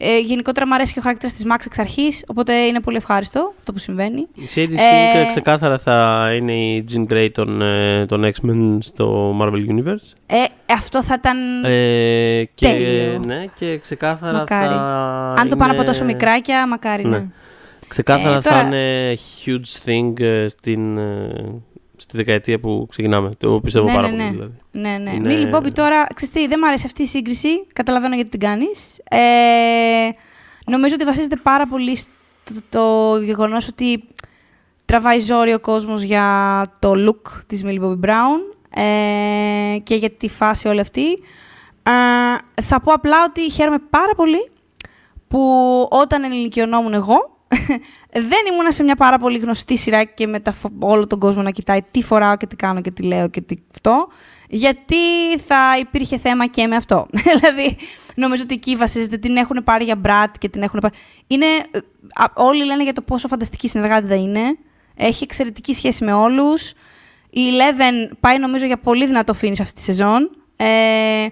[0.05, 3.55] Ε, γενικότερα μου αρέσει και ο χαρακτήρας της Max εξ αρχής, οπότε είναι πολύ ευχάριστο
[3.59, 4.21] αυτό που συμβαίνει.
[4.35, 9.37] Η Sadie Ε, Sink ξεκάθαρα θα είναι η Jean Grey των, ε, των X-Men στο
[9.43, 10.13] Marvel Universe.
[10.27, 11.65] Ε, αυτό θα ήταν.
[11.65, 13.19] Ε, και, Τέλειο.
[13.19, 14.67] ναι, και ξεκάθαρα Μακάρι.
[14.69, 15.35] θα.
[15.39, 17.19] αν το πάνε από είναι- τόσο μικράκια, μακάρι, ναι.
[17.19, 17.27] Ναι.
[17.93, 21.55] Ξεκάθαρα Ε, θα τώρα- είναι huge thing ε, στην, ε,
[21.97, 23.31] στη δεκαετία που ξεκινάμε.
[23.39, 24.25] Το πιστεύω Ναι, πάρα ναι, πολύ.
[24.25, 24.31] ναι.
[24.31, 24.53] Δηλαδή.
[24.71, 25.11] Ναι, ναι.
[25.15, 27.49] Είναι- Μίλη Μπόμπι τώρα, ξέρεις τι, δεν μου αρέσει αυτή η σύγκριση.
[27.73, 28.99] Καταλαβαίνω γιατί την κάνεις.
[29.11, 29.19] Ε,
[30.67, 32.11] νομίζω ότι βασίζεται πάρα πολύ στο
[32.69, 34.05] το γεγονός ότι
[34.85, 36.27] τραβάει ζόρι ο κόσμος για
[36.79, 41.13] το look της Millie Bobby Brown ε, και για τη φάση όλη αυτή.
[41.83, 44.51] Ε, θα πω απλά ότι χαίρομαι πάρα πολύ
[45.29, 45.41] που
[45.91, 47.32] όταν ενηλικιωνόμουν εγώ,
[48.31, 51.43] δεν ήμουνα σε μια πάρα πολύ γνωστή σειρά και με τα, φο- όλο τον κόσμο
[51.43, 54.09] να κοιτάει τι φοράω και τι κάνω και τι λέω και τι αυτό,
[54.49, 54.97] γιατί
[55.47, 57.07] θα υπήρχε θέμα και με αυτό.
[57.35, 57.77] δηλαδή,
[58.15, 60.95] νομίζω ότι εκεί βασίζεται, την έχουν πάρει για μπρατ και την έχουν πάρει...
[61.27, 61.79] Είναι, ε,
[62.15, 64.59] α, όλοι λένε για το πόσο φανταστική συνεργάτητα είναι,
[64.95, 66.73] έχει εξαιρετική σχέση με όλους,
[67.31, 70.31] η Eleven πάει νομίζω για πολύ δυνατό finish αυτή τη σεζόν.
[70.57, 71.27] Ε,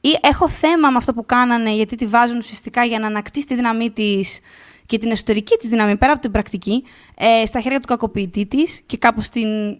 [0.00, 3.54] ή έχω θέμα με αυτό που κάνανε γιατί τη βάζουν ουσιαστικά για να ανακτήσει τη
[3.54, 4.40] δύναμή της
[4.86, 6.84] και την εσωτερική της δύναμη πέρα από την πρακτική
[7.14, 9.78] ε, στα χέρια του κακοποιητή της και κάπως την.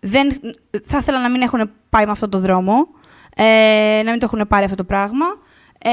[0.00, 0.40] Δεν,
[0.84, 2.88] θα ήθελα να μην έχουν πάει με αυτόν τον δρόμο,
[3.36, 5.26] ε, να μην το έχουν πάρει αυτό το πράγμα.
[5.78, 5.90] Ε,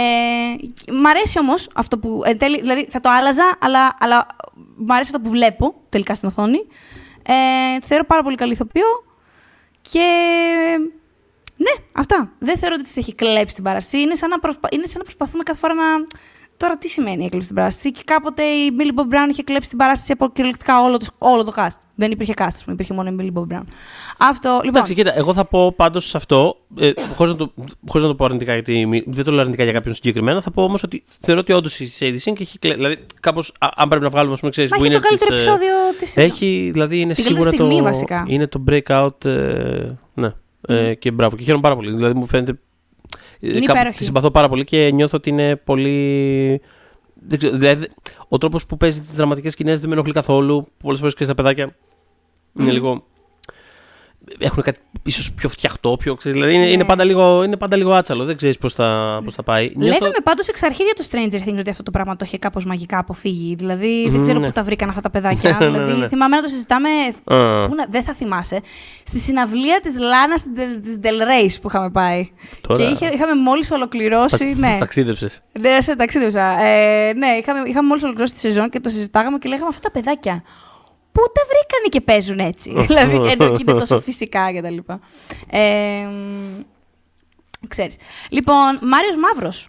[0.92, 2.22] μ' αρέσει όμως αυτό που.
[2.26, 4.26] Εν τέλει, δηλαδή θα το άλλαζα, αλλά, αλλά
[4.76, 6.68] μ' αρέσει αυτό που βλέπω τελικά στην οθόνη.
[7.24, 8.86] Ε, θεωρώ πάρα πολύ καλή ηθοποιό
[9.82, 10.00] και
[11.58, 12.32] ναι, αυτά.
[12.40, 14.00] Δεν θεωρώ ότι τη έχει κλέψει την παράσταση.
[14.00, 14.70] Είναι σαν να, προσπα...
[14.72, 15.84] είναι σαν να προσπαθούμε κάθε φορά να.
[16.58, 19.78] Τώρα τι σημαίνει έκλειψε την παράσταση; Και κάποτε η Millie Bob Brown είχε κλέψει την
[19.78, 21.78] παράσταση από κυριολεκτικά όλο το, όλο το cast.
[21.96, 23.64] Δεν υπήρχε cast, ας πούμε, υπήρχε μόνο η Millie Bob Brown.
[24.18, 24.50] Αυτό.
[24.54, 27.54] Λοιπόν, Εντάξει, κοίτα, εγώ θα πω πάντως σε αυτό, ε, χωρίς να, το-
[27.88, 30.52] χωρίς να το πω αρνητικά, γιατί μη- δεν το λέω αρνητικά για κάποιον συγκεκριμένα, θα
[30.52, 32.74] πω όμως ότι θεωρώ ότι όντως η Sadie Sink έχει κλε...
[32.74, 36.12] Δηλαδή, κάπως, αν πρέπει να βγάλουμε, ας πούμε, ξέρεις, μα έχει το καλύτερο επεισόδιο της
[36.12, 36.30] σεζόν.
[36.32, 38.26] Έχει, δηλαδή είναι Την σίγουρα καλύτερη το, στιγμή, βασικά.
[38.28, 39.26] είναι το breakout.
[39.26, 40.32] Ε, ναι,
[40.68, 41.36] ε, και μπράβο.
[41.38, 41.92] Και χαίρομαι πάρα πολύ.
[41.96, 42.60] Δηλαδή μου φαίνεται.
[43.44, 43.98] Ε, Είναι κάπου υπέροχη.
[43.98, 46.62] Τη συμπαθώ πάρα πολύ και νιώθω ότι είναι πολύ.
[47.28, 47.88] Δεν ξέρω, δηλαδή,
[48.28, 50.68] ο τρόπος που παίζει τις δραματικές σκηνές δεν με ενοχλεί καθόλου.
[50.78, 52.74] Πολλές φορές και στα παιδάκια είναι Μμμ.
[52.74, 53.04] λίγο.
[54.38, 56.86] Έχουν κάτι ίσως πιο φτιαχτό, πιο ξέρεις, δηλαδή είναι, είναι, Ναι.
[56.86, 58.24] πάντα λίγο, είναι πάντα λίγο άτσαλο.
[58.26, 59.72] Δεν ξέρεις πώς θα, πώς θα πάει.
[59.76, 62.38] Νιώθω- Λέγαμε πάντως εξ αρχή για το Stranger Things ότι αυτό το πράγμα το είχε
[62.38, 63.56] κάπως μαγικά αποφύγει.
[63.56, 64.46] Δηλαδή δεν Μμμ, ξέρω ναι.
[64.46, 65.58] πού τα βρήκαν αυτά τα παιδάκια.
[65.60, 66.08] Ναι, ναι, δηλαδή ναι.
[66.08, 66.90] θυμάμαι να το συζητάμε.
[67.24, 68.62] Α, Πού να, δεν θα θυμάσαι.
[69.04, 70.44] Στη συναυλία της Λάνας
[70.82, 72.30] της Del Rey που είχαμε πάει.
[72.62, 74.54] τώρα Και είχε, είχαμε μόλις ολοκληρώσει.
[74.58, 74.76] ναι.
[74.80, 75.42] ταξίδεψες.
[75.60, 76.60] Ναι, σε ταξίδευσα.
[76.62, 79.92] Ε, ναι, είχαμε, είχαμε μόλις ολοκληρώσει τη σεζόν και το συζητάγαμε και λέγαμε αυτά τα
[79.92, 80.44] παιδάκια.
[81.14, 84.78] Πού τα βρήκανε και παίζουν έτσι; δηλαδή, ενώ και είναι τόσο φυσικά κτλ.
[85.50, 86.08] Ε,
[87.68, 87.96] ξέρεις.
[88.30, 89.68] Λοιπόν, Μάριος Μαύρος.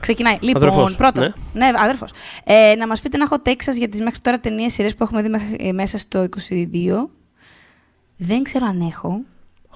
[0.00, 0.36] Ξεκινάει.
[0.40, 1.34] Λοιπόν, Αδερφός, πρώτον.
[1.52, 1.66] ναι.
[1.66, 2.10] Ναι, αδερφός.
[2.44, 5.02] Ε, να μας πείτε ένα hot take σας για τις μέχρι τώρα ταινίες σειρές που
[5.04, 7.10] έχουμε δει μέχρι- ε, μέσα στο 22.
[8.16, 9.20] Δεν ξέρω αν έχω.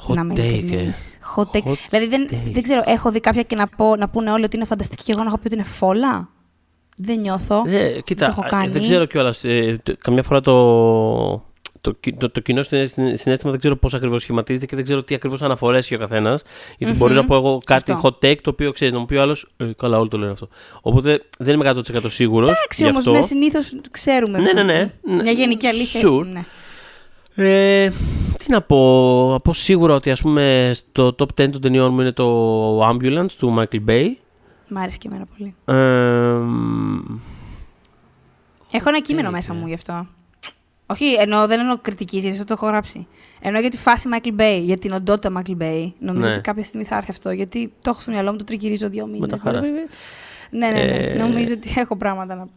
[0.09, 0.45] Hot να είμαι take, ε.
[0.55, 1.19] ειλικρινής.
[1.37, 1.63] Hot take.
[1.71, 2.51] Hot δηλαδή δεν, take.
[2.53, 5.13] δεν ξέρω, έχω δει κάποια και να, πω, να πούνε όλοι ότι είναι φανταστική και
[5.13, 6.29] εγώ να έχω πει ότι είναι φόλα.
[7.01, 7.63] Δεν νιώθω.
[7.67, 8.73] Ε, κοίτα, το έχω ε, κάνει.
[8.73, 9.41] δεν ξέρω κιόλας.
[9.99, 10.53] καμιά φορά το,
[11.81, 15.03] το, κι- το, το κοινό συναίσθημα συναίσθημα δεν ξέρω πώς ακριβώς σχηματίζεται και δεν ξέρω
[15.03, 16.43] τι ακριβώς αναφορέ έχει ο καθένας.
[16.79, 18.17] Γιατί μπορεί να πω εγώ κάτι Σωστό.
[18.21, 19.47] hot take το οποίο ξέρεις, να μου πει ο άλλος.
[19.57, 20.49] Ε, καλά, όλοι το λένε αυτό.
[20.81, 22.51] Οπότε δεν είμαι 100% σίγουρος.
[22.51, 24.39] Εντάξει, όμως, ναι, συνήθως ξέρουμε.
[24.39, 24.93] Ναι, ναι, ναι.
[25.23, 26.01] Μια γενική αλήθεια.
[26.05, 26.27] Sure.
[26.27, 26.45] Ναι.
[27.41, 27.91] Ε,
[28.39, 32.01] τι να πω, να πω σίγουρα ότι ας πούμε στο top 10 των ταινιών μου
[32.01, 34.07] είναι το Ambulance του Michael Bay.
[34.69, 35.55] Μ' άρεσε και εμένα πολύ.
[35.65, 36.43] Ε,
[38.73, 39.37] Έχω ένα κείμενο είναι.
[39.37, 40.07] μέσα μου γι' αυτό.
[40.87, 43.07] Όχι, εννοώ, δεν εννοώ κριτικής, γιατί αυτό το έχω γράψει.
[43.41, 45.91] Εννοώ για τη φάση Michael Bay, για την οντότητα Michael Bay.
[45.99, 46.33] Νομίζω Ναι.
[46.33, 49.07] ότι κάποια στιγμή θα έρθει αυτό, γιατί το έχω στο μυαλό μου, το τριγυρίζω δύο
[49.07, 49.29] μήνες.
[49.31, 49.69] τα χαράς.
[50.51, 50.81] Ναι, ναι, ναι.
[50.81, 52.51] Ε, Νομίζω ότι έχω πράγματα να πω.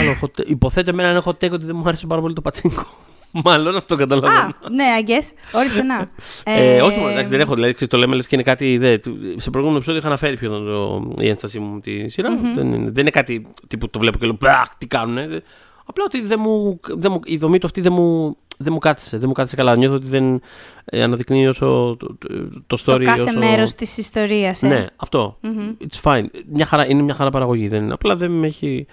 [0.00, 0.46] άλλο hot take.
[0.46, 2.86] Υποθέτω εμένα είναι hot take ότι δεν μου άρεσε πάρα πολύ το πατσίνκο.
[3.44, 4.34] Μάλλον αυτό καταλαβαίνω.
[4.38, 5.58] Α, ναι, I guess.
[5.60, 6.10] Ορίστε να.
[6.44, 7.54] Ε, όχι μόνο, εντάξει, δεν έχω.
[7.54, 8.78] Δηλαδή, ξέρεις, το λέμε λες και είναι κάτι.
[8.78, 12.08] Δε, του- σε προηγούμενο επεισόδιο είχα αναφέρει ποιο ήταν το, η ένστασή μου με τη
[12.08, 15.42] σειρα Δεν, είναι, δεν είναι κάτι τύπου το βλέπω και λέω Μπραχ, τι κάνουνε.
[15.84, 19.18] Απλά ότι δεν μου, δεν μου, η δομή του αυτή δεν μου, δεν μου κάθισε.
[19.18, 19.76] Δεν μου κάθισε καλά.
[19.76, 20.40] Νιώθω ότι δεν
[20.84, 22.28] ε, αναδεικνύει όσο το, το,
[22.66, 22.98] το story.
[22.98, 23.38] το κάθε όσο...
[23.38, 24.62] μέρος της ιστορίας.
[24.62, 24.68] Ε.
[24.68, 25.38] Ναι, αυτό.
[25.80, 26.24] It's fine.
[26.52, 27.68] Μια χαρά, είναι μια χαρά παραγωγή.
[27.68, 27.92] Δεν είναι.
[27.92, 28.86] Απλά δεν με έχει.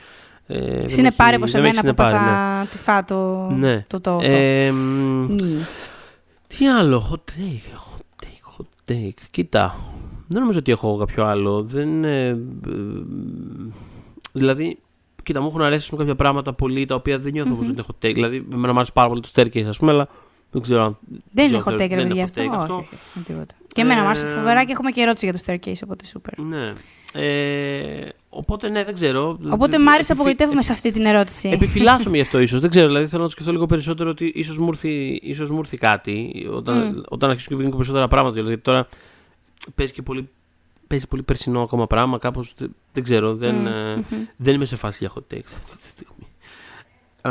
[0.48, 3.04] Ε, δεν με Συνεπάρει έχει- από δεν με εμένα έχει που συνεπάρει, θα τη φά
[3.04, 3.50] το.
[3.50, 3.86] Ναι.
[3.88, 4.26] το, το, το.
[4.28, 5.58] Ε, μ, Νι.
[6.48, 9.14] τι άλλο, hot take, hot take, hot take.
[9.32, 9.76] Κοίτα,
[10.28, 11.62] δεν νομίζω ότι έχω κάποιο άλλο.
[11.64, 12.36] Δεν, ε, ε,
[14.34, 14.78] δηλαδή,
[15.24, 17.74] κοίτα, μου έχουν αρέσει ας πούμε, κάποια πράγματα πολύ τα οποία δεν νιώθω όμως ότι
[17.74, 18.14] είναι hot take.
[18.14, 20.08] Δηλαδή, εμένα μου άρεσε πάρα πολύ το staircase, ας πούμε, αλλά
[20.52, 20.98] δεν ξέρω αν.
[21.32, 22.42] Δεν είναι ξέρω, hot take, ρε δεν είναι παιδιά, hot αυτό.
[22.42, 22.74] take Όχι, αυτό.
[22.76, 23.54] όχι, όχι, τίποτα.
[23.68, 26.44] Και εμένα μου άρεσε Ε, φοβερά και έχουμε και ερώτηση για το staircase, οπότε super.
[26.50, 26.74] Ναι.
[27.14, 29.38] Ε, οπότε, ναι, δεν ξέρω.
[29.50, 31.50] Οπότε μ' άρεσε, Επιφυ- απογοητεύομαι σε αυτή την ερώτηση.
[31.50, 32.60] Επιφυλάσσομαι γι' αυτό ίσως.
[32.60, 32.88] Δεν ξέρω.
[32.88, 36.48] Δηλαδή θέλω να το σκεφτώ λίγο περισσότερο ότι ίσως μου έρθει, ίσως μου έρθει κάτι
[36.52, 38.34] όταν, όταν αρχίσουν και βγαίνουν και περισσότερα πράγματα.
[38.34, 38.88] Δηλαδή, Γιατί τώρα
[39.76, 40.30] παίζει και πολύ,
[40.88, 42.18] παίζει πολύ περσινό ακόμα πράγμα.
[42.18, 42.54] Κάπως
[42.94, 43.36] δεν ξέρω.
[43.36, 44.04] Δεν, ε,
[44.36, 46.28] δεν είμαι σε φάση για hot takes αυτή τη στιγμή.
[47.22, 47.30] Ε,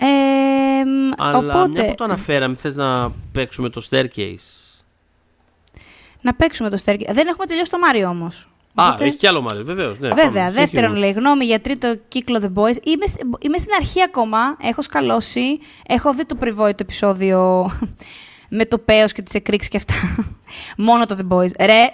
[0.00, 4.72] Ε, μ, αλλά μια οπότε, που το αναφέραμε, θες να παίξουμε το staircase.
[6.20, 7.10] να παίξουμε το staircase.
[7.12, 8.48] Δεν έχουμε τελειώσει το Μάριο όμως.
[8.74, 9.98] Α, έχει κι άλλο μάλλον, βεβαίως.
[9.98, 10.40] Ναι, Βέβαια, πάμε.
[10.50, 10.98] δεύτερον Συνεχίζουμε.
[10.98, 12.76] λέει γνώμη για τρίτο κύκλο The Boys.
[12.84, 15.58] Είμαι, στη- είμαι στην αρχή ακόμα, έχω σκαλώσει,
[15.88, 17.70] έχω δει το περιβόητο επεισόδιο
[18.58, 19.94] με το πέος και τις εκρήξεις και αυτά.
[20.88, 21.50] μόνο το The Boys.
[21.60, 21.84] Ρε,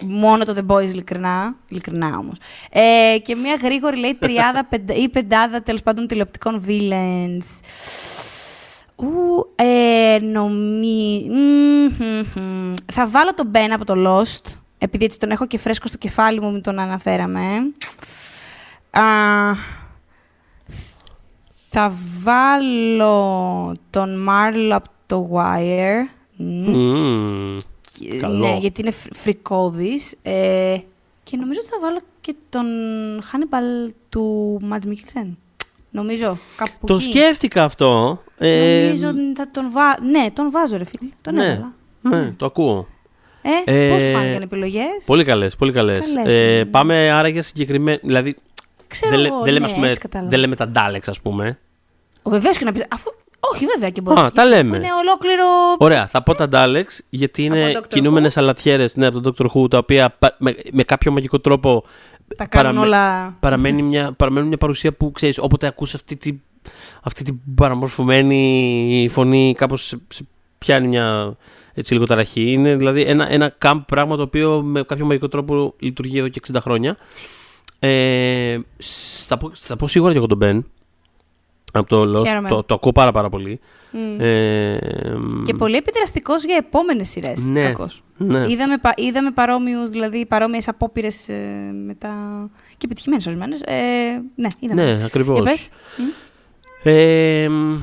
[0.00, 2.36] μόνο το The Boys ειλικρινά, ειλικρινά όμως.
[2.70, 7.60] Ε, και μια γρήγορη λέει τριάδα πεντα, ή πεντάδα τέλος πάντων τηλεοπτικών villains.
[8.96, 11.28] Ου, ε, νομί...
[11.30, 12.74] μμμ, χμ, χμ.
[12.92, 16.40] Θα βάλω τον Ben από το Lost, επειδή έτσι τον έχω και φρέσκο στο κεφάλι
[16.40, 17.42] μου, μην τον αναφέραμε.
[18.90, 19.02] Α,
[21.70, 26.08] θα βάλω τον Marl από το Wire.
[26.36, 26.70] Μμ.
[26.70, 27.56] Μμμ.
[27.98, 28.46] Και- καλό.
[28.48, 30.14] Ναι, γιατί είναι φρ- φρικώδης.
[30.22, 30.76] Ε,
[31.22, 32.66] και νομίζω ότι θα βάλω και τον
[33.20, 35.26] Hannibal του Mads Mikkelsen.
[35.90, 37.02] Νομίζω, κάπου Το εκεί.
[37.10, 38.22] σκέφτηκα αυτό.
[38.38, 39.96] Ε, Νομίζω ότι θα τον βάζω.
[40.10, 41.10] Ναι, τον βάζω, ρε φίλε.
[41.22, 41.72] Τον ναι, έβαλα.
[42.00, 42.86] ναι, το ακούω.
[43.66, 46.06] Ε, Ε, πώς σου φάνηκαν οι επιλογές; Πολύ καλές, πολύ καλές.
[46.14, 46.64] Καλές Ε, είναι.
[46.64, 47.98] πάμε άρα για συγκεκριμένη.
[48.02, 48.36] Δηλαδή,
[48.86, 50.30] Ξέρω δεν, λέ- εγώ, δεν λέμε, ναι, ας πούμε, έτσι κατάλαβα.
[50.30, 51.58] δεν λέμε τα Daleks, ας πούμε.
[52.22, 52.84] Βεβαίως και να πεις.
[52.94, 53.10] Αφού...
[53.54, 54.20] Όχι, βέβαια και μπορεί.
[54.20, 54.76] Α, τα λέμε.
[54.76, 55.44] Είναι ολόκληρο.
[55.78, 59.46] Ωραία, θα πω τα Daleks γιατί είναι Από Doctor κινούμενες αλατιέρες ναι, από τον Dr.
[59.54, 61.82] Who, τα οποία πα- με, με κάποιο μαγικό τρόπο
[62.36, 63.36] Τα κάνουν παραμε- όλα.
[63.40, 66.32] παραμένει μια, παραμένουν μια παρουσία που ξέρεις, όποτε ακούς αυτή τη,
[67.02, 70.24] αυτή την παραμορφωμένη φωνή, κάπως σε, σε
[70.58, 71.36] πιάνει μια
[71.78, 72.52] έτσι λίγο ταραχή.
[72.52, 76.40] Είναι δηλαδή ένα, ένα camp πράγμα το οποίο με κάποιο μαγικό τρόπο λειτουργεί εδώ και
[76.52, 76.96] 60 χρόνια.
[77.78, 80.62] Ε, σ- θα, πω, θα πω σίγουρα και εγώ τον Ben.
[81.72, 82.26] Από το Lost.
[82.26, 82.48] Χαίρομαι.
[82.48, 83.60] Το, το ακούω πάρα πάρα πολύ.
[83.90, 84.20] Μμ.
[84.20, 84.78] Ε,
[85.44, 87.48] Και πολύ επιδραστικός για επόμενες σειρές.
[87.48, 87.72] Ναι,
[88.16, 88.46] ναι.
[88.48, 91.26] Είδαμε, πα- είδαμε παρόμοιους, δηλαδή παρόμοιες απόπειρες
[91.86, 92.10] μετά.
[92.70, 93.60] και επιτυχημένες ορισμένες.
[93.62, 93.74] Ε,
[94.34, 94.84] ναι, είδαμε.
[94.96, 95.40] Ναι, ακριβώς.
[95.40, 95.68] Για πες.
[95.96, 96.04] Μμ.
[96.82, 97.78] Ε, μ,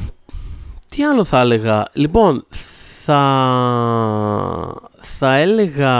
[0.89, 1.87] τι άλλο θα έλεγα.
[1.93, 2.45] Λοιπόν,
[3.05, 5.93] θα, θα έλεγα...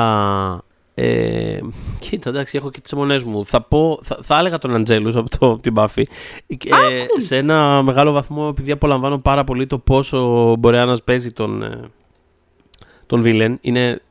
[0.98, 1.60] Ε,
[2.00, 3.46] κοίτα, εντάξει, έχω και τις αιμονές μου.
[3.46, 6.04] Θα, πω, θα, θα έλεγα τον Αντζέλους από το, από την Buffy.
[6.48, 11.64] Ε, σε ένα μεγάλο βαθμό, επειδή απολαμβάνω πάρα πολύ το πόσο ο Μπορεάνας παίζει τον,
[11.64, 11.90] ε,
[13.06, 13.58] τον Βίλεν.
[13.62, 14.02] Είναι,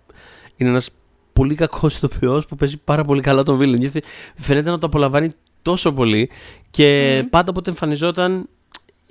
[0.57, 0.91] είναι ένας
[1.33, 3.81] πολύ κακός ηθοποιός που παίζει πάρα πολύ καλά τον Βίλεν.
[3.81, 4.03] Γιατί
[4.37, 5.33] φαίνεται να το απολαμβάνει
[5.63, 6.31] τόσο πολύ
[6.71, 8.49] και πάντα όποτε εμφανιζόταν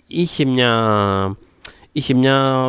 [0.07, 0.71] είχε μια...
[1.95, 2.59] Είχε μια,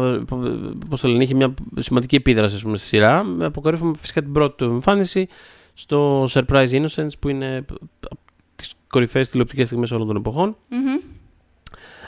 [0.89, 3.25] πώς το λένε, είχε μια σημαντική επίδραση ας πούμε, στη σειρά.
[3.25, 5.29] Με αποκορύφωμα φυσικά την πρώτη του εμφάνιση
[5.75, 7.65] στο Surprise Innocence που είναι
[8.01, 8.21] από
[8.57, 10.57] τις κορυφαίες τηλεοπτικές στιγμές όλων των εποχών.
[10.69, 10.99] Μμμ.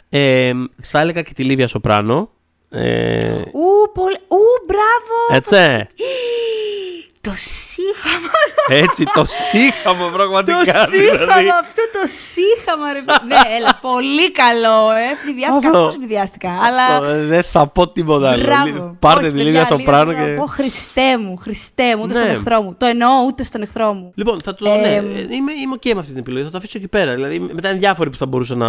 [0.09, 0.53] Ε,
[0.83, 2.31] θα έλεγα και τη Λίβια Σοπράνο.
[2.69, 4.17] Ε, Ου, πολύ...
[4.29, 5.17] Ου, μπράβο!
[5.33, 5.57] έτσι.
[7.29, 8.31] Το σύγχαμα.
[8.69, 10.59] Έτσι, το σύχαμα πραγματικά.
[10.59, 11.49] Το σύχαμα, δηλαδή.
[11.61, 12.03] αυτό το
[12.33, 13.27] σύχαμα, ρε παιδί.
[13.29, 15.17] Ναι, έλα, πολύ καλό, ε.
[15.23, 15.85] Φλιδιάστηκα, Αυτό.
[15.85, 16.51] πώς φλιδιάστηκα.
[16.67, 17.09] Αλλά.
[17.11, 18.43] Ε, Δεν θα πω τίποτα άλλο.
[18.45, 18.97] Μπράβο.
[18.99, 20.33] Πάρτε Όχι, τη παιδιά, λίγα στο λίγα πράνο να και.
[20.35, 22.19] πω, Χριστέ μου, Χριστέ μου, ούτε Ναι.
[22.21, 22.75] στον εχθρό μου.
[22.79, 24.13] Το εννοώ ούτε στον εχθρό μου.
[24.15, 24.71] Λοιπόν, θα το.
[24.71, 25.07] Ε, ναι, μ.
[25.33, 26.45] είμαι, είμαι OK με αυτή την επιλογή.
[26.45, 27.15] Θα το αφήσω εκεί πέρα.
[27.15, 28.67] Δηλαδή, μετά είναι διάφοροι που θα μπορούσα να,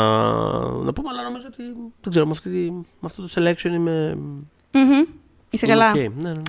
[0.86, 1.64] να πούμε, αλλά νομίζω ότι.
[2.02, 4.18] Δεν ξέρω, με, αυτή, τη- με αυτό το selection είμαι.
[4.72, 5.04] Μμμ.
[5.50, 5.92] Είσαι είμαι καλά.
[5.92, 5.96] ok.
[5.96, 6.42] Ναι, ναι, ναι.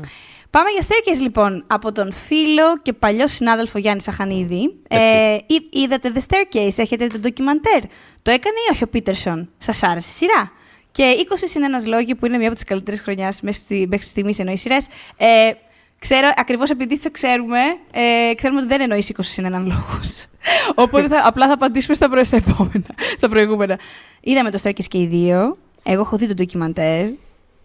[0.50, 4.74] Πάμε για staircase λοιπόν από τον φίλο και παλιό συνάδελφο Γιάννη Σαχανίδη.
[4.88, 7.80] Ε, εί- είδατε The Staircase, έχετε το ντοκιμαντέρ.
[8.22, 10.52] Το έκανε ή όχι ο Πίτερσον; Σας άρεσε η σειρά;
[10.90, 11.14] Και
[11.52, 13.40] 20 είναι ένας λόγοι που είναι μία από τις καλύτερες χρονιάς
[13.88, 14.86] μέχρι στιγμής εννοεί σειρές.
[15.16, 15.50] Ε,
[15.98, 17.58] ξέρω, ακριβώς επειδή το ξέρουμε,
[17.90, 20.00] ε, ξέρουμε ότι δεν εννοείς 20 είναι έναν λόγου.
[20.84, 22.86] Οπότε θα, απλά θα απαντήσουμε στα, προ, στα επόμενα,
[23.16, 23.78] στα προηγούμενα.
[24.20, 25.56] Είδαμε το Staircase και οι δύο.
[25.84, 27.06] Εγώ έχω δει το ντοκιμαντέρ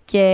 [0.05, 0.25] και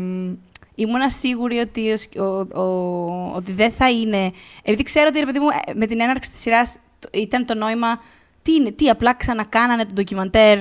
[0.00, 0.32] μ,
[0.80, 4.32] ήμουνα σίγουρη ότι, ο σκ- ο- ο- ότι δεν θα είναι.
[4.62, 6.76] Επειδή ξέρω ότι ρε παιδί μου, ε, με την έναρξη της σειράς
[7.12, 8.00] ήταν το νόημα.
[8.42, 10.58] Τι είναι, τι απλά ξανακάνανε το ντοκιμαντέρ,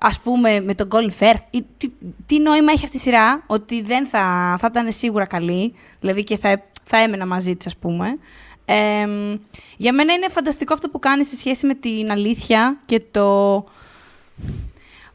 [0.00, 1.42] ας πούμε, με τον Colin Firth.
[1.50, 1.90] Ή Τι,
[2.26, 6.36] τι νόημα έχει αυτή η σειρά, ότι δεν θα, θα ήταν σίγουρα καλή, δηλαδή και
[6.38, 8.18] θα, θα έμενα μαζί της, ας πούμε.
[8.64, 9.34] Ε, μ,
[9.76, 13.64] για μένα είναι φανταστικό αυτό που κάνεις σε σχέση με την αλήθεια και το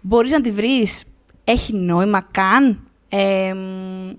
[0.02, 1.04] μπορείς να τη βρεις,
[1.44, 4.10] έχει νόημα καν; Ε, μ,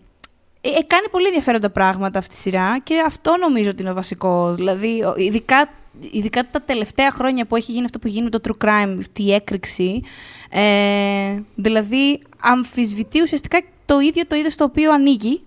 [0.61, 4.55] ε, κάνει πολύ ενδιαφέροντα πράγματα αυτή η σειρά και αυτό νομίζω ότι είναι ο βασικός.
[4.57, 5.71] Δηλαδή, ο- ειδικά,
[6.11, 9.23] ειδικά τα τελευταία χρόνια που έχει γίνει αυτό που γίνει με το true crime, αυτή
[9.23, 10.03] η έκρηξη,
[10.51, 15.41] ε, δηλαδή αμφισβητεί ουσιαστικά το ίδιο το είδος το οποίο ανοίγει.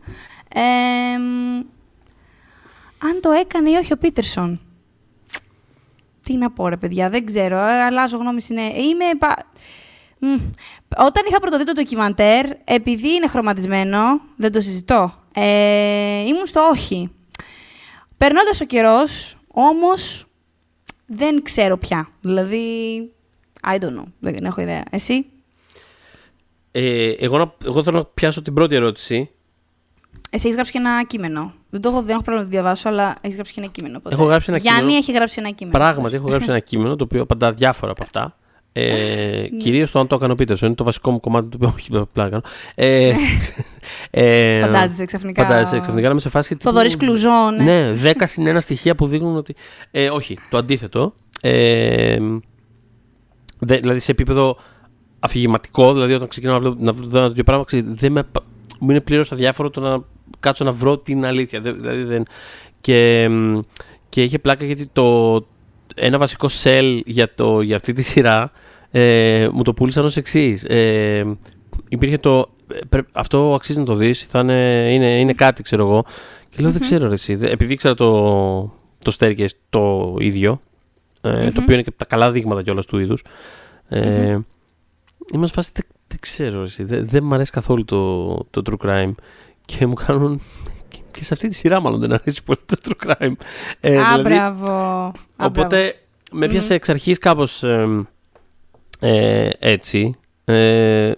[0.55, 1.55] Ε, μ,
[3.07, 4.59] αν το έκανε ή όχι ο Πίτερσον.
[6.23, 8.77] Τι να πω ρε παιδιά, δεν ξέρω, ε, αλλάζω γνώμη συνέχεια.
[8.83, 9.05] Είμαι...
[10.23, 11.05] πα- Μμ.
[11.05, 13.99] Όταν είχα πρωτοδεί το ντοκιμαντέρ, επειδή είναι χρωματισμένο,
[14.35, 17.11] δεν το συζητώ, ε, ήμουν στο όχι.
[18.17, 20.25] Περνώντας ο καιρός, όμως,
[21.05, 22.07] δεν ξέρω πια.
[22.21, 22.65] Δηλαδή,
[23.67, 24.83] I don't know, δεν έχω ιδέα.
[24.89, 25.25] Εσύ;
[26.71, 29.29] Ε, εγώ, να, εγώ θέλω να πιάσω την πρώτη ερώτηση.
[30.29, 31.53] Εσύ έχεις γράψει και ένα κείμενο.
[31.69, 33.97] Δεν το έχω, δεν έχω πρόβλημα να το διαβάσω, αλλά έχεις γράψει και ένα κείμενο.
[33.97, 34.15] Οπότε.
[34.15, 34.97] Έχω γράψει ένα Γιάννη κείμενο.
[34.97, 35.77] έχει γράψει ένα κείμενο.
[35.77, 38.37] Πράγματι, έχω γράψει ένα κείμενο το οποίο απαντά διάφορα από αυτά.
[38.75, 39.57] Ε, Ναι.
[39.57, 40.67] Κυρίως το αν το έκανε ο Πίτερσον.
[40.67, 42.41] Είναι το βασικό μου κομμάτι το οποίο όχι, απλά κάνω.
[42.75, 43.13] Ε,
[44.11, 45.43] ε, Φαντάζεσαι ξαφνικά.
[45.43, 46.57] Φαντάζεσαι ξαφνικά να είμαι σε φάση.
[46.59, 47.59] Θοδωρής Κλουζόν.
[47.59, 47.63] ε.
[47.63, 49.55] Ναι, 10 συν 1 στοιχεία που δείχνουν ότι.
[49.91, 51.13] Ε, όχι, το αντίθετο.
[51.41, 52.17] Ε,
[53.59, 54.57] δε, δηλαδή σε επίπεδο
[55.19, 58.43] αφηγηματικό, δηλαδή όταν ξεκινάω να βλέπω να δω ένα τέτοιο πράγμα, ξέρεις, δεν με, πα-
[58.79, 60.03] μου είναι πλήρως αδιάφορο το να
[60.39, 61.61] κάτσω να βρω την αλήθεια.
[61.61, 62.23] Δε- δηλαδή δεν,
[62.81, 63.59] και, μ,
[64.09, 65.35] και είχε πλάκα γιατί το,
[65.95, 68.51] ένα βασικό sell για, το, για αυτή τη σειρά
[68.95, 70.63] ε, μου το πούλησαν ως εξής.
[70.63, 71.37] Ε,
[71.89, 72.49] υπήρχε το.
[72.73, 76.05] ε, πρέ- αυτό αξίζει να το δεις, θα είναι, είναι, είναι κάτι, ξέρω εγώ.
[76.49, 77.35] Και λέω, δεν ξέρω ρε, εσύ.
[77.35, 78.11] Δε- Επειδή ήξερα το,
[79.03, 80.59] το Staircase το ίδιο,
[81.21, 83.23] ε, το οποίο είναι και από τα καλά δείγματα κιόλας του είδους.
[83.89, 84.37] Ε,
[85.33, 86.83] Είμαι σε φάση, δεν, δεν ξέρω ρε, εσύ.
[86.83, 89.11] Δεν, δεν μου αρέσει καθόλου το, το true crime.
[89.65, 90.41] Και μου κάνουν.
[90.89, 93.31] και- Και σε αυτή τη σειρά, μάλλον δεν αρέσει πολύ το true crime.
[93.79, 94.71] Ε, Α, δηλαδή, μπράβο.
[94.71, 95.11] Α,
[95.45, 95.95] Οπότε
[96.31, 96.75] με πιάσε Μμμ.
[96.75, 98.03] εξ αρχής κάπως εμ,
[99.05, 100.15] ε, έτσι.
[100.45, 101.11] Ε,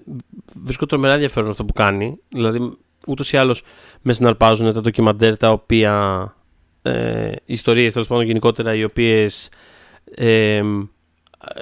[0.63, 2.17] βρίσκω τρομερά ενδιαφέρον αυτό που κάνει.
[2.29, 2.77] Δηλαδή
[3.07, 3.63] ούτως ή άλλως
[4.01, 6.35] με συναρπάζουν τα ντοκιμαντέρ τα οποία
[6.81, 9.49] ε, ιστορίες τέλος πάντων γενικότερα οι οποίες
[10.15, 10.61] ε,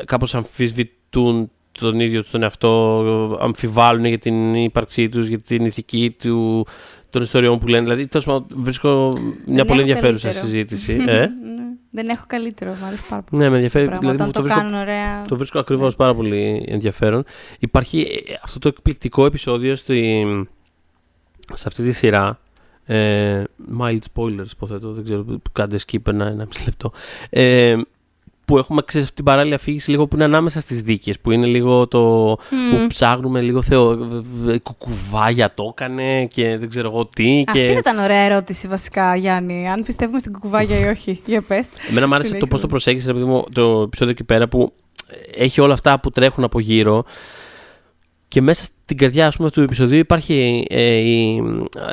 [0.06, 6.16] κάπως αμφισβητούν τον ίδιο τους τον εαυτό, αμφιβάλλουν για την ύπαρξή τους, για την ηθική
[6.20, 6.66] του,
[7.10, 7.84] των ιστοριών που λένε.
[7.84, 9.12] Δηλαδή, τέλος πάντων, βρίσκω
[9.46, 10.48] μια Δεν πολύ έχω ενδιαφέρουσα καλύτερο.
[10.48, 10.94] συζήτηση.
[10.94, 11.12] μπράβο.
[11.22, 11.32] ε.
[11.94, 13.42] Ναι, Δεν έχω καλύτερο, μου αρέσει πάρα πολύ.
[13.42, 13.86] Ναι, με ενδιαφέρει.
[13.86, 14.00] πράγμα.
[14.00, 15.26] Δηλαδή, Όταν το, το, βρίσκω, κάνουν ωραία.
[15.28, 17.24] το βρίσκω ακριβώς πάρα πολύ ενδιαφέρον.
[17.60, 20.26] Υπάρχει ε, αυτό το εκπληκτικό επεισόδιο στη,
[21.54, 22.40] σε αυτή τη σειρά.
[22.86, 23.44] Ε,
[23.80, 24.92] mild spoilers, υποθέτω.
[24.92, 25.26] Δεν ξέρω.
[25.52, 26.92] Κάντε skip ένα, ένα μισή λεπτό.
[27.30, 27.76] Ε,
[28.54, 31.46] που έχουμε ξέρεις, αυτή την παράλληλη αφήγηση λίγο που είναι ανάμεσα στις δίκες που είναι
[31.46, 32.00] λίγο το
[32.50, 32.88] που Μμμ.
[32.88, 33.92] ψάχνουμε λίγο θεο,
[34.48, 38.68] ε, κουκουβάγια το έκανε και δεν ξέρω εγώ τι Αυτή και δεν ήταν ωραία ερώτηση
[38.68, 39.70] βασικά, Γιάννη.
[39.70, 41.22] Αν πιστεύουμε στην κουκουβάγια ή όχι.
[41.26, 41.72] Για πες.
[41.90, 42.52] Εμένα μου άρεσε το Συνέχισε.
[42.52, 44.74] πώς το προσέγγισες ρε παιδί μου, το επεισόδιο εκεί πέρα που
[45.36, 47.06] έχει όλα αυτά που τρέχουν από γύρω
[48.28, 51.44] και μέσα στην καρδιά ας πούμε, του επεισοδίου υπάρχει ε, η,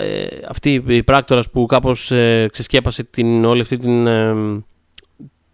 [0.00, 4.34] ε, αυτή η πράκτορας που κάπως ε, ξεσκέπασε την, όλη αυτή την, ε,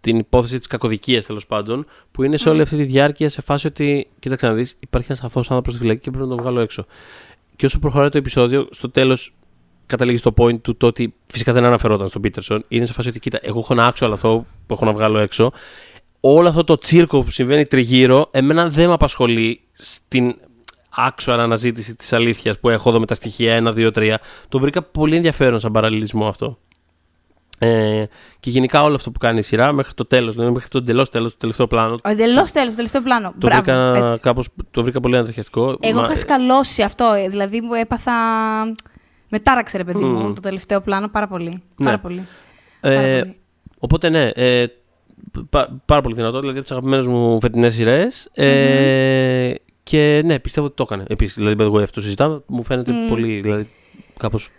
[0.07, 2.63] την υπόθεση της κακοδικίας τέλος πάντων που είναι σε όλη Μμμ.
[2.63, 6.01] αυτή τη διάρκεια σε φάση ότι κοίταξε να δεις υπάρχει ένας αθώος άνθρωπος στη φυλακή
[6.01, 6.85] και πρέπει να τον βγάλω έξω
[7.55, 9.33] και όσο προχωράει το επεισόδιο στο τέλος
[9.85, 12.63] καταλήγεις στο point του το ότι φυσικά δεν αναφερόταν στον Πίτερσον.
[12.67, 15.51] Είναι σε φάση ότι κοίτα, εγώ έχω ένα actual αθώο που έχω να βγάλω έξω.
[16.19, 20.35] Όλο αυτό το τσίρκο που συμβαίνει τριγύρω, εμένα δεν με απασχολεί στην
[20.89, 24.15] άξονα αναζήτηση της αλήθειας που έχω εδώ με τα στοιχεία 1, 2, 3.
[24.49, 26.57] Το βρήκα πολύ ενδιαφέρον σαν παραλληλισμό αυτό.
[27.59, 28.03] Ε,
[28.39, 31.09] και γενικά όλο αυτό που κάνει η σειρά μέχρι το τέλος, δηλαδή μέχρι το εντελώς
[31.09, 31.95] τέλος, το τελευταίο πλάνο.
[32.03, 33.33] Ο εντελώς τέλος, το τελευταίο πλάνο.
[33.39, 34.19] Το Μπράβο, βρήκα, έτσι.
[34.19, 35.77] κάπως, το βρήκα πολύ ανατριχιαστικό.
[35.79, 37.13] Εγώ Μα- είχα σκαλώσει αυτό.
[37.13, 38.11] ε, Δηλαδή μου έπαθα.
[39.29, 40.33] Με τάραξε, ρε παιδί μου, Μμμ.
[40.33, 41.49] το τελευταίο πλάνο πάρα πολύ.
[41.75, 41.85] Ναι.
[41.85, 42.27] Πάρα πολύ.
[42.81, 43.35] ε, πάρα πολύ.
[43.79, 44.65] Οπότε ναι, ε,
[45.49, 46.39] πα- πάρα πολύ δυνατό.
[46.39, 48.29] Δηλαδή από τις αγαπημένες μου φετινές σειρές.
[48.33, 49.53] Ε,
[49.83, 51.03] και ναι, πιστεύω ότι το έκανε.
[51.07, 52.41] Επίσης, δηλαδή, by the way, αυτό συζητάμε.
[52.47, 53.07] Μου φαίνεται Μμ.
[53.09, 53.39] πολύ.
[53.41, 53.69] Δηλαδή,
[54.17, 54.49] κάπως.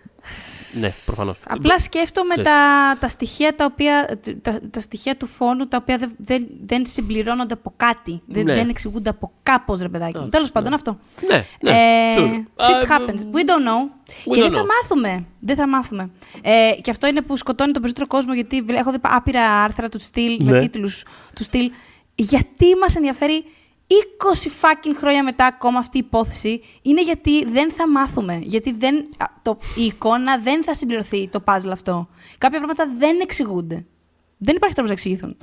[0.73, 1.37] Ναι, προφανώς.
[1.49, 2.51] Απλά σκέφτομαι ξέρεις.
[2.51, 6.87] τα, τα, στοιχεία τα, οποία, τα, τα στοιχεία του φόνου τα οποία δεν, δεν, δεν
[6.87, 8.23] συμπληρώνονται από κάτι.
[8.27, 8.55] Δεν, Ναι.
[8.55, 10.17] δεν εξηγούνται από κάπως, ρε παιδάκι.
[10.19, 10.75] Α, Τέλος πάντων, ναι.
[10.75, 10.99] αυτό.
[11.31, 11.71] Ναι, ναι.
[11.71, 12.65] Ε, sure.
[12.65, 13.19] shit Α, happens.
[13.21, 13.83] We don't know.
[14.31, 14.67] we και don't δεν θα know.
[14.83, 15.25] μάθουμε.
[15.41, 16.11] Δεν θα μάθουμε.
[16.43, 19.89] Ε, και αυτό είναι που σκοτώνει τον περισσότερο κόσμο, γιατί βλέ- έχω δει άπειρα άρθρα
[19.89, 20.59] του στυλ, με Ναι.
[20.61, 21.05] τίτλους
[21.35, 21.71] του στυλ.
[22.15, 23.45] Γιατί μας ενδιαφέρει
[23.89, 28.39] 20 fucking χρόνια μετά ακόμα αυτή η υπόθεση, είναι γιατί δεν θα μάθουμε.
[28.43, 32.09] Γιατί δεν, α, το, η εικόνα δεν θα συμπληρωθεί το puzzle αυτό.
[32.39, 33.87] Κάποια πράγματα δεν εξηγούνται.
[34.41, 35.37] Δεν υπάρχει τρόπος να εξηγηθούν.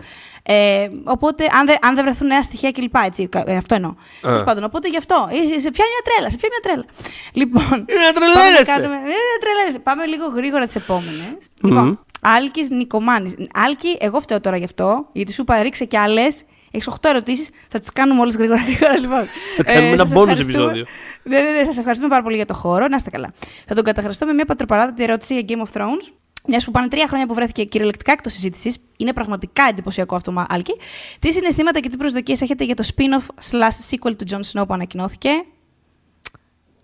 [0.44, 2.96] Ε, οπότε, αν, δεν- αν δεν βρεθούν νέα στοιχεία κλπ.
[3.06, 3.94] Έτσι, κα- ε, αυτό εννοώ.
[4.22, 5.28] Τέλος πάντων, οπότε γι' αυτό.
[5.32, 6.86] Ε, σε πιάνει μια τρέλα, σε πιάνει μια τρέλα.
[7.34, 7.86] Λοιπόν.
[7.90, 8.64] Είναι να πάμε, να τρελαίνεσαι.
[8.64, 9.80] κάνουμε, ε, να τρελαίνεσαι.
[9.80, 11.38] πάμε λίγο γρήγορα τις επόμενες.
[11.62, 13.36] Λοιπόν, Άλκης Νικομάνης.
[13.54, 16.42] Άλκη, εγώ φταίω τώρα γι' αυτό, γιατί σου είπα ρίξε κι άλλες.
[16.76, 18.62] Έχεις 8 ερωτήσεις, θα τις κάνουμε όλες γρήγορα.
[18.62, 19.26] γρήγορα λοιπόν.
[19.58, 20.54] Θα κάνουμε ένα σας bonus ευχαριστούμε.
[20.54, 20.86] επεισόδιο.
[21.24, 22.88] Ναι, ναι, ναι, σας ευχαριστούμε πάρα πολύ για το χώρο.
[22.88, 23.34] Να είστε καλά.
[23.68, 26.14] Θα τον καταχραστώ με μια πατροπαράδοτη ερώτηση για Game of Thrones.
[26.48, 30.46] Μιας που πάνε τρία χρόνια που βρέθηκε κυριολεκτικά εκτός συζήτησης, είναι πραγματικά εντυπωσιακό αυτό, μα,
[30.50, 30.74] Άλκη.
[31.20, 34.74] Τι συναισθήματα και τι προσδοκίες έχετε για το spin-off slash sequel του Jon Snow που
[34.74, 35.30] ανακοινώθηκε;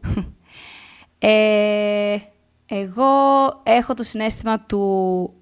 [1.20, 2.18] ε,
[2.66, 3.06] εγώ
[3.64, 5.34] έχω το συναίσθημα του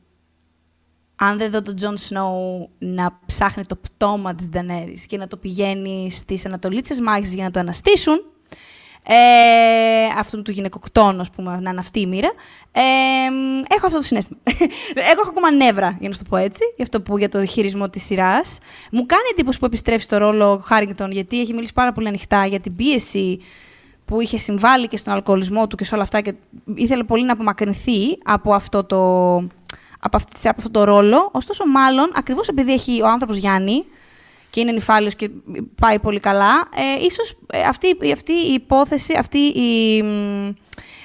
[1.22, 5.38] αν δεν δω τον Jon Snow να ψάχνει το πτώμα της Ντενέρις και να το
[5.38, 8.24] πηγαίνει στις ανατολίτισσες μάγισσες για να το αναστήσουν,
[9.04, 9.16] ε,
[10.18, 12.32] αυτόν του γυναικοκτόνου, ας πούμε, να είναι αυτή η μοίρα,
[12.72, 12.82] ε,
[13.76, 14.40] έχω αυτό το συναίσθημα.
[15.12, 17.46] εγώ έχω ακόμα νεύρα, για να σου το πω έτσι, για αυτό που για το
[17.46, 18.58] χειρισμό της σειράς.
[18.92, 22.46] Μου κάνει εντύπωση που επιστρέφει στο ρόλο ο Χάριγκτον, γιατί έχει μιλήσει πάρα πολύ ανοιχτά
[22.46, 23.40] για την πίεση
[24.06, 26.34] που είχε συμβάλει και στον αλκοολισμό του και σε όλα αυτά και
[26.76, 28.98] ήθελε πολύ να απομακρυνθεί από αυτό το,
[30.00, 31.30] από, αυτή, από αυτό το ρόλο.
[31.34, 33.86] Ωστόσο, μάλλον, ακριβώς επειδή έχει ο άνθρωπος Γιάννη
[34.50, 35.30] και είναι νυφάλιος και
[35.82, 40.54] πάει πολύ καλά, ε, ίσως ε, αυτή, αυτή η υπόθεση, αυτή η, μ,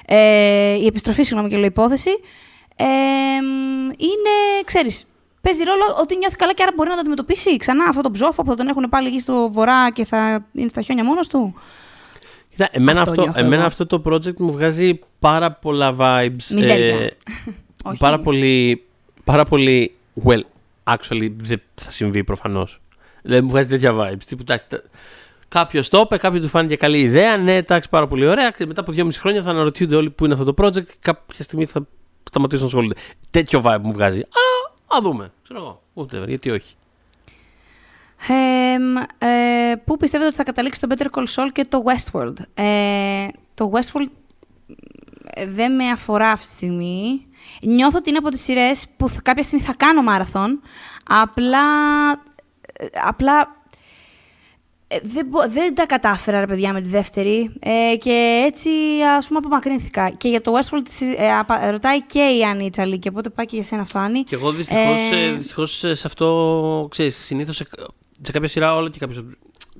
[0.05, 2.09] ε, η επιστροφή, συγγνώμη και λέω υπόθεση,
[2.75, 2.85] ε,
[3.41, 5.05] μ, είναι, ξέρεις,
[5.41, 8.43] παίζει ρόλο ότι νιώθει καλά και άρα μπορεί να το αντιμετωπίσει ξανά αυτό το ψόφο
[8.43, 11.55] που θα τον έχουν πάλι εκεί στο βορρά και θα είναι στα χιόνια μόνος του.
[12.49, 13.65] Κοίτα, εμένα, Αυτό αυτό, νιώθω εμένα εγώ.
[13.65, 16.47] αυτό το project μου βγάζει πάρα πολλά vibes.
[16.53, 17.11] Μιζέρια.
[17.85, 17.97] Όχι.
[17.97, 18.83] πάρα πολύ,
[19.23, 20.41] πάρα πολύ, well,
[20.83, 22.81] actually δεν θα συμβεί προφανώς.
[23.23, 24.23] Δεν μου βγάζει τέτοια vibes.
[24.27, 24.83] Τύπου, εντάξει, τα-
[25.47, 27.37] Κάποιος το είπε, κάποιο του φάνηκε καλή ιδέα.
[27.37, 28.51] Ναι, εντάξει, πάρα πολύ ωραία.
[28.51, 31.43] Και μετά από δυόμιση χρόνια θα αναρωτιούνται όλοι που είναι αυτό το project και κάποια
[31.43, 31.87] στιγμή θα
[32.23, 32.95] σταματήσουν να ασχολούνται.
[33.29, 34.19] Τέτοιο vibe μου βγάζει.
[34.19, 35.31] Α, α δούμε.
[35.43, 35.81] Ξέρω εγώ.
[35.95, 36.75] Whatever, γιατί όχι.
[38.27, 42.33] Ε, μ, ε, πού πιστεύετε ότι θα καταλήξει το Better Call Saul και το Westworld;
[42.53, 44.24] Ε, το Westworld ε,
[45.47, 47.25] δεν με αφορά αυτή τη στιγμή.
[47.61, 50.61] Νιώθω ότι είναι από τις σειρές που θα- κάποια στιγμή θα κάνω μάραθον.
[51.05, 51.59] Απλά,
[52.73, 53.63] ε, απλά
[54.87, 57.55] ε, δεν, μπο- δεν τα κατάφερα, ρε παιδιά, με τη δεύτερη.
[57.59, 58.69] Ε, και έτσι,
[59.17, 60.09] ας πούμε, απομακρύνθηκα.
[60.09, 63.65] Και για το Westworld ε, απα- ρωτάει και η Άννη Τσαλίκη, οπότε πάει και για
[63.65, 64.23] σένα αυτό, Άννη.
[64.23, 67.65] Και εγώ δυστυχώς, Ε, ε, δυστυχώς ε, σε αυτό, ξέρεις, συνήθως σε,
[68.21, 69.23] σε κάποια σειρά όλο και κάποιος,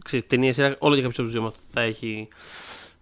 [0.03, 2.27] ξέρεις, ταινία σειρά, όλο και κάποιος από τους δύο μας θα έχει...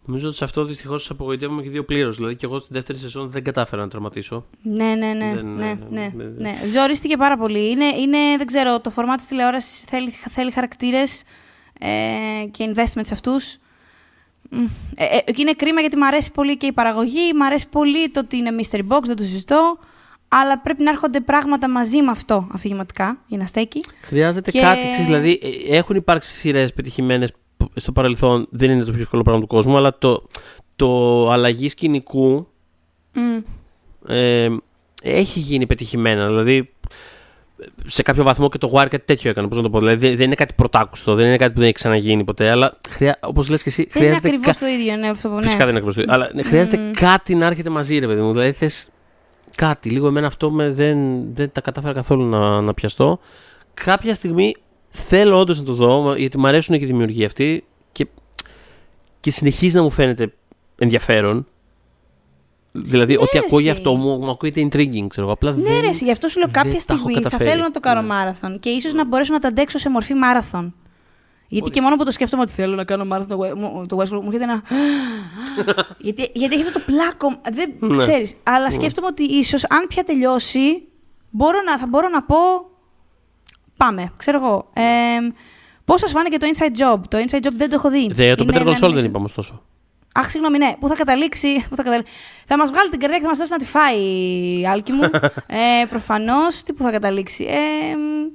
[0.06, 2.16] Νομίζω ότι σε αυτό δυστυχώς απογοητεύομαι και δύο πλήρως.
[2.18, 4.46] Δηλαδή και εγώ στην δεύτερη σεζόν δεν κατάφερα να τερματίσω.
[4.62, 5.32] Ναι, ναι, ναι.
[5.36, 6.60] Δεν, ναι, ε, ναι, δεν- ναι.
[6.68, 7.70] Ζορίστηκε πάρα πολύ.
[7.72, 11.24] Είναι, είναι δεν ξέρω, το φορμάτ της τηλεόρασης θέλει, θέλει χαρακτήρες
[11.80, 11.88] ε,
[12.52, 13.58] και investment σε αυτούς.
[14.50, 14.64] Μ,
[14.96, 18.10] Ε, ε, και είναι κρίμα γιατί μου αρέσει πολύ και η παραγωγή, μου αρέσει πολύ
[18.10, 19.78] το ότι είναι mystery box, δεν το συζητώ.
[20.28, 23.84] Αλλά πρέπει να έρχονται πράγματα μαζί με αυτό αφηγηματικά για να στέκει.
[24.02, 25.40] Χρειάζεται Και- κάτι, ξέρεις, δηλαδή
[25.70, 27.38] ε, έχουν υπάρξει σειρές πετυχημένες που
[27.76, 30.24] στο παρελθόν, δεν είναι το πιο εύκολο πράγμα του κόσμου, αλλά το,
[30.76, 32.48] το αλλαγή σκηνικού
[33.14, 33.20] Μ.
[34.12, 34.48] ε,
[35.04, 36.28] έχει γίνει πετυχημένα.
[36.28, 36.70] Δηλαδή,
[37.86, 39.48] σε κάποιο βαθμό και το Wire κάτι τέτοιο έκανε.
[39.48, 39.80] Πώς να το πω.
[39.80, 42.50] Δηλαδή, δεν δεν είναι κάτι πρωτάκουστο, δεν είναι κάτι που δεν έχει ξαναγίνει ποτέ.
[42.50, 44.28] Αλλά χρειά, όπως λες και εσύ, Δεν είναι χρειάζεται.
[44.36, 45.42] ακριβώς κα- το ίδιο, ναι, αυτό που ναι.
[45.42, 46.14] Φυσικά δεν είναι ακριβώς το ίδιο.
[46.14, 46.92] Αλλά ναι, χρειάζεται Μμμ.
[46.92, 48.32] κάτι να έρχεται μαζί, ρε παιδί μου.
[48.32, 48.90] Δηλαδή, θες
[49.56, 49.90] κάτι.
[49.90, 50.98] Λίγο εμένα αυτό με, δεν,
[51.34, 53.20] δεν τα κατάφερα καθόλου να, να πιαστώ.
[53.74, 54.56] Κάποια στιγμή
[54.94, 58.08] θέλω όντως να το δω, γιατί μου αρέσουν και οι δημιουργοί αυτοί και,
[59.20, 60.34] και συνεχίζει να μου φαίνεται
[60.78, 61.46] ενδιαφέρον.
[62.72, 63.78] Δηλαδή, ό,τι Ναι, ρε ακούω γι' εσύ.
[63.78, 65.32] αυτό μου, μου ακούγεται intriguing, ξέρω εγώ.
[65.32, 65.82] Απλά Ναι, δεν...
[65.82, 67.50] ρε, εσύ, γι' αυτό σου λέω δεν κάποια τα έχω στιγμή θα καταφέρει.
[67.50, 68.08] θέλω να το κάνω Ναι.
[68.08, 70.76] μάραθον και ίσως να μπορέσω να τα αντέξω σε μορφή μάραθον.
[71.48, 73.98] Γιατί και μόνο που το σκέφτομαι ότι θέλω να κάνω μάραθον το, We- μου- το
[73.98, 74.64] Westworld, μου έρχεται ένα.
[76.06, 77.42] γιατί, γιατί έχει αυτό το πλάκο.
[77.52, 77.98] Δεν Ναι.
[77.98, 78.34] ξέρεις.
[78.44, 80.84] Αλλά σκέφτομαι ότι ίσως αν πια τελειώσει.
[81.30, 82.36] μπορώ να, θα μπορώ να πω.
[83.78, 84.70] Πάμε, ξέρω εγώ.
[84.74, 84.82] Ε,
[85.86, 88.12] Πώς σας φάνηκε το inside job; Το inside job δεν το έχω δει.
[88.14, 89.06] Δε, το Είναι Better ένα Call Saul δεν animation.
[89.06, 89.62] είπαμε ωστόσο.
[90.14, 90.76] Αχ, συγγνώμη, ναι.
[90.80, 91.66] Πού θα καταλήξει.
[91.70, 92.14] Πού θα, καταλήξει.
[92.48, 94.00] θα μας βγάλει την καρδιά και θα μας δώσει να τη φάει
[94.60, 95.04] η άλκη μου.
[95.82, 96.64] ε, Προφανώς.
[96.64, 97.44] Τι που θα καταλήξει.
[97.44, 98.28] Ε, μ,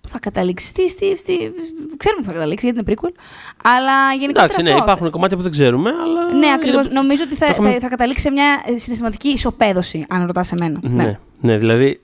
[0.00, 0.66] πού θα καταλήξει.
[0.66, 1.34] Στη, στη, στη,
[1.96, 3.12] ξέρουμε που θα καταλήξει γιατί είναι prequel.
[3.62, 4.44] Αλλά γενικότερα.
[4.44, 4.82] Εντάξει, ναι, αυτό.
[4.82, 6.32] υπάρχουν κομμάτια που δεν ξέρουμε, αλλά.
[6.38, 6.84] Ναι, ακριβώς.
[6.84, 10.26] είναι- Νομίζω ότι θα, το έχουμε- θα, θα καταλήξει σε μια ε, συναισθηματική ισοπαίδωση, αν
[10.26, 10.78] ρωτάς εμένα.
[10.82, 12.00] Ναι, ναι, δηλαδή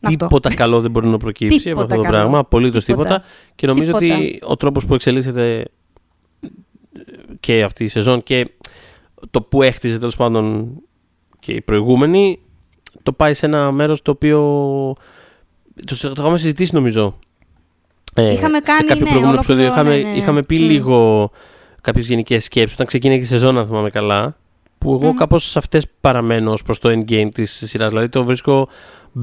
[0.00, 0.16] Αυτό.
[0.26, 2.16] τίποτα καλό δεν μπορεί να προκύψει από Τίποτα αυτό το καλό.
[2.16, 2.38] πράγμα.
[2.38, 3.08] Απολύτως Τίποτα.
[3.08, 3.24] τίποτα.
[3.54, 4.16] Και νομίζω Τίποτα.
[4.16, 5.64] ότι ο τρόπος που εξελίσσεται
[7.40, 8.50] και αυτή η σεζόν και
[9.30, 10.68] το που έχτιζε τέλος πάντων
[11.38, 12.38] και η προηγούμενη,
[13.02, 14.38] το πάει σε ένα μέρος το οποίο.
[15.86, 17.18] Το, το είχαμε συζητήσει νομίζω.
[18.14, 19.66] Ε, Είχαμε σε κάνει, κάποιο ναι, προηγούμενο ολόκληρο, επεισόδιο.
[19.66, 20.16] Είχαμε, ναι, ναι, ναι.
[20.22, 20.62] είχαμε πει Μμ.
[20.62, 21.30] λίγο
[21.80, 24.36] κάποιες γενικές σκέψεις όταν ξεκίνησε η σεζόν, αν θυμάμαι καλά.
[24.78, 25.16] Που εγώ Μμμ.
[25.16, 27.88] κάπως σε αυτές παραμένω ως προς το endgame της σειράς.
[27.90, 28.68] Δηλαδή το βρίσκω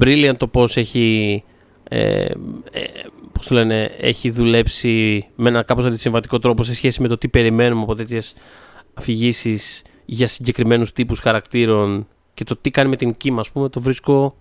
[0.00, 1.42] brilliant το πώς έχει,
[1.88, 2.30] ε, ε,
[3.32, 7.28] πώς το λένε, έχει δουλέψει με ένα κάπως αντισυμβατικό τρόπο σε σχέση με το τι
[7.28, 8.34] περιμένουμε από τέτοιες
[8.94, 13.80] αφηγήσεις για συγκεκριμένους τύπους χαρακτήρων και το τι κάνει με την Kim, ας πούμε, το
[13.80, 14.36] βρίσκω,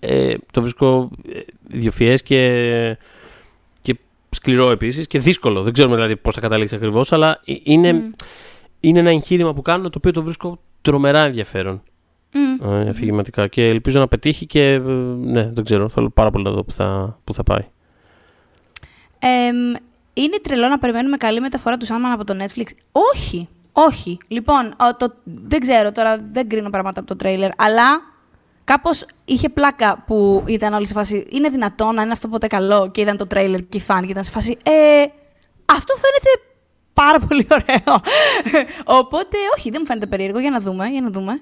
[0.00, 1.40] ε, το βρίσκω ε,
[1.76, 2.98] ιδιοφυές και,
[3.82, 3.96] και
[4.30, 5.62] σκληρό επίσης και δύσκολο.
[5.62, 8.10] Δεν ξέρουμε δηλαδή πώς θα καταλήξει ακριβώς, αλλά ε, είναι, Μμ.
[8.80, 11.82] είναι ένα εγχείρημα που κάνουν το οποίο το βρίσκω τρομερά ενδιαφέρον
[12.36, 12.70] Μμ.
[12.70, 14.78] ε, αφηγηματικά και ελπίζω να πετύχει και ε,
[15.18, 17.64] ναι, δεν ξέρω, θέλω πάρα πολύ να δω που θα, που θα πάει.
[19.18, 19.56] Εμ,
[20.12, 22.66] είναι τρελό να περιμένουμε καλή μεταφορά του Σάμαν από το Netflix.
[22.92, 24.18] Όχι, όχι.
[24.28, 28.14] Λοιπόν, ο, το, δεν ξέρω τώρα, δεν κρίνω πράγματα από το τρέιλερ, αλλά
[28.64, 31.26] κάπως είχε πλάκα που ήταν όλοι σε φάση.
[31.30, 34.10] Είναι δυνατόν να είναι αυτό ποτέ καλό και είδαν το τρέιλερ και οι φαν και
[34.10, 34.56] ήταν σε φάση.
[34.62, 35.04] Ε,
[35.64, 36.46] αυτό φαίνεται
[36.92, 38.00] πάρα πολύ ωραίο.
[39.00, 40.38] Οπότε, όχι, δεν μου φαίνεται περίεργο.
[40.38, 41.40] Για να δούμε, για να δούμε.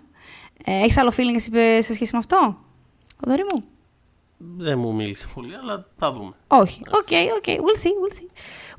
[0.65, 2.59] Ε, Έχεις άλλο feeling εσύ ε, σε σχέση με αυτό,
[3.21, 3.65] Θοδωρή μου;
[4.37, 6.33] Δεν μου μίλησε πολύ, αλλά θα δούμε.
[6.47, 6.83] Όχι.
[6.91, 7.45] Οκ, οκ.
[7.45, 8.29] We'll see, we'll see.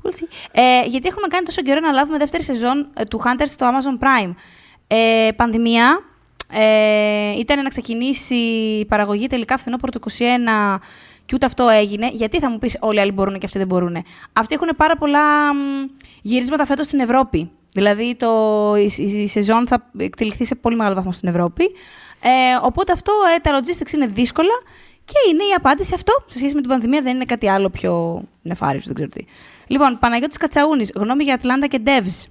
[0.02, 0.28] We'll see.
[0.52, 4.04] Ε, γιατί έχουμε κάνει τόσο καιρό να λάβουμε δεύτερη σεζόν ε, του Hunters στο Amazon
[4.04, 4.34] Prime.
[4.86, 6.00] Ε, πανδημία.
[6.50, 10.78] Ε, ήταν να ξεκινήσει η παραγωγή τελικά φθινόπωρο του 21
[11.24, 12.08] και ούτε αυτό έγινε.
[12.12, 14.04] Γιατί θα μου πεις όλοι οι άλλοι μπορούν και αυτοί δεν μπορούν.
[14.32, 15.58] Αυτοί έχουν πάρα πολλά μ,
[16.22, 17.50] γυρίσματα φέτος στην Ευρώπη.
[17.76, 18.30] Δηλαδή το,
[18.76, 21.64] η, η- η σεζόν θα εξελιχθεί σε πολύ μεγάλο βαθμό στην Ευρώπη.
[22.20, 22.28] Ε,
[22.62, 24.54] οπότε αυτό ε, τα logistics είναι δύσκολα
[25.04, 26.12] και είναι η απάντηση αυτό.
[26.26, 29.24] Σε σχέση με την πανδημία δεν είναι κάτι άλλο πιο nefarious, δεν ξέρω τι.
[29.66, 32.24] Λοιπόν, Παναγιώτης Κατσαούνης, γνώμη για Ατλάντα και Devs.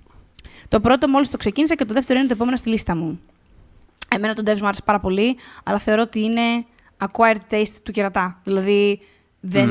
[0.67, 3.19] Το πρώτο μόλις το ξεκίνησα και το δεύτερο είναι το επόμενο στη λίστα μου.
[4.15, 6.65] Εμένα το Devs μου άρεσε πάρα πολύ, αλλά θεωρώ ότι είναι
[7.05, 8.39] acquired taste του κερατά.
[8.43, 8.99] Δηλαδή,
[9.39, 9.69] δεν,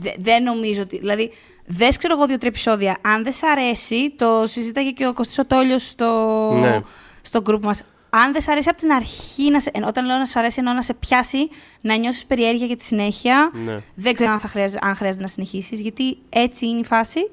[0.00, 0.98] δε- δεν νομίζω ότι...
[0.98, 1.30] Δηλαδή,
[1.66, 2.96] δες, ξέρω εγώ, δύο-τρία επεισόδια.
[3.02, 6.80] Αν δεν σ' αρέσει, το συζήταγε και ο Κωστής ο Τόλιος στο, Ναι.
[7.22, 7.82] στο group μας.
[8.10, 10.56] Αν δεν σ' αρέσει από την αρχή, να σε, εν- όταν λέω να σ' αρέσει,
[10.58, 11.48] εννοώ να σε πιάσει,
[11.80, 13.50] να νιώσεις περιέργεια για τη συνέχεια.
[13.64, 13.76] Ναι.
[13.94, 17.30] Δεν ξέρω αν, θα χρειάζεται, αν χρειάζεται να συνεχίσεις, γιατί έτσι είναι η φάση.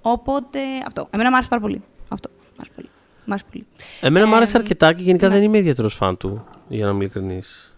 [0.00, 1.08] Οπότε, αυτό.
[1.10, 1.82] Εμένα μου άρεσε πάρα πολύ.
[2.08, 2.30] Αυτό.
[2.30, 2.88] Μ' άρεσε πολύ.
[3.24, 3.66] Μ' άρεσε πολύ.
[4.00, 5.34] Εμένα μου άρεσε Ε, αρκετά και γενικά ναι.
[5.34, 7.76] δεν είμαι ιδιαίτερος φαν του, για να είμαι ειλικρινής.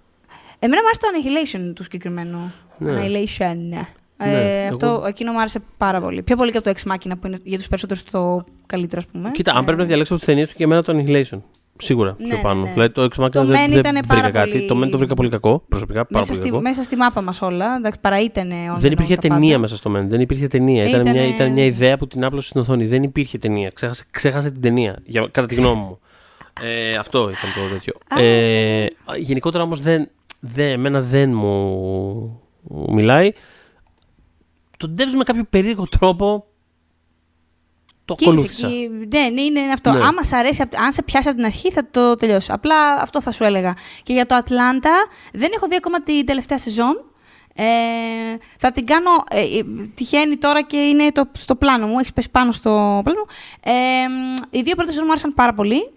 [0.59, 2.53] Εμένα μου άρεσε το Annihilation του συγκεκριμένου.
[2.79, 3.01] Ναι.
[3.01, 3.87] Annihilation.
[4.25, 6.23] Ναι, Ε, αυτό, εγώ- εκείνο μου άρεσε πάρα πολύ.
[6.23, 9.13] Πιο πολύ και από το Ex Machina που είναι για τους περισσότερους το καλύτερο, ας
[9.13, 9.31] πούμε.
[9.31, 11.39] Κοίτα, αν Ε, πρέπει να διαλέξω από τις ταινίες του και εμένα το Annihilation.
[11.83, 12.63] Σίγουρα Ναι, πιο ναι, πάνω.
[12.63, 12.73] ναι.
[12.73, 14.51] Δηλαδή το Ex Machina Το δεν, Men δεν ήτανε βρήκα πάρα κάτι.
[14.51, 15.63] πολύ- Το Men το βρήκα πολύ κακό.
[15.69, 16.61] Προσωπικά πάρα μέσα, πολύ στη, κακό.
[16.63, 17.75] μέσα στη μάπα μας όλα.
[17.77, 20.05] Εντάξει, παρά ήταν Δεν υπήρχε ταινία μέσα στο Men.
[20.09, 20.85] Δεν υπήρχε ταινία.
[20.89, 22.87] Ήταν, Ήτανε- μια, ήταν μια ιδέα που την άπλωσε στην οθόνη.
[22.87, 23.71] Δεν υπήρχε ταινία.
[23.75, 24.99] Ξέχασε, ξέχασε την ταινία.
[25.05, 25.99] Για, κατά τη γνώμη μου.
[26.63, 27.93] Ε, αυτό ήταν το τέτοιο.
[28.09, 28.23] Α.
[28.23, 30.09] Ε, γενικότερα όμως δεν,
[30.41, 31.51] δεν, εμένα δεν μου,
[32.63, 33.33] μου μιλάει.
[34.81, 36.47] Το Devs με κάποιο περίεργο τρόπο
[38.05, 38.69] το ακολούθησα.
[39.09, 39.93] Ναι, ναι, είναι αυτό.
[39.93, 39.99] Ναι.
[39.99, 42.53] Άμα σ' αρέσει, απ- αν σε πιάσει από την αρχή, θα το τελειώσει.
[42.53, 43.77] Απλά αυτό θα σου έλεγα.
[44.03, 47.05] Και για το Ατλάντα, δεν έχω δει ακόμα την τελευταία σεζόν.
[47.55, 47.65] Ε,
[48.59, 49.11] θα την κάνω.
[49.31, 49.63] Ε, ε,
[49.95, 51.99] τυχαίνει τώρα και είναι το, στο πλάνο μου.
[51.99, 53.27] Έχεις πέσει πάνω στο πλάνο.
[53.61, 55.91] Ε, μ, οι δύο πρώτες σεζόν μου άρεσαν πάρα πολύ.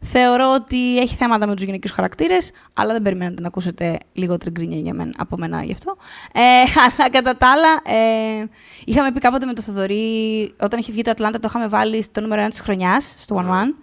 [0.00, 4.78] Θεωρώ ότι έχει θέματα με τους γυναικείους χαρακτήρες, αλλά δεν περιμένετε να ακούσετε λιγότερη γκρίνια
[4.78, 5.96] για μένα, από μένα γι' αυτό.
[6.32, 6.40] Ε,
[6.98, 8.48] αλλά κατά τα άλλα, ε,
[8.84, 12.20] είχαμε πει κάποτε με το Θοδωρή, όταν είχε βγει το Ατλάντα, το είχαμε βάλει στο
[12.20, 13.74] νούμερο 1 της χρονιάς, στο 1-1.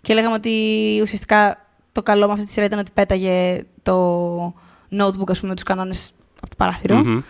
[0.00, 0.50] Και λέγαμε ότι
[1.02, 4.54] ουσιαστικά το καλό με αυτή τη σειρά ήταν ότι πέταγε το
[4.90, 6.96] notebook, ας πούμε, με τους κανόνες από το παράθυρο.
[6.96, 7.20] Μμμ.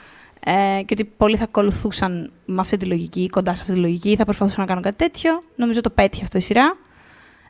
[0.49, 4.17] Ε, και ότι πολλοί θα ακολουθούσαν με αυτή τη λογική, κοντά σε αυτή τη λογική,
[4.17, 5.43] θα προσπαθούσαν να κάνουν κάτι τέτοιο.
[5.57, 6.77] Νομίζω το πέτυχε αυτό η σειρά.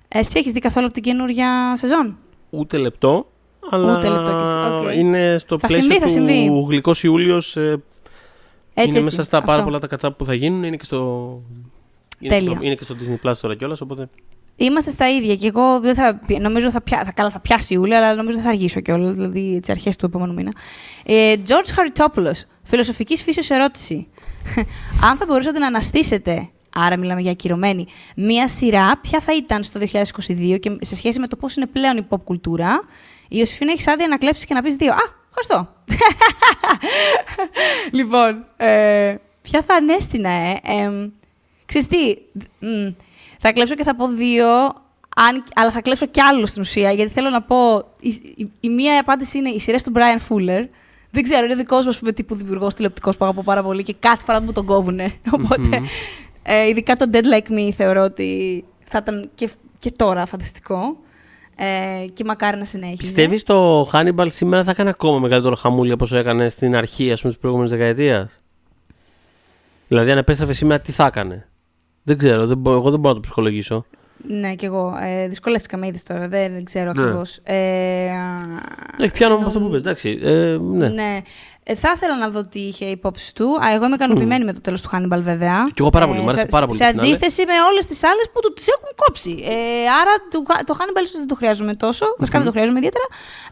[0.09, 2.19] Εσύ έχεις δει καθόλου από την καινούργια σεζόν;
[2.51, 3.27] Ούτε λεπτό.
[3.71, 4.85] Αλλά Ούτε λεπτό κι εσύ.
[4.89, 4.95] Οκ.
[4.97, 6.65] είναι στο Θα πλαίσιο συμβεί, θα του συμβεί.
[6.69, 7.57] γλυκός Ιούλιος.
[7.57, 7.81] ε, Έτσι,
[8.75, 9.03] είναι έτσι.
[9.03, 9.65] μέσα στα πάρα Αυτό.
[9.65, 10.63] πολλά τα catch up που θα γίνουν.
[10.65, 10.97] Είναι και στο,
[12.19, 12.51] είναι και Τέλεια.
[12.51, 14.09] στο, είναι και στο Disney Plus τώρα κιόλας, οπότε
[14.57, 17.77] Είμαστε στα ίδια και εγώ δεν θα, νομίζω θα, πιά, θα, καλά, θα πιάσει η
[17.81, 20.53] Ιούλια, αλλά νομίζω δεν θα αργήσω κιόλας, δηλαδή τι αρχές του επόμενου μήνα.
[21.05, 24.09] Ε, George Χαριτόπουλος, φιλοσοφικής φύσεω ερώτηση.
[25.11, 27.87] Αν θα μπορούσατε να αναστήσετε, άρα μιλάμε για ακυρωμένη,
[28.17, 31.97] μία σειρά, ποια θα ήταν στο 2022 και σε σχέση με το πώς είναι πλέον
[31.97, 32.81] η pop κουλτούρα,
[33.29, 34.93] η Ιωσήφινα έχεις άδεια να κλέψεις και να πεις δύο.
[34.93, 35.75] Α, ευχαριστώ.
[37.99, 40.61] λοιπόν, ε, ποια θα ανέστηνα, ε.
[40.63, 41.11] ε
[41.67, 42.17] ξέρεις τι,
[43.39, 44.49] θα κλέψω και θα πω δύο,
[45.17, 49.01] αν, αλλά θα κλέψω κι άλλο στην ουσία, γιατί θέλω να πω, η, η, μία
[49.01, 50.69] απάντηση είναι οι σειρέ του Brian Fuller,
[51.11, 54.23] δεν ξέρω, είναι δικός μου πούμε, τύπου δημιουργός τηλεοπτικός που αγαπώ πάρα πολύ και κάθε
[54.23, 55.13] φορά μου τον κόβουνε.
[55.41, 55.83] Οπότε,
[56.49, 60.97] ε, ειδικά το Dead Like Me θεωρώ ότι θα ήταν και, και τώρα φανταστικό.
[61.59, 63.03] Ε, και μακάρι να συνέχιζε.
[63.03, 67.21] Πιστεύεις το Hannibal σήμερα θα έκανε ακόμα μεγαλύτερο χαμούλι από όσο έκανε στην αρχή ας
[67.21, 68.41] πούμε, της προηγούμενης δεκαετίας;
[69.89, 71.49] Δηλαδή, αν επέστρεφε σήμερα, τι θα έκανε;
[72.03, 73.87] Δεν ξέρω, δεν μπορώ, εγώ δεν μπορώ να το ψυχολογήσω.
[74.17, 74.99] Ναι, κι εγώ.
[75.01, 77.03] Ε, δυσκολεύτηκα με είδη τώρα, δεν ξέρω ναι.
[77.03, 77.41] ακριβώς.
[77.43, 78.09] Ε,
[78.99, 79.47] Έχει πιάνω νομ...
[79.47, 80.19] αυτό που πες, εντάξει.
[80.23, 80.89] Ε, ναι.
[80.89, 81.23] ναι.
[81.69, 83.59] Ε, θα ήθελα να δω τι είχε υπόψη του.
[83.65, 84.47] Α, εγώ είμαι ικανοποιημένη mm.
[84.47, 85.65] με το τέλος του Hannibal, βέβαια.
[85.75, 86.79] Κι εγώ πάρα πολύ, ε, μου άρεσε πάρα πολύ.
[86.79, 89.31] Σε αντίθεση με όλες τις άλλες που του τις έχουν κόψει.
[89.31, 92.07] Ε, άρα το, το Hannibal ίσως δεν το χρειάζομαι τόσο.
[92.07, 92.19] Mm-hmm.
[92.19, 93.05] Βασικά δεν το χρειάζομαι ιδιαίτερα.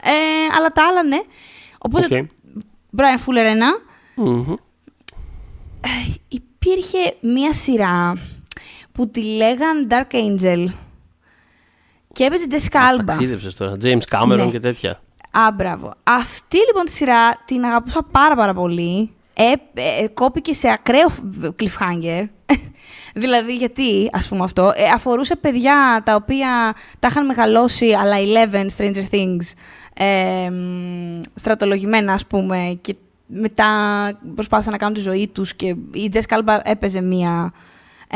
[0.02, 0.10] Ε,
[0.56, 1.20] αλλά τα άλλα ναι.
[1.78, 2.06] Οπότε.
[2.10, 2.22] Okay.
[2.96, 4.24] Brian Fuller 1.
[4.26, 4.54] Mm-hmm.
[5.80, 8.14] Ε, υπήρχε μία σειρά
[8.94, 10.66] που τη λέγαν Dark Angel.
[12.12, 13.04] Και έπαιζε Jessica Alba.
[13.06, 13.76] Ταξίδεψες τώρα.
[13.82, 14.50] James Cameron ναι.
[14.50, 15.00] και τέτοια.
[15.30, 15.94] Α, μπράβο.
[16.02, 19.10] Αυτή λοιπόν τη σειρά την αγαπούσα πάρα πάρα πολύ.
[19.34, 21.06] Ε, ε, κόπηκε σε ακραίο
[21.42, 22.24] cliffhanger.
[23.22, 28.16] δηλαδή, γιατί, ας πούμε αυτό, ε, αφορούσε παιδιά τα οποία τα είχαν μεγαλώσει, αλλά
[28.52, 29.52] 11 Stranger Things,
[29.94, 30.50] ε,
[31.34, 32.96] στρατολογημένα, ας πούμε, και
[33.26, 33.68] μετά
[34.34, 37.52] προσπάθησαν να κάνουν τη ζωή τους και η Jessica Alba έπαιζε μία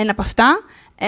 [0.00, 0.60] ένα από αυτά.
[0.94, 1.06] Ε,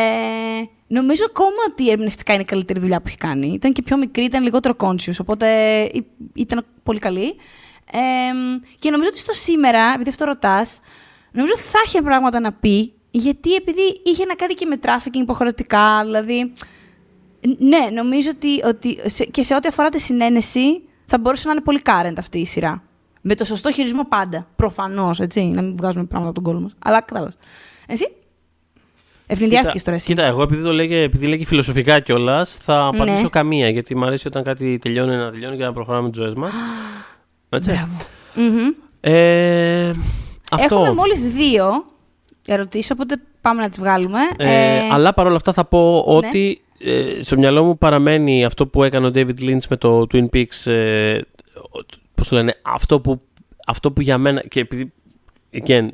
[0.87, 3.47] νομίζω ακόμα ότι ερμηνευτικά είναι η καλύτερη δουλειά που έχει κάνει.
[3.47, 5.47] Ήταν και πιο μικρή, ήταν λιγότερο conscious, οπότε
[6.35, 7.37] ήταν πολύ καλή.
[7.93, 7.99] Ε,
[8.79, 10.81] και νομίζω ότι στο σήμερα, επειδή αυτό ρωτάς,
[11.33, 15.21] νομίζω ότι θα είχε πράγματα να πει, γιατί επειδή είχε να κάνει και με trafficking
[15.21, 16.53] υποχρεωτικά, δηλαδή.
[17.59, 18.99] Ναι, νομίζω ότι, ότι
[19.31, 22.83] και σε ό,τι αφορά τη συνένεση θα μπορούσε να είναι πολύ current αυτή η σειρά.
[23.21, 24.47] Με το σωστό χειρισμό πάντα.
[24.57, 25.41] Προφανώς, έτσι.
[25.41, 26.75] Να μην βγάζουμε πράγματα από τον κόλλο μας.
[26.79, 27.33] Αλλά κατάλαβα.
[27.87, 28.13] Εσύ;
[29.33, 30.07] Ευνηδιάστηκες τώρα εσύ.
[30.07, 33.29] Κοίτα, εγώ επειδή το λέγε, επειδή λέγει φιλοσοφικά κιόλας, θα απαντήσω ναι.
[33.29, 33.69] καμία.
[33.69, 36.53] Γιατί μου αρέσει όταν κάτι τελειώνει να τελειώνει και να προχωράμε τις ζωές μας.
[37.49, 37.87] Έτσι.
[39.01, 39.91] Ε,
[40.51, 40.75] αυτό.
[40.75, 41.85] Έχουμε μόλις δύο
[42.47, 44.19] ερωτήσεις, οπότε πάμε να τις βγάλουμε.
[44.37, 44.89] Ε, ε...
[44.91, 46.17] Αλλά παρόλα αυτά θα πω ναι.
[46.17, 50.27] ότι ε, στο μυαλό μου παραμένει αυτό που έκανε ο David Lynch με το Twin
[50.33, 50.71] Peaks.
[50.73, 51.19] Ε,
[52.15, 53.21] πώς το λένε, αυτό που,
[53.67, 54.41] αυτό που για μένα.
[54.49, 54.93] Και επειδή.
[55.53, 55.89] Again,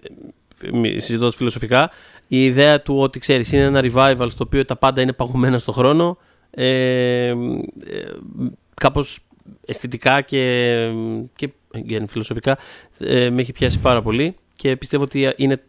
[0.96, 1.90] συζητώ φιλοσοφικά,
[2.28, 5.72] η ιδέα του ότι ξέρεις είναι ένα revival στο οποίο τα πάντα είναι παγωμένα στο
[5.72, 6.18] χρόνο
[6.50, 7.34] ε, ε,
[8.74, 9.18] κάπως
[9.66, 10.90] αισθητικά και,
[11.36, 11.52] και
[12.06, 12.58] φιλοσοφικά
[12.98, 15.62] ε, με έχει πιάσει πάρα πολύ και πιστεύω ότι είναι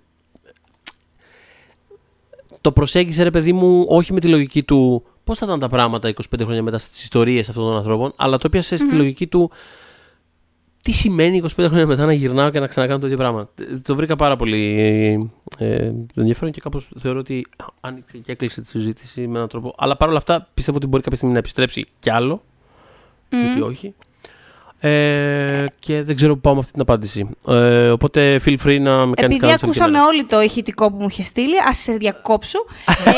[2.61, 6.13] το προσέγγισε ρε παιδί μου όχι με τη λογική του πώς θα ήταν τα πράγματα
[6.13, 9.51] 25 χρόνια μετά στις ιστορίες αυτών των ανθρώπων αλλά το πιασε στη λογική του
[10.88, 13.49] τι σημαίνει 25 χρόνια μετά να γυρνάω και να ξανακάνω το ίδιο πράγμα;
[13.84, 17.47] Το βρήκα πάρα πολύ ε, ενδιαφέρον και κάπως θεωρώ ότι
[17.80, 19.76] άνοιξε και έκλεισε τη συζήτηση με έναν τρόπο.
[19.77, 22.41] Αλλά παρόλα αυτά πιστεύω ότι μπορεί κάποια στιγμή να επιστρέψει κι άλλο.
[23.30, 23.35] Mm.
[23.45, 23.93] Γιατί όχι.
[24.80, 27.30] Ε, και δεν ξέρω πού πάω με αυτή την απάντηση.
[27.47, 31.23] Ε, οπότε feel free να με κάνει Επειδή ακούσαμε όλο το ηχητικό που μου είχε
[31.23, 32.59] στείλει, ας σε διακόψω.
[33.05, 33.11] ε,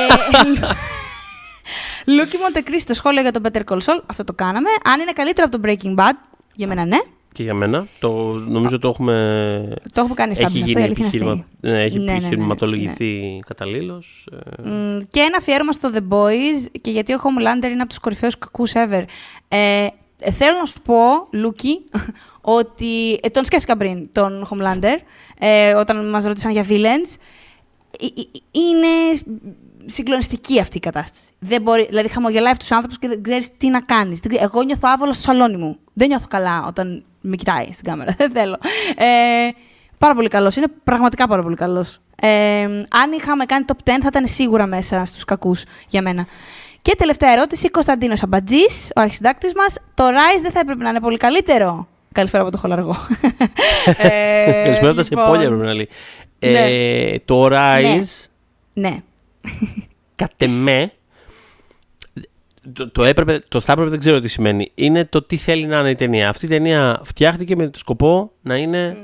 [2.14, 4.70] Λούκι Μοντεκρίστη, το σχόλιο για τον Better Call Saul, αυτό το κάναμε.
[4.84, 6.14] Αν είναι καλύτερο από το Breaking Bad,
[6.56, 6.98] για μένα ναι
[7.34, 7.88] και για μένα.
[8.00, 9.74] Το, νομίζω το έχουμε.
[9.94, 11.46] Το έχουμε κάνει στα Έχει γίνει επιχειρημα...
[11.60, 14.28] ναι, έχει ναι, ναι, ναι επιχειρηματολογηθεί ναι, καταλλήλως.
[14.64, 14.98] Ε.
[15.10, 18.72] Και ένα αφιέρωμα στο The Boys και γιατί ο Homelander είναι από τους κορυφαίους κακούς
[18.76, 19.04] ever.
[19.48, 19.88] Ε,
[20.32, 20.96] θέλω να σου πω,
[21.32, 21.84] Λούκι,
[22.60, 23.20] ότι.
[23.22, 24.98] Ε, τον σκέφτηκα πριν, τον Homelander,
[25.40, 27.16] ε, όταν μας ρώτησαν για villains.
[28.00, 29.22] Ε, ε, είναι
[29.86, 31.30] συγκλονιστική αυτή η κατάσταση.
[31.40, 34.22] Δεν μπορεί, δηλαδή, χαμογελάει αυτού του άνθρωπου και δεν ξέρεις τι να κάνεις.
[34.30, 35.78] Εγώ νιώθω άβολο στο σαλόνι μου.
[35.94, 38.16] Δεν νιώθω καλά όταν με κοιτάει στην κάμερα.
[38.18, 38.58] Δεν θέλω.
[38.96, 39.50] Ε,
[39.98, 40.56] πάρα πολύ καλός.
[40.56, 42.00] Είναι πραγματικά πάρα πολύ καλός.
[42.22, 46.28] Ε, αν είχαμε κάνει top 10, θα ήταν σίγουρα μέσα στους κακούς για μένα.
[46.82, 49.78] Και τελευταία ερώτηση, Κωνσταντίνος Αμπατζής, ο αρχισυντάκτης μας.
[49.94, 51.88] Το Rise δεν θα έπρεπε να είναι πολύ καλύτερο.
[52.12, 52.96] Καλησπέρα από το χολαργό.
[53.86, 55.90] ε, Καλησπέρα από τα λοιπόν, σεπόλια, πρέπει να λέει.
[56.40, 56.66] Ναι.
[57.12, 58.28] Ε, το Rise.
[58.74, 58.90] Ναι.
[58.90, 59.02] ναι.
[60.16, 60.92] Κατ' εμέ,
[62.74, 64.72] το, το, έπρεπε, το θα έπρεπε δεν ξέρω τι σημαίνει.
[64.76, 66.30] Είναι το τι θέλει να είναι η ταινία.
[66.30, 68.98] Αυτή η ταινία φτιάχτηκε με το σκοπό να είναι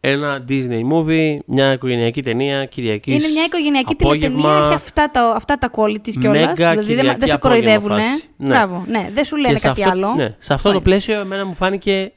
[0.00, 3.14] ένα Disney movie, μια οικογενειακή ταινία, Κυριακής.
[3.14, 6.52] Είναι μια οικογενειακή ταινία, έχει αυτά τα, αυτά τα qualities κιόλας.
[6.52, 7.94] Δηλαδή δεν, δεν σε κοροϊδεύουν.
[7.94, 8.04] Ναι.
[8.36, 10.14] Μπράβο, ναι, δεν σου λένε κάτι αυτό, άλλο.
[10.14, 12.12] Ναι, σε αυτό το πλαίσιο, εμένα μου φάνηκε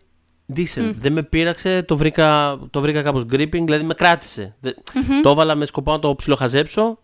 [0.56, 0.90] decent.
[0.90, 0.94] Mm.
[0.98, 4.56] Δεν με πείραξε, το βρήκα, το βρήκα κάπως gripping, δηλαδή με κράτησε.
[4.64, 4.70] Mm-hmm.
[5.24, 7.00] Το έβαλα με σκοπό να το ψιλοχαζέψω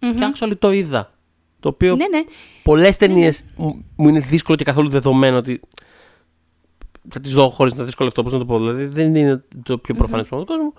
[0.00, 0.14] mm-hmm.
[0.18, 1.12] και actually το είδα.
[1.60, 2.24] Το οποίο ναι, ναι.
[2.62, 3.72] πολλές ταινίε ναι, ναι.
[3.96, 5.60] μου είναι δύσκολο και καθόλου δεδομένο ότι
[7.08, 8.22] θα τις δω χωρίς να δυσκολευτώ.
[8.22, 10.28] Πώς να το πω, δηλαδή δεν είναι το πιο προφανές mm-hmm.
[10.28, 10.72] πράγμα του κόσμου.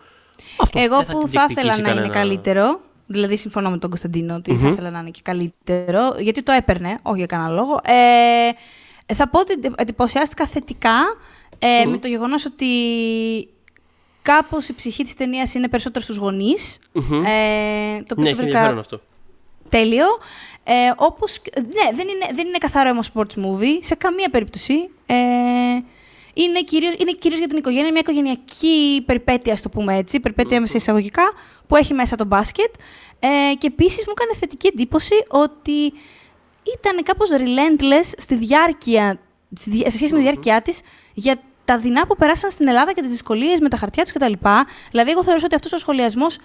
[0.57, 4.67] Αυτό Εγώ που θα ήθελα να είναι καλύτερο, δηλαδή συμφωνώ με τον Κωνσταντίνο ότι θα
[4.67, 7.79] ήθελα να είναι και καλύτερο, γιατί το έπαιρνε, όχι για κανένα λόγο.
[9.05, 10.99] Ε, θα πω ότι εντυπωσιάστηκα θετικά
[11.59, 12.65] ε, με το γεγονός ότι
[14.21, 16.79] κάπως η ψυχή της ταινίας είναι περισσότερο στους γονείς.
[16.93, 19.01] Ε, το οποίο ναι, το βρήκα αυτό.
[19.69, 20.05] Τέλειο.
[20.63, 24.89] Ε, όπως, ναι, δεν είναι, δεν είναι καθαρό όμως sports movie, σε καμία περίπτωση.
[25.05, 25.15] Ε,
[26.33, 30.61] είναι κυρίως, είναι κυρίως για την οικογένεια, μια οικογενειακή περιπέτεια, ας το πούμε έτσι, περιπέτεια
[30.61, 31.33] μέσα εισαγωγικά,
[31.67, 32.73] που έχει μέσα το μπάσκετ.
[33.19, 35.93] Ε, και επίσης μου έκανε θετική εντύπωση ότι
[36.77, 39.19] ήταν κάπως relentless στη διάρκεια,
[39.83, 40.81] σε σχέση με τη διάρκεια της,
[41.13, 44.33] για τα δεινά που περάσαν στην Ελλάδα και τις δυσκολίες με τα χαρτιά τους κτλ.
[44.91, 46.39] Δηλαδή, εγώ θεωρώ ότι αυτός ο σχολιασμός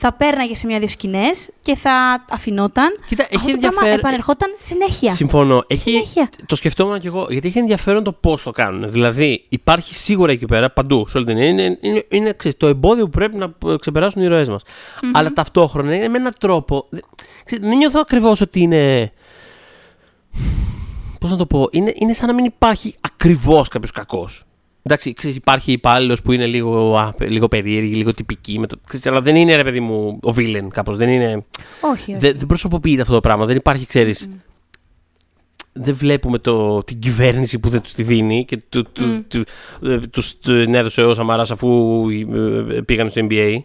[0.00, 2.98] θα πέρναγε σε μια-δύο σκηνές και θα αφινόταν.
[3.06, 3.74] Κοίτα, έχει Αυτό ενδιαφέρον.
[3.74, 5.10] το πράγμα επανερχόταν συνέχεια.
[5.10, 5.64] Συμφωνώ.
[5.66, 5.90] Έχει...
[5.90, 6.28] Συνέχεια.
[6.46, 7.26] Το σκεφτόμουν κι εγώ.
[7.30, 8.90] Γιατί έχει ενδιαφέρον το πώς το κάνουν.
[8.90, 12.66] Δηλαδή, υπάρχει σίγουρα εκεί πέρα, παντού, σε όλη την είναι, είναι, είναι, είναι ξέρεις, το
[12.66, 14.62] εμπόδιο που πρέπει να ξεπεράσουν οι ηρωέ μας.
[14.62, 15.04] Mm-hmm.
[15.12, 16.88] Αλλά ταυτόχρονα είναι με έναν τρόπο.
[17.44, 19.12] Ξέρεις, δεν νιώθω ακριβώς ότι είναι.
[21.20, 24.44] Πώς να το πω, είναι, είναι σαν να μην υπάρχει ακριβώς κάποιος κακός.
[24.82, 29.06] Εντάξει, ξέρεις, υπάρχει υπάλληλος που είναι λίγο, α, λίγο περίεργη, λίγο τυπική, με το, ξέρεις,
[29.06, 30.96] αλλά δεν είναι ρε παιδί μου ο βίλεν κάπως.
[30.96, 31.42] Δεν είναι.
[31.80, 32.16] Όχι, όχι.
[32.20, 33.44] Δεν, δεν προσωποποιείται αυτό το πράγμα.
[33.46, 34.14] Δεν υπάρχει, ξέρει.
[34.18, 34.28] Mm.
[35.72, 39.24] Δεν βλέπουμε το, την κυβέρνηση που δεν τους τη δίνει και του, του, Mm.
[39.28, 39.44] του,
[39.88, 42.04] ε, τους την έδωσε ο Σαμαράς αφού
[42.70, 43.56] ε, πήγαν στο NBA.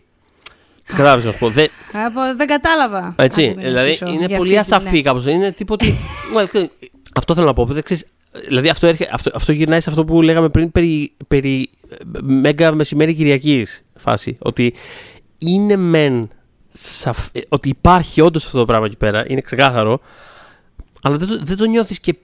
[0.85, 1.49] Κατάλαβες να σου πω.
[1.49, 1.69] Δεν,
[2.05, 3.15] Από- δεν κατάλαβα.
[3.17, 5.01] έτσι, Άντε, μην δηλαδή αρχίσω είναι για πολύ αυτή την- ασαφή ναι.
[5.01, 5.25] κάπως.
[5.27, 5.85] Είναι τίποτα.
[7.15, 7.65] αυτό θέλω να πω.
[7.65, 8.07] δεν ξέρεις,
[8.47, 12.71] δηλαδή αυτό, έρχε, αυτό, αυτό γυρνάει σε αυτό που λέγαμε πριν περί, περί ε, μέγα
[12.71, 14.37] μεσημέρι Κυριακής φάση.
[14.39, 14.73] Ότι
[15.37, 16.29] είναι μεν
[16.73, 19.99] σαφ, ε, ότι υπάρχει όντως αυτό το πράγμα εκεί πέρα, είναι ξεκάθαρο,
[21.01, 22.15] αλλά δεν το, δεν το νιώθεις και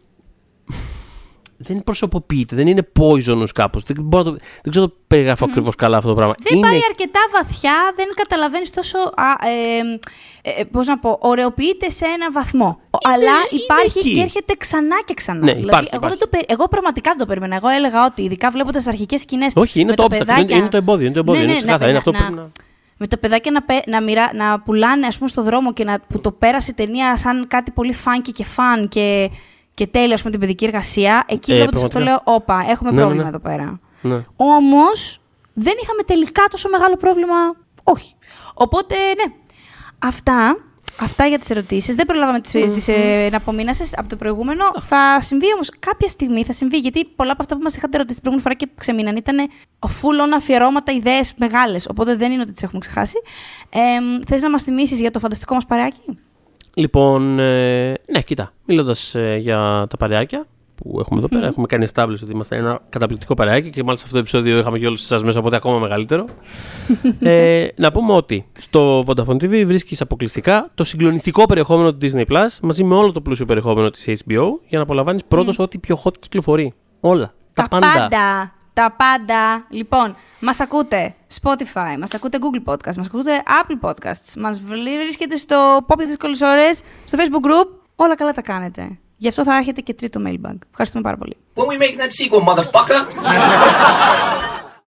[1.62, 3.84] δεν προσωποποιείται, δεν είναι poisonous κάπως.
[3.84, 6.34] Δεν, μπορώ να το, δεν ξέρω να το περιγράφω ακριβώς καλά αυτό το πράγμα.
[6.40, 8.98] Δεν είναι, πάει αρκετά βαθιά, δεν καταλαβαίνεις τόσο.
[8.98, 12.80] Α, ε, ε, πώς να πω, ωρεοποιείται σε ένα βαθμό.
[13.04, 14.14] αλλά είναι υπάρχει εκεί.
[14.14, 15.40] και έρχεται ξανά και ξανά.
[15.40, 16.18] Ναι, δηλαδή, υπάρχει, εγώ, υπάρχει.
[16.18, 17.56] δεν το, περι- εγώ πραγματικά δεν το περίμενα.
[17.56, 19.52] Εγώ έλεγα ότι, ειδικά βλέποντας αρχικές σκηνές.
[19.56, 21.06] όχι, είναι με το τα obstacle, είναι, παιδάκια- είναι το εμπόδιο.
[21.06, 21.84] Είναι το εμπόδιο, Ναι, είναι ναι, ξεκάθαρο.
[21.84, 22.50] να- είναι αυτό να- που πρέπει να...
[22.98, 26.00] με τα παιδάκια να, πε- να, μοιρα, να πουλάνε ας πούμε στο δρόμο και να,
[26.08, 29.30] που το πέρασε η ταινία σαν κάτι πολύ funky και fun και,
[29.80, 32.24] και τέλειος ας πούμε την παιδική εργασία, εκεί Ε, βλέποντας αυτό πραγματικά.
[32.26, 33.30] λέω, όπα, έχουμε Ναι, ναι, πρόβλημα ναι.
[33.30, 33.80] εδώ πέρα.
[34.02, 34.22] Ναι.
[34.36, 35.22] Όμως
[35.54, 37.36] δεν είχαμε τελικά τόσο μεγάλο πρόβλημα,
[37.84, 38.14] όχι.
[38.54, 39.34] Οπότε ναι,
[40.00, 40.58] αυτά,
[41.00, 41.96] αυτά για τις ερωτήσεις.
[41.96, 44.64] Δεν προλάβαμε τις, τις ε, απομείνασες από το προηγούμενο.
[44.80, 48.22] Θα συμβεί όμως κάποια στιγμή, θα συμβεί, γιατί πολλά από αυτά που μας είχατε ρωτήσει
[48.22, 49.50] την προηγούμενη φορά και ξεμείναν ήταν
[49.86, 53.18] full on αφιερώματα, ιδέες μεγάλες, οπότε δεν είναι ότι τις έχουμε ξεχάσει.
[53.70, 53.80] Ε,
[54.28, 56.20] θες να μας θυμίσεις για το φανταστικό μας παρεάκι;
[56.80, 60.46] Λοιπόν, ε, ναι, κοίτα, μιλώντας για τα παρεάκια
[60.76, 64.16] που έχουμε εδώ πέρα, έχουμε κάνει establish ότι είμαστε ένα καταπληκτικό παρεάκι και μάλιστα αυτό
[64.18, 66.26] το επεισόδιο είχαμε και όλους εσάς μέσα, οπότε ακόμα μεγαλύτερο.
[67.20, 72.48] ε, να πούμε ότι στο Vodafone TV βρίσκεις αποκλειστικά το συγκλονιστικό περιεχόμενο του Disney Plus
[72.62, 76.18] μαζί με όλο το πλούσιο περιεχόμενο της HBO για να απολαμβάνεις πρώτος ό,τι πιο hot
[76.20, 76.74] κυκλοφορεί.
[77.00, 77.34] Όλα.
[77.54, 78.54] Τα, πάντα.
[78.74, 79.66] Τα πάντα.
[79.70, 85.78] Λοιπόν, μας ακούτε Spotify, μας ακούτε Google Podcast, μας ακούτε Apple Podcasts, μας βρίσκεται στο
[85.78, 86.74] Pop για τι δύσκολε ώρε,
[87.06, 87.68] στο Facebook group.
[87.96, 89.00] Όλα καλά τα κάνετε.
[89.18, 90.58] Γι' αυτό θα έχετε και τρίτο mailbag.
[90.70, 91.38] Ευχαριστούμε πάρα πολύ.
[91.56, 93.02] When we make that sequel, motherfucker.